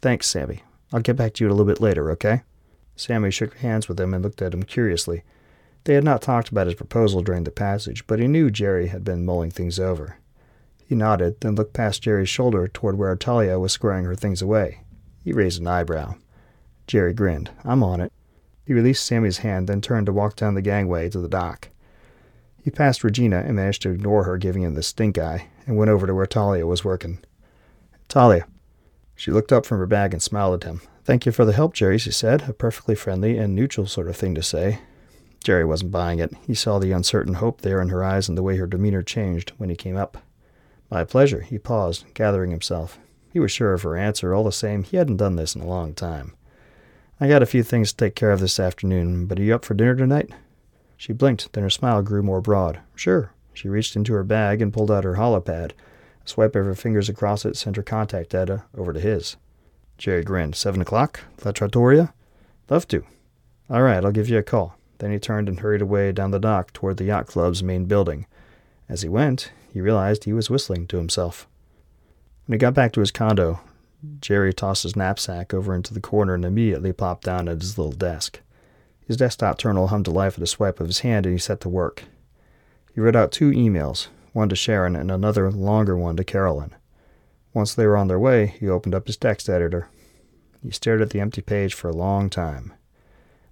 Thanks, 0.00 0.26
Sammy. 0.26 0.62
I'll 0.92 1.00
get 1.00 1.16
back 1.16 1.34
to 1.34 1.44
you 1.44 1.48
a 1.48 1.52
little 1.52 1.64
bit 1.66 1.80
later, 1.80 2.10
okay? 2.12 2.42
Sammy 2.96 3.30
shook 3.30 3.56
hands 3.58 3.88
with 3.88 3.98
him 3.98 4.14
and 4.14 4.22
looked 4.22 4.42
at 4.42 4.54
him 4.54 4.62
curiously. 4.62 5.24
They 5.84 5.94
had 5.94 6.04
not 6.04 6.22
talked 6.22 6.48
about 6.48 6.66
his 6.66 6.76
proposal 6.76 7.20
during 7.20 7.44
the 7.44 7.50
passage, 7.50 8.06
but 8.06 8.18
he 8.18 8.28
knew 8.28 8.50
Jerry 8.50 8.88
had 8.88 9.04
been 9.04 9.26
mulling 9.26 9.50
things 9.50 9.78
over. 9.78 10.18
He 10.86 10.94
nodded, 10.94 11.40
then 11.40 11.54
looked 11.54 11.72
past 11.72 12.02
Jerry's 12.02 12.28
shoulder 12.28 12.68
toward 12.68 12.96
where 12.96 13.14
Talia 13.16 13.58
was 13.58 13.72
squaring 13.72 14.04
her 14.04 14.14
things 14.14 14.40
away. 14.40 14.80
He 15.24 15.32
raised 15.32 15.60
an 15.60 15.66
eyebrow. 15.66 16.16
Jerry 16.86 17.14
grinned. 17.14 17.50
I'm 17.64 17.82
on 17.82 18.00
it. 18.02 18.12
He 18.66 18.74
released 18.74 19.04
Sammy's 19.04 19.38
hand, 19.38 19.66
then 19.66 19.80
turned 19.80 20.06
to 20.06 20.12
walk 20.12 20.36
down 20.36 20.54
the 20.54 20.62
gangway 20.62 21.08
to 21.08 21.18
the 21.18 21.28
dock. 21.28 21.70
He 22.62 22.70
passed 22.70 23.02
Regina 23.02 23.38
and 23.38 23.56
managed 23.56 23.82
to 23.82 23.90
ignore 23.90 24.24
her 24.24 24.36
giving 24.36 24.62
him 24.62 24.74
the 24.74 24.82
stink 24.82 25.18
eye, 25.18 25.48
and 25.66 25.76
went 25.76 25.90
over 25.90 26.06
to 26.06 26.14
where 26.14 26.26
Talia 26.26 26.66
was 26.66 26.84
working. 26.84 27.18
Talia. 28.08 28.46
She 29.16 29.30
looked 29.30 29.52
up 29.52 29.64
from 29.64 29.78
her 29.78 29.86
bag 29.86 30.12
and 30.12 30.22
smiled 30.22 30.62
at 30.62 30.68
him. 30.68 30.80
Thank 31.04 31.26
you 31.26 31.32
for 31.32 31.44
the 31.44 31.52
help, 31.52 31.74
Jerry, 31.74 31.98
she 31.98 32.10
said, 32.10 32.48
a 32.48 32.52
perfectly 32.52 32.94
friendly 32.94 33.36
and 33.36 33.54
neutral 33.54 33.86
sort 33.86 34.08
of 34.08 34.16
thing 34.16 34.34
to 34.34 34.42
say. 34.42 34.80
Jerry 35.42 35.64
wasn't 35.64 35.92
buying 35.92 36.18
it. 36.18 36.32
He 36.46 36.54
saw 36.54 36.78
the 36.78 36.92
uncertain 36.92 37.34
hope 37.34 37.60
there 37.60 37.82
in 37.82 37.90
her 37.90 38.02
eyes 38.02 38.28
and 38.28 38.36
the 38.36 38.42
way 38.42 38.56
her 38.56 38.66
demeanor 38.66 39.02
changed 39.02 39.50
when 39.58 39.68
he 39.68 39.76
came 39.76 39.96
up. 39.96 40.18
My 40.90 41.04
pleasure, 41.04 41.42
he 41.42 41.58
paused, 41.58 42.04
gathering 42.14 42.50
himself. 42.50 42.98
He 43.34 43.40
was 43.40 43.50
sure 43.50 43.74
of 43.74 43.82
her 43.82 43.96
answer. 43.96 44.32
All 44.32 44.44
the 44.44 44.52
same, 44.52 44.84
he 44.84 44.96
hadn't 44.96 45.16
done 45.16 45.34
this 45.34 45.56
in 45.56 45.60
a 45.60 45.66
long 45.66 45.92
time. 45.92 46.34
I 47.20 47.26
got 47.26 47.42
a 47.42 47.46
few 47.46 47.64
things 47.64 47.90
to 47.90 47.96
take 47.96 48.14
care 48.14 48.30
of 48.30 48.38
this 48.38 48.60
afternoon, 48.60 49.26
but 49.26 49.40
are 49.40 49.42
you 49.42 49.56
up 49.56 49.64
for 49.64 49.74
dinner 49.74 49.96
tonight? 49.96 50.30
She 50.96 51.12
blinked, 51.12 51.52
then 51.52 51.64
her 51.64 51.70
smile 51.70 52.00
grew 52.00 52.22
more 52.22 52.40
broad. 52.40 52.78
Sure. 52.94 53.32
She 53.52 53.68
reached 53.68 53.96
into 53.96 54.12
her 54.12 54.22
bag 54.22 54.62
and 54.62 54.72
pulled 54.72 54.88
out 54.88 55.02
her 55.02 55.16
holopad. 55.16 55.72
A 56.24 56.28
swipe 56.28 56.54
of 56.54 56.64
her 56.64 56.76
fingers 56.76 57.08
across 57.08 57.44
it 57.44 57.56
sent 57.56 57.74
her 57.74 57.82
contact 57.82 58.30
data 58.30 58.62
over 58.78 58.92
to 58.92 59.00
his. 59.00 59.36
Jerry 59.98 60.22
grinned. 60.22 60.54
Seven 60.54 60.80
o'clock? 60.80 61.18
La 61.44 61.50
Trattoria? 61.50 62.14
Love 62.70 62.86
to. 62.86 63.04
All 63.68 63.82
right, 63.82 64.04
I'll 64.04 64.12
give 64.12 64.28
you 64.28 64.38
a 64.38 64.44
call. 64.44 64.78
Then 64.98 65.10
he 65.10 65.18
turned 65.18 65.48
and 65.48 65.58
hurried 65.58 65.82
away 65.82 66.12
down 66.12 66.30
the 66.30 66.38
dock 66.38 66.72
toward 66.72 66.98
the 66.98 67.06
yacht 67.06 67.26
club's 67.26 67.64
main 67.64 67.86
building. 67.86 68.26
As 68.88 69.02
he 69.02 69.08
went, 69.08 69.50
he 69.72 69.80
realized 69.80 70.22
he 70.22 70.32
was 70.32 70.50
whistling 70.50 70.86
to 70.86 70.98
himself. 70.98 71.48
When 72.46 72.54
he 72.54 72.58
got 72.58 72.74
back 72.74 72.92
to 72.92 73.00
his 73.00 73.10
condo, 73.10 73.60
Jerry 74.20 74.52
tossed 74.52 74.82
his 74.82 74.96
knapsack 74.96 75.54
over 75.54 75.74
into 75.74 75.94
the 75.94 76.00
corner 76.00 76.34
and 76.34 76.44
immediately 76.44 76.92
plopped 76.92 77.24
down 77.24 77.48
at 77.48 77.60
his 77.60 77.78
little 77.78 77.92
desk. 77.92 78.40
His 79.06 79.16
desktop 79.16 79.58
terminal 79.58 79.88
hummed 79.88 80.04
to 80.06 80.10
life 80.10 80.36
at 80.36 80.42
a 80.42 80.46
swipe 80.46 80.80
of 80.80 80.86
his 80.86 81.00
hand 81.00 81.26
and 81.26 81.34
he 81.34 81.38
set 81.38 81.60
to 81.60 81.68
work. 81.68 82.04
He 82.94 83.00
wrote 83.00 83.16
out 83.16 83.32
two 83.32 83.50
emails, 83.50 84.08
one 84.32 84.48
to 84.50 84.56
Sharon 84.56 84.94
and 84.94 85.10
another 85.10 85.50
longer 85.50 85.96
one 85.96 86.16
to 86.16 86.24
Carolyn. 86.24 86.74
Once 87.54 87.74
they 87.74 87.86
were 87.86 87.96
on 87.96 88.08
their 88.08 88.18
way, 88.18 88.54
he 88.58 88.68
opened 88.68 88.94
up 88.94 89.06
his 89.06 89.16
text 89.16 89.48
editor. 89.48 89.88
He 90.62 90.70
stared 90.70 91.00
at 91.00 91.10
the 91.10 91.20
empty 91.20 91.40
page 91.40 91.72
for 91.72 91.88
a 91.88 91.96
long 91.96 92.28
time. 92.28 92.72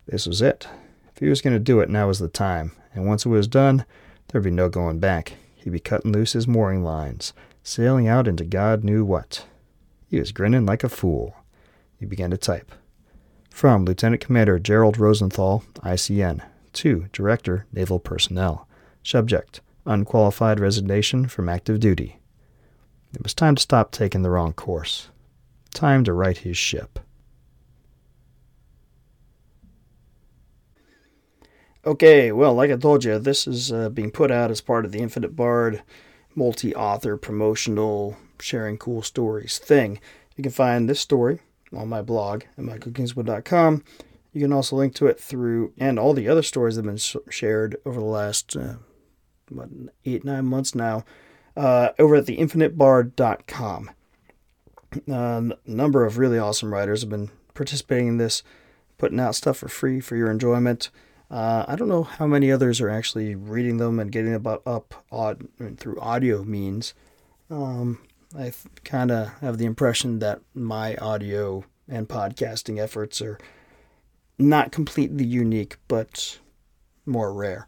This 0.06 0.26
was 0.26 0.42
it. 0.42 0.66
If 1.14 1.20
he 1.20 1.28
was 1.28 1.40
going 1.40 1.54
to 1.54 1.60
do 1.60 1.80
it, 1.80 1.88
now 1.88 2.08
was 2.08 2.18
the 2.18 2.28
time, 2.28 2.72
and 2.94 3.06
once 3.06 3.24
it 3.24 3.28
was 3.28 3.46
done, 3.46 3.84
there'd 4.28 4.44
be 4.44 4.50
no 4.50 4.68
going 4.68 4.98
back. 4.98 5.34
He'd 5.56 5.70
be 5.70 5.78
cutting 5.78 6.12
loose 6.12 6.32
his 6.32 6.48
mooring 6.48 6.82
lines, 6.82 7.32
sailing 7.62 8.08
out 8.08 8.28
into 8.28 8.44
God 8.44 8.84
knew 8.84 9.04
what. 9.04 9.46
He 10.08 10.18
was 10.18 10.32
grinning 10.32 10.66
like 10.66 10.84
a 10.84 10.88
fool. 10.88 11.36
He 11.98 12.06
began 12.06 12.30
to 12.30 12.36
type. 12.36 12.72
From 13.50 13.84
Lieutenant 13.84 14.22
Commander 14.22 14.58
Gerald 14.58 14.98
Rosenthal, 14.98 15.64
ICN, 15.76 16.42
to 16.74 17.06
Director, 17.12 17.66
Naval 17.72 17.98
Personnel. 17.98 18.66
Subject, 19.02 19.60
unqualified 19.86 20.58
resignation 20.58 21.28
from 21.28 21.48
active 21.48 21.80
duty. 21.80 22.18
It 23.14 23.22
was 23.22 23.34
time 23.34 23.56
to 23.56 23.62
stop 23.62 23.90
taking 23.90 24.22
the 24.22 24.30
wrong 24.30 24.52
course. 24.52 25.08
Time 25.74 26.04
to 26.04 26.12
right 26.12 26.36
his 26.36 26.56
ship. 26.56 26.98
Okay, 31.84 32.30
well, 32.30 32.54
like 32.54 32.70
I 32.70 32.76
told 32.76 33.04
you, 33.04 33.18
this 33.18 33.46
is 33.46 33.72
uh, 33.72 33.88
being 33.88 34.12
put 34.12 34.30
out 34.30 34.50
as 34.50 34.60
part 34.60 34.84
of 34.84 34.92
the 34.92 35.00
Infinite 35.00 35.34
Bard 35.34 35.82
multi 36.34 36.74
author 36.74 37.16
promotional 37.16 38.16
sharing 38.40 38.78
cool 38.78 39.02
stories 39.02 39.58
thing. 39.58 40.00
You 40.36 40.42
can 40.42 40.52
find 40.52 40.88
this 40.88 41.00
story 41.00 41.40
on 41.74 41.88
my 41.88 42.02
blog 42.02 42.42
at 42.56 42.64
michaelkingswood.com. 42.64 43.84
You 44.32 44.40
can 44.40 44.52
also 44.52 44.76
link 44.76 44.94
to 44.94 45.06
it 45.06 45.20
through, 45.20 45.72
and 45.78 45.98
all 45.98 46.14
the 46.14 46.28
other 46.28 46.42
stories 46.42 46.76
that 46.76 46.86
have 46.86 46.94
been 46.94 47.22
shared 47.30 47.76
over 47.84 48.00
the 48.00 48.06
last 48.06 48.56
uh, 48.56 48.74
what, 49.50 49.68
eight, 50.04 50.24
nine 50.24 50.46
months 50.46 50.74
now, 50.74 51.04
uh, 51.56 51.90
over 51.98 52.16
at 52.16 52.26
theinfinitebard.com. 52.26 53.90
Uh, 55.08 55.12
a 55.14 55.52
number 55.66 56.04
of 56.04 56.18
really 56.18 56.38
awesome 56.38 56.72
writers 56.72 57.02
have 57.02 57.10
been 57.10 57.30
participating 57.54 58.08
in 58.08 58.16
this, 58.16 58.42
putting 58.98 59.20
out 59.20 59.34
stuff 59.34 59.58
for 59.58 59.68
free 59.68 60.00
for 60.00 60.16
your 60.16 60.30
enjoyment. 60.30 60.90
Uh, 61.32 61.64
I 61.66 61.76
don't 61.76 61.88
know 61.88 62.02
how 62.02 62.26
many 62.26 62.52
others 62.52 62.78
are 62.82 62.90
actually 62.90 63.34
reading 63.34 63.78
them 63.78 63.98
and 63.98 64.12
getting 64.12 64.32
them 64.32 64.46
up 64.46 64.94
through 65.78 65.98
audio 65.98 66.44
means. 66.44 66.92
Um, 67.50 68.00
I 68.38 68.52
kind 68.84 69.10
of 69.10 69.28
have 69.40 69.56
the 69.56 69.64
impression 69.64 70.18
that 70.18 70.42
my 70.54 70.94
audio 70.96 71.64
and 71.88 72.06
podcasting 72.06 72.78
efforts 72.78 73.22
are 73.22 73.38
not 74.38 74.72
completely 74.72 75.24
unique, 75.24 75.78
but 75.88 76.38
more 77.06 77.32
rare. 77.32 77.66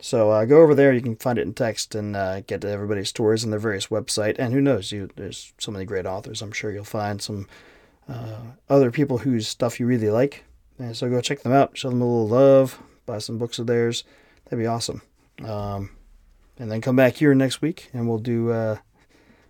So 0.00 0.30
uh, 0.30 0.46
go 0.46 0.62
over 0.62 0.74
there. 0.74 0.94
You 0.94 1.02
can 1.02 1.16
find 1.16 1.38
it 1.38 1.42
in 1.42 1.52
text 1.52 1.94
and 1.94 2.16
uh, 2.16 2.40
get 2.40 2.62
to 2.62 2.70
everybody's 2.70 3.10
stories 3.10 3.44
on 3.44 3.50
their 3.50 3.60
various 3.60 3.88
website. 3.88 4.36
And 4.38 4.54
who 4.54 4.60
knows? 4.62 4.90
You 4.90 5.10
there's 5.16 5.52
so 5.58 5.70
many 5.70 5.84
great 5.84 6.06
authors. 6.06 6.40
I'm 6.40 6.50
sure 6.50 6.72
you'll 6.72 6.84
find 6.84 7.20
some 7.20 7.46
uh, 8.08 8.40
other 8.70 8.90
people 8.90 9.18
whose 9.18 9.48
stuff 9.48 9.78
you 9.78 9.84
really 9.84 10.10
like. 10.10 10.44
And 10.78 10.96
so 10.96 11.10
go 11.10 11.20
check 11.20 11.42
them 11.42 11.52
out. 11.52 11.76
Show 11.76 11.90
them 11.90 12.00
a 12.00 12.06
little 12.06 12.26
love 12.26 12.80
buy 13.06 13.18
some 13.18 13.38
books 13.38 13.58
of 13.58 13.66
theirs. 13.66 14.04
That'd 14.44 14.58
be 14.58 14.66
awesome. 14.66 15.02
Um, 15.44 15.90
and 16.58 16.70
then 16.70 16.80
come 16.80 16.96
back 16.96 17.14
here 17.14 17.34
next 17.34 17.62
week 17.62 17.90
and 17.92 18.08
we'll 18.08 18.18
do 18.18 18.50
uh, 18.50 18.76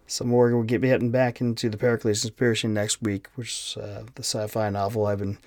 some 0.07 0.29
more. 0.29 0.55
We'll 0.55 0.63
get 0.63 0.83
heading 0.83 1.11
back 1.11 1.41
into 1.41 1.69
the 1.69 1.77
Pericles 1.77 2.21
Conspiracy 2.23 2.69
next 2.69 3.03
week, 3.03 3.29
which 3.35 3.49
is 3.49 3.77
uh, 3.77 4.05
the 4.15 4.23
sci 4.23 4.47
fi 4.47 4.71
novel 4.71 5.07
I've 5.07 5.19
been 5.19 5.39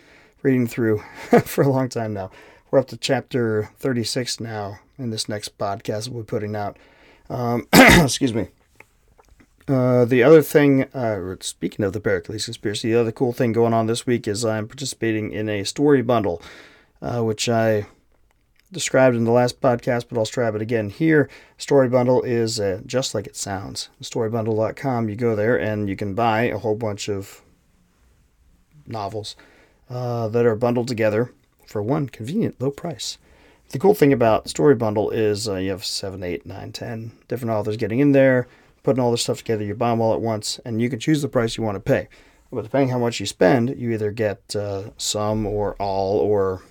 reading 0.42 0.68
through 0.68 1.00
for 1.46 1.64
a 1.64 1.70
long 1.70 1.90
time 1.90 2.14
now. 2.14 2.32
We're 2.70 2.80
up 2.80 2.88
to 2.88 2.98
chapter 2.98 3.70
36 3.78 4.40
now 4.40 4.80
in 4.98 5.10
this 5.10 5.30
next 5.30 5.58
podcast 5.58 6.10
we'll 6.10 6.24
be 6.24 6.28
putting 6.28 6.56
out. 6.56 6.78
Um, 7.30 7.68
excuse 7.74 8.34
me. 8.34 8.50
Uh, 9.68 10.06
the 10.06 10.22
other 10.22 10.44
thing, 10.44 10.84
uh, 10.94 11.36
speaking 11.40 11.84
of 11.84 11.94
the 11.94 12.00
Pericles 12.00 12.46
Conspiracy, 12.46 12.92
the 12.92 13.00
other 13.00 13.12
cool 13.12 13.34
thing 13.34 13.52
going 13.52 13.74
on 13.74 13.88
this 13.88 14.06
week 14.06 14.28
is 14.28 14.46
I'm 14.46 14.68
participating 14.68 15.32
in 15.32 15.50
a 15.50 15.64
story 15.64 16.04
bundle, 16.04 16.40
uh, 17.06 17.22
which 17.22 17.48
I 17.48 17.86
described 18.72 19.16
in 19.16 19.26
the 19.26 19.32
last 19.32 19.62
podcast, 19.62 20.06
but 20.10 20.18
I'll 20.18 20.24
describe 20.24 20.56
it 20.56 20.62
again 20.62 20.90
here. 20.90 21.30
Story 21.58 21.88
Bundle 21.88 22.24
is 22.24 22.60
uh, 22.60 22.82
just 22.86 23.14
like 23.14 23.28
it 23.28 23.36
sounds. 23.36 23.90
Storybundle.com, 24.02 25.08
you 25.08 25.16
go 25.16 25.36
there 25.36 25.58
and 25.58 25.88
you 25.88 25.96
can 25.96 26.16
buy 26.16 26.44
a 26.44 26.58
whole 26.58 26.76
bunch 26.76 27.08
of 27.08 27.42
novels 28.88 29.36
uh, 29.90 30.28
that 30.30 30.46
are 30.46 30.56
bundled 30.56 30.88
together 30.88 31.32
for 31.68 31.82
one 31.82 32.10
convenient 32.10 32.60
low 32.60 32.72
price. 32.72 33.20
The 33.70 33.80
cool 33.80 33.94
thing 33.94 34.12
about 34.12 34.50
Story 34.50 34.76
Bundle 34.76 35.12
is 35.12 35.48
uh, 35.48 35.56
you 35.56 35.70
have 35.70 35.86
seven, 35.86 36.24
eight, 36.24 36.46
nine, 36.46 36.72
ten 36.72 37.12
different 37.28 37.52
authors 37.52 37.78
getting 37.78 38.00
in 38.00 38.14
there, 38.14 38.48
putting 38.84 39.02
all 39.02 39.12
this 39.12 39.24
stuff 39.24 39.40
together. 39.40 39.64
You 39.64 39.76
buy 39.76 39.92
them 39.92 40.02
all 40.02 40.14
at 40.14 40.22
once, 40.22 40.60
and 40.66 40.82
you 40.82 40.90
can 40.90 41.00
choose 41.00 41.22
the 41.22 41.28
price 41.28 41.56
you 41.56 41.64
want 41.64 41.76
to 41.76 41.80
pay. 41.80 42.08
But 42.52 42.64
depending 42.64 42.90
how 42.90 43.00
much 43.00 43.20
you 43.20 43.26
spend, 43.26 43.76
you 43.78 43.92
either 43.92 44.12
get 44.12 44.56
uh, 44.56 44.92
some 44.98 45.46
or 45.46 45.76
all 45.76 46.20
or 46.20 46.62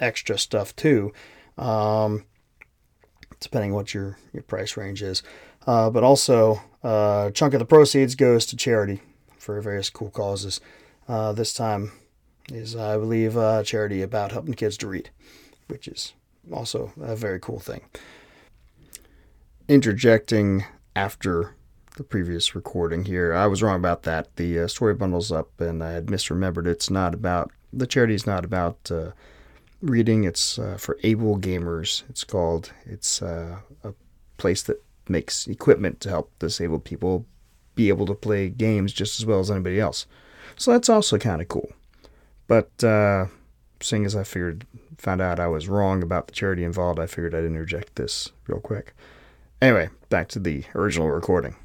extra 0.00 0.38
stuff 0.38 0.74
too. 0.76 1.12
um, 1.58 2.24
depending 3.40 3.74
what 3.74 3.92
your, 3.92 4.16
your 4.32 4.42
price 4.42 4.76
range 4.76 5.02
is. 5.02 5.22
Uh, 5.66 5.90
but 5.90 6.02
also, 6.02 6.60
uh, 6.82 7.26
a 7.28 7.32
chunk 7.34 7.52
of 7.52 7.58
the 7.58 7.66
proceeds 7.66 8.14
goes 8.14 8.46
to 8.46 8.56
charity 8.56 9.00
for 9.38 9.60
various 9.60 9.90
cool 9.90 10.10
causes. 10.10 10.60
Uh, 11.08 11.32
this 11.32 11.52
time 11.52 11.92
is, 12.52 12.74
I 12.74 12.96
believe, 12.96 13.36
a 13.36 13.62
charity 13.64 14.02
about 14.02 14.32
helping 14.32 14.54
kids 14.54 14.76
to 14.78 14.86
read, 14.88 15.10
which 15.66 15.88
is 15.88 16.14
also 16.52 16.92
a 17.00 17.14
very 17.14 17.38
cool 17.40 17.58
thing. 17.58 17.82
Interjecting 19.68 20.64
after 20.96 21.54
the 21.96 22.04
previous 22.04 22.54
recording 22.54 23.04
here, 23.04 23.34
I 23.34 23.46
was 23.46 23.62
wrong 23.62 23.76
about 23.76 24.04
that. 24.04 24.36
The 24.36 24.60
uh, 24.60 24.68
story 24.68 24.94
bundle's 24.94 25.30
up, 25.30 25.60
and 25.60 25.82
I 25.82 25.92
had 25.92 26.06
misremembered. 26.06 26.66
It's 26.66 26.90
not 26.90 27.12
about 27.12 27.50
the 27.72 27.86
charity 27.86 28.14
is 28.14 28.26
not 28.26 28.46
about 28.46 28.90
uh, 28.90 29.10
reading. 29.80 30.24
It's 30.24 30.58
uh, 30.58 30.76
for 30.78 30.98
able 31.02 31.38
gamers. 31.38 32.02
It's 32.08 32.24
called. 32.24 32.72
It's 32.84 33.22
uh, 33.22 33.58
a 33.84 33.92
place 34.36 34.62
that 34.62 34.82
makes 35.08 35.46
equipment 35.46 36.00
to 36.00 36.10
help 36.10 36.30
disabled 36.38 36.84
people 36.84 37.26
be 37.74 37.88
able 37.88 38.06
to 38.06 38.14
play 38.14 38.48
games 38.48 38.92
just 38.92 39.20
as 39.20 39.26
well 39.26 39.40
as 39.40 39.50
anybody 39.50 39.80
else. 39.80 40.06
So 40.56 40.72
that's 40.72 40.88
also 40.88 41.18
kind 41.18 41.40
of 41.40 41.48
cool. 41.48 41.72
But 42.46 42.82
uh, 42.82 43.26
seeing 43.80 44.04
as 44.04 44.16
I 44.16 44.24
figured, 44.24 44.66
found 44.96 45.20
out 45.20 45.38
I 45.38 45.46
was 45.46 45.68
wrong 45.68 46.02
about 46.02 46.26
the 46.26 46.32
charity 46.32 46.64
involved, 46.64 46.98
I 46.98 47.06
figured 47.06 47.34
I'd 47.34 47.44
interject 47.44 47.94
this 47.94 48.32
real 48.46 48.60
quick. 48.60 48.94
Anyway, 49.62 49.90
back 50.08 50.28
to 50.28 50.38
the 50.38 50.64
original 50.74 51.10
recording. 51.10 51.56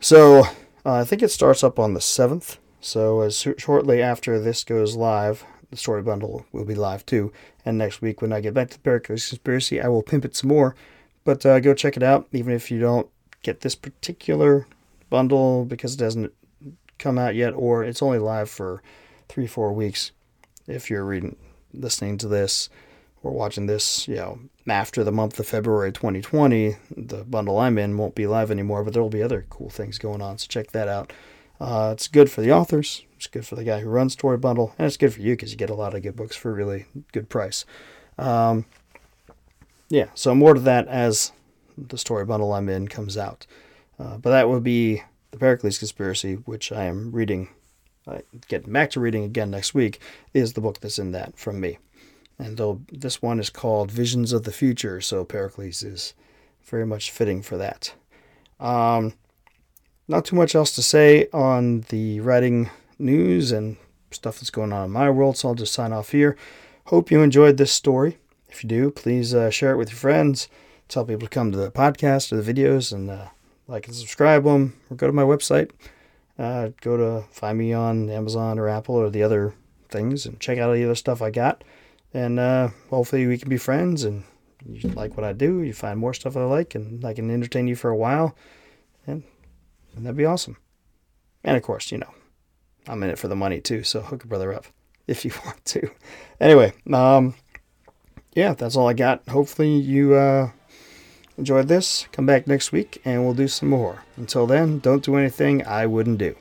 So 0.00 0.44
uh, 0.84 0.94
I 0.94 1.04
think 1.04 1.22
it 1.22 1.30
starts 1.30 1.62
up 1.62 1.78
on 1.78 1.94
the 1.94 2.00
7th. 2.00 2.58
So 2.80 3.20
as 3.20 3.46
shortly 3.56 4.02
after 4.02 4.38
this 4.38 4.64
goes 4.64 4.96
live, 4.96 5.44
the 5.70 5.76
story 5.76 6.02
bundle 6.02 6.46
will 6.52 6.64
be 6.64 6.74
live 6.74 7.04
too. 7.04 7.32
And 7.64 7.78
next 7.78 8.00
week, 8.00 8.22
when 8.22 8.32
I 8.32 8.40
get 8.40 8.54
back 8.54 8.70
to 8.70 8.76
the 8.76 8.82
Pericles 8.82 9.28
Conspiracy, 9.28 9.80
I 9.80 9.88
will 9.88 10.02
pimp 10.02 10.24
it 10.24 10.36
some 10.36 10.48
more. 10.48 10.74
But 11.24 11.44
uh, 11.44 11.60
go 11.60 11.74
check 11.74 11.96
it 11.96 12.02
out, 12.02 12.26
even 12.32 12.54
if 12.54 12.70
you 12.70 12.80
don't 12.80 13.08
get 13.42 13.60
this 13.60 13.74
particular 13.74 14.66
bundle 15.10 15.64
because 15.64 15.94
it 15.94 15.98
doesn't 15.98 16.32
come 16.98 17.18
out 17.18 17.34
yet, 17.34 17.52
or 17.54 17.84
it's 17.84 18.02
only 18.02 18.18
live 18.18 18.50
for 18.50 18.82
three, 19.28 19.46
four 19.46 19.72
weeks. 19.72 20.12
If 20.66 20.90
you're 20.90 21.04
reading, 21.04 21.36
listening 21.72 22.18
to 22.18 22.28
this, 22.28 22.68
or 23.22 23.32
watching 23.32 23.66
this, 23.66 24.06
you 24.08 24.16
know, 24.16 24.38
after 24.68 25.02
the 25.02 25.12
month 25.12 25.38
of 25.38 25.46
February 25.46 25.92
2020, 25.92 26.76
the 26.96 27.24
bundle 27.24 27.58
I'm 27.58 27.78
in 27.78 27.96
won't 27.96 28.14
be 28.14 28.26
live 28.26 28.50
anymore, 28.50 28.84
but 28.84 28.92
there 28.92 29.02
will 29.02 29.10
be 29.10 29.22
other 29.22 29.46
cool 29.50 29.70
things 29.70 29.98
going 29.98 30.22
on. 30.22 30.38
So 30.38 30.46
check 30.48 30.72
that 30.72 30.88
out. 30.88 31.12
Uh, 31.60 31.90
it's 31.92 32.08
good 32.08 32.30
for 32.30 32.40
the 32.40 32.52
authors. 32.52 33.04
It's 33.16 33.26
good 33.26 33.46
for 33.46 33.56
the 33.56 33.64
guy 33.64 33.80
who 33.80 33.88
runs 33.88 34.12
Story 34.12 34.36
Bundle, 34.36 34.74
and 34.78 34.86
it's 34.86 34.96
good 34.96 35.12
for 35.12 35.20
you 35.20 35.32
because 35.32 35.50
you 35.50 35.58
get 35.58 35.70
a 35.70 35.74
lot 35.74 35.94
of 35.94 36.02
good 36.02 36.16
books 36.16 36.36
for 36.36 36.50
a 36.50 36.54
really 36.54 36.86
good 37.12 37.28
price. 37.28 37.64
Um, 38.16 38.64
yeah, 39.88 40.08
so 40.14 40.34
more 40.34 40.54
to 40.54 40.60
that 40.60 40.86
as 40.88 41.32
the 41.76 41.98
story 41.98 42.24
bundle 42.24 42.52
I'm 42.52 42.68
in 42.68 42.88
comes 42.88 43.16
out. 43.16 43.46
Uh, 43.98 44.18
but 44.18 44.30
that 44.30 44.48
would 44.48 44.62
be 44.62 45.02
the 45.30 45.38
Pericles 45.38 45.78
Conspiracy, 45.78 46.34
which 46.34 46.70
I 46.72 46.84
am 46.84 47.12
reading, 47.12 47.48
uh, 48.06 48.18
getting 48.48 48.72
back 48.72 48.90
to 48.90 49.00
reading 49.00 49.24
again 49.24 49.50
next 49.50 49.74
week, 49.74 50.00
is 50.34 50.52
the 50.52 50.60
book 50.60 50.80
that's 50.80 50.98
in 50.98 51.12
that 51.12 51.38
from 51.38 51.60
me. 51.60 51.78
And 52.38 52.56
though 52.56 52.82
this 52.92 53.20
one 53.20 53.40
is 53.40 53.50
called 53.50 53.90
Visions 53.90 54.32
of 54.32 54.44
the 54.44 54.52
Future, 54.52 55.00
so 55.00 55.24
Pericles 55.24 55.82
is 55.82 56.14
very 56.62 56.86
much 56.86 57.10
fitting 57.10 57.42
for 57.42 57.56
that. 57.56 57.94
Um, 58.60 59.14
not 60.08 60.24
too 60.24 60.36
much 60.36 60.54
else 60.54 60.72
to 60.72 60.82
say 60.82 61.28
on 61.32 61.82
the 61.90 62.20
writing 62.20 62.70
news 62.98 63.52
and 63.52 63.76
stuff 64.10 64.40
that's 64.40 64.50
going 64.50 64.72
on 64.72 64.86
in 64.86 64.90
my 64.90 65.10
world, 65.10 65.36
so 65.36 65.48
I'll 65.48 65.54
just 65.54 65.74
sign 65.74 65.92
off 65.92 66.10
here. 66.10 66.36
Hope 66.86 67.10
you 67.10 67.22
enjoyed 67.22 67.58
this 67.58 67.72
story. 67.72 68.18
If 68.48 68.64
you 68.64 68.68
do, 68.68 68.90
please 68.90 69.34
uh, 69.34 69.50
share 69.50 69.72
it 69.72 69.76
with 69.76 69.90
your 69.90 69.98
friends. 69.98 70.48
Tell 70.88 71.04
people 71.04 71.28
to 71.28 71.34
come 71.34 71.52
to 71.52 71.58
the 71.58 71.70
podcast 71.70 72.32
or 72.32 72.40
the 72.40 72.54
videos 72.54 72.92
and 72.92 73.10
uh, 73.10 73.26
like 73.66 73.86
and 73.86 73.94
subscribe 73.94 74.44
them, 74.44 74.80
or 74.90 74.96
go 74.96 75.06
to 75.06 75.12
my 75.12 75.22
website. 75.22 75.70
Uh, 76.38 76.70
go 76.80 76.96
to 76.96 77.26
find 77.30 77.58
me 77.58 77.72
on 77.72 78.08
Amazon 78.08 78.58
or 78.58 78.68
Apple 78.68 78.94
or 78.94 79.10
the 79.10 79.22
other 79.22 79.54
things 79.90 80.24
and 80.24 80.40
check 80.40 80.56
out 80.56 80.68
all 80.68 80.74
the 80.74 80.84
other 80.84 80.94
stuff 80.94 81.20
I 81.20 81.30
got. 81.30 81.64
And 82.14 82.38
uh, 82.38 82.68
hopefully 82.88 83.26
we 83.26 83.36
can 83.36 83.48
be 83.48 83.58
friends 83.58 84.04
and 84.04 84.24
you 84.66 84.88
like 84.90 85.16
what 85.16 85.24
I 85.24 85.32
do. 85.32 85.62
You 85.62 85.74
find 85.74 85.98
more 85.98 86.14
stuff 86.14 86.36
I 86.36 86.44
like 86.44 86.74
and 86.74 87.04
I 87.04 87.12
can 87.12 87.30
entertain 87.30 87.68
you 87.68 87.76
for 87.76 87.90
a 87.90 87.96
while. 87.96 88.34
And, 89.98 90.06
that'd 90.06 90.16
be 90.16 90.24
awesome. 90.24 90.56
And 91.44 91.56
of 91.56 91.62
course, 91.62 91.92
you 91.92 91.98
know, 91.98 92.14
I'm 92.86 93.02
in 93.02 93.10
it 93.10 93.18
for 93.18 93.28
the 93.28 93.36
money 93.36 93.60
too. 93.60 93.82
So 93.82 94.00
hook 94.00 94.24
a 94.24 94.26
brother 94.26 94.52
up 94.52 94.66
if 95.06 95.24
you 95.24 95.32
want 95.44 95.64
to. 95.66 95.90
Anyway, 96.40 96.72
um, 96.92 97.34
yeah, 98.34 98.54
that's 98.54 98.76
all 98.76 98.88
I 98.88 98.92
got. 98.92 99.28
Hopefully 99.28 99.76
you 99.76 100.14
uh, 100.14 100.50
enjoyed 101.36 101.68
this. 101.68 102.06
Come 102.12 102.26
back 102.26 102.46
next 102.46 102.72
week 102.72 103.00
and 103.04 103.24
we'll 103.24 103.34
do 103.34 103.48
some 103.48 103.68
more. 103.68 104.04
Until 104.16 104.46
then, 104.46 104.78
don't 104.78 105.04
do 105.04 105.16
anything 105.16 105.66
I 105.66 105.86
wouldn't 105.86 106.18
do. 106.18 106.36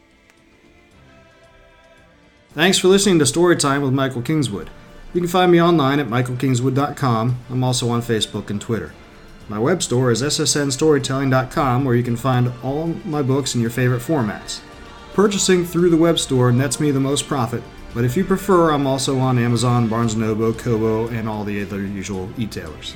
Thanks 2.51 2.79
for 2.79 2.87
listening 2.87 3.19
to 3.19 3.25
Storytime 3.25 3.83
with 3.83 3.93
Michael 3.93 4.21
Kingswood. 4.21 4.69
You 5.13 5.21
can 5.21 5.27
find 5.27 5.51
me 5.51 5.61
online 5.61 5.99
at 5.99 6.07
michaelkingswood.com. 6.07 7.39
I'm 7.49 7.63
also 7.63 7.89
on 7.89 8.01
Facebook 8.01 8.49
and 8.49 8.59
Twitter. 8.59 8.93
My 9.49 9.57
web 9.57 9.81
store 9.81 10.11
is 10.11 10.21
ssnstorytelling.com 10.21 11.85
where 11.85 11.95
you 11.95 12.03
can 12.03 12.17
find 12.17 12.51
all 12.63 12.87
my 13.05 13.21
books 13.21 13.55
in 13.55 13.61
your 13.61 13.69
favorite 13.69 14.01
formats. 14.01 14.59
Purchasing 15.13 15.63
through 15.63 15.89
the 15.89 15.97
web 15.97 16.19
store 16.19 16.51
nets 16.51 16.81
me 16.81 16.91
the 16.91 16.99
most 16.99 17.27
profit, 17.27 17.63
but 17.93 18.03
if 18.03 18.17
you 18.17 18.25
prefer, 18.25 18.71
I'm 18.71 18.85
also 18.85 19.19
on 19.19 19.39
Amazon, 19.39 19.87
Barnes 19.87 20.15
& 20.15 20.17
Noble, 20.17 20.53
Kobo, 20.53 21.07
and 21.07 21.29
all 21.29 21.45
the 21.45 21.61
other 21.61 21.81
usual 21.81 22.29
e-tailers. 22.37 22.93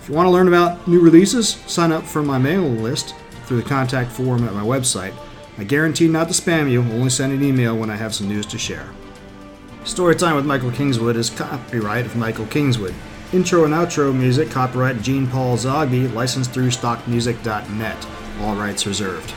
If 0.00 0.08
you 0.08 0.14
want 0.14 0.26
to 0.26 0.30
learn 0.30 0.48
about 0.48 0.86
new 0.86 1.00
releases, 1.00 1.48
sign 1.66 1.90
up 1.90 2.04
for 2.04 2.22
my 2.22 2.38
mailing 2.38 2.82
list 2.82 3.14
through 3.46 3.60
the 3.60 3.68
contact 3.68 4.12
form 4.12 4.46
at 4.46 4.54
my 4.54 4.62
website. 4.62 5.14
I 5.58 5.64
guarantee 5.64 6.08
not 6.08 6.28
to 6.28 6.34
spam 6.34 6.70
you, 6.70 6.80
only 6.80 7.10
send 7.10 7.32
an 7.32 7.42
email 7.42 7.76
when 7.76 7.90
I 7.90 7.96
have 7.96 8.14
some 8.14 8.28
news 8.28 8.46
to 8.46 8.58
share. 8.58 8.88
Storytime 9.82 10.36
with 10.36 10.46
Michael 10.46 10.70
Kingswood 10.70 11.16
is 11.16 11.28
copyright 11.28 12.06
of 12.06 12.16
Michael 12.16 12.46
Kingswood. 12.46 12.94
Intro 13.34 13.64
and 13.64 13.74
outro 13.74 14.14
music 14.16 14.48
copyright 14.48 15.02
Gene 15.02 15.26
Paul 15.26 15.56
Zogby, 15.56 16.14
licensed 16.14 16.52
through 16.52 16.68
stockmusic.net. 16.68 18.06
All 18.40 18.54
rights 18.54 18.86
reserved. 18.86 19.34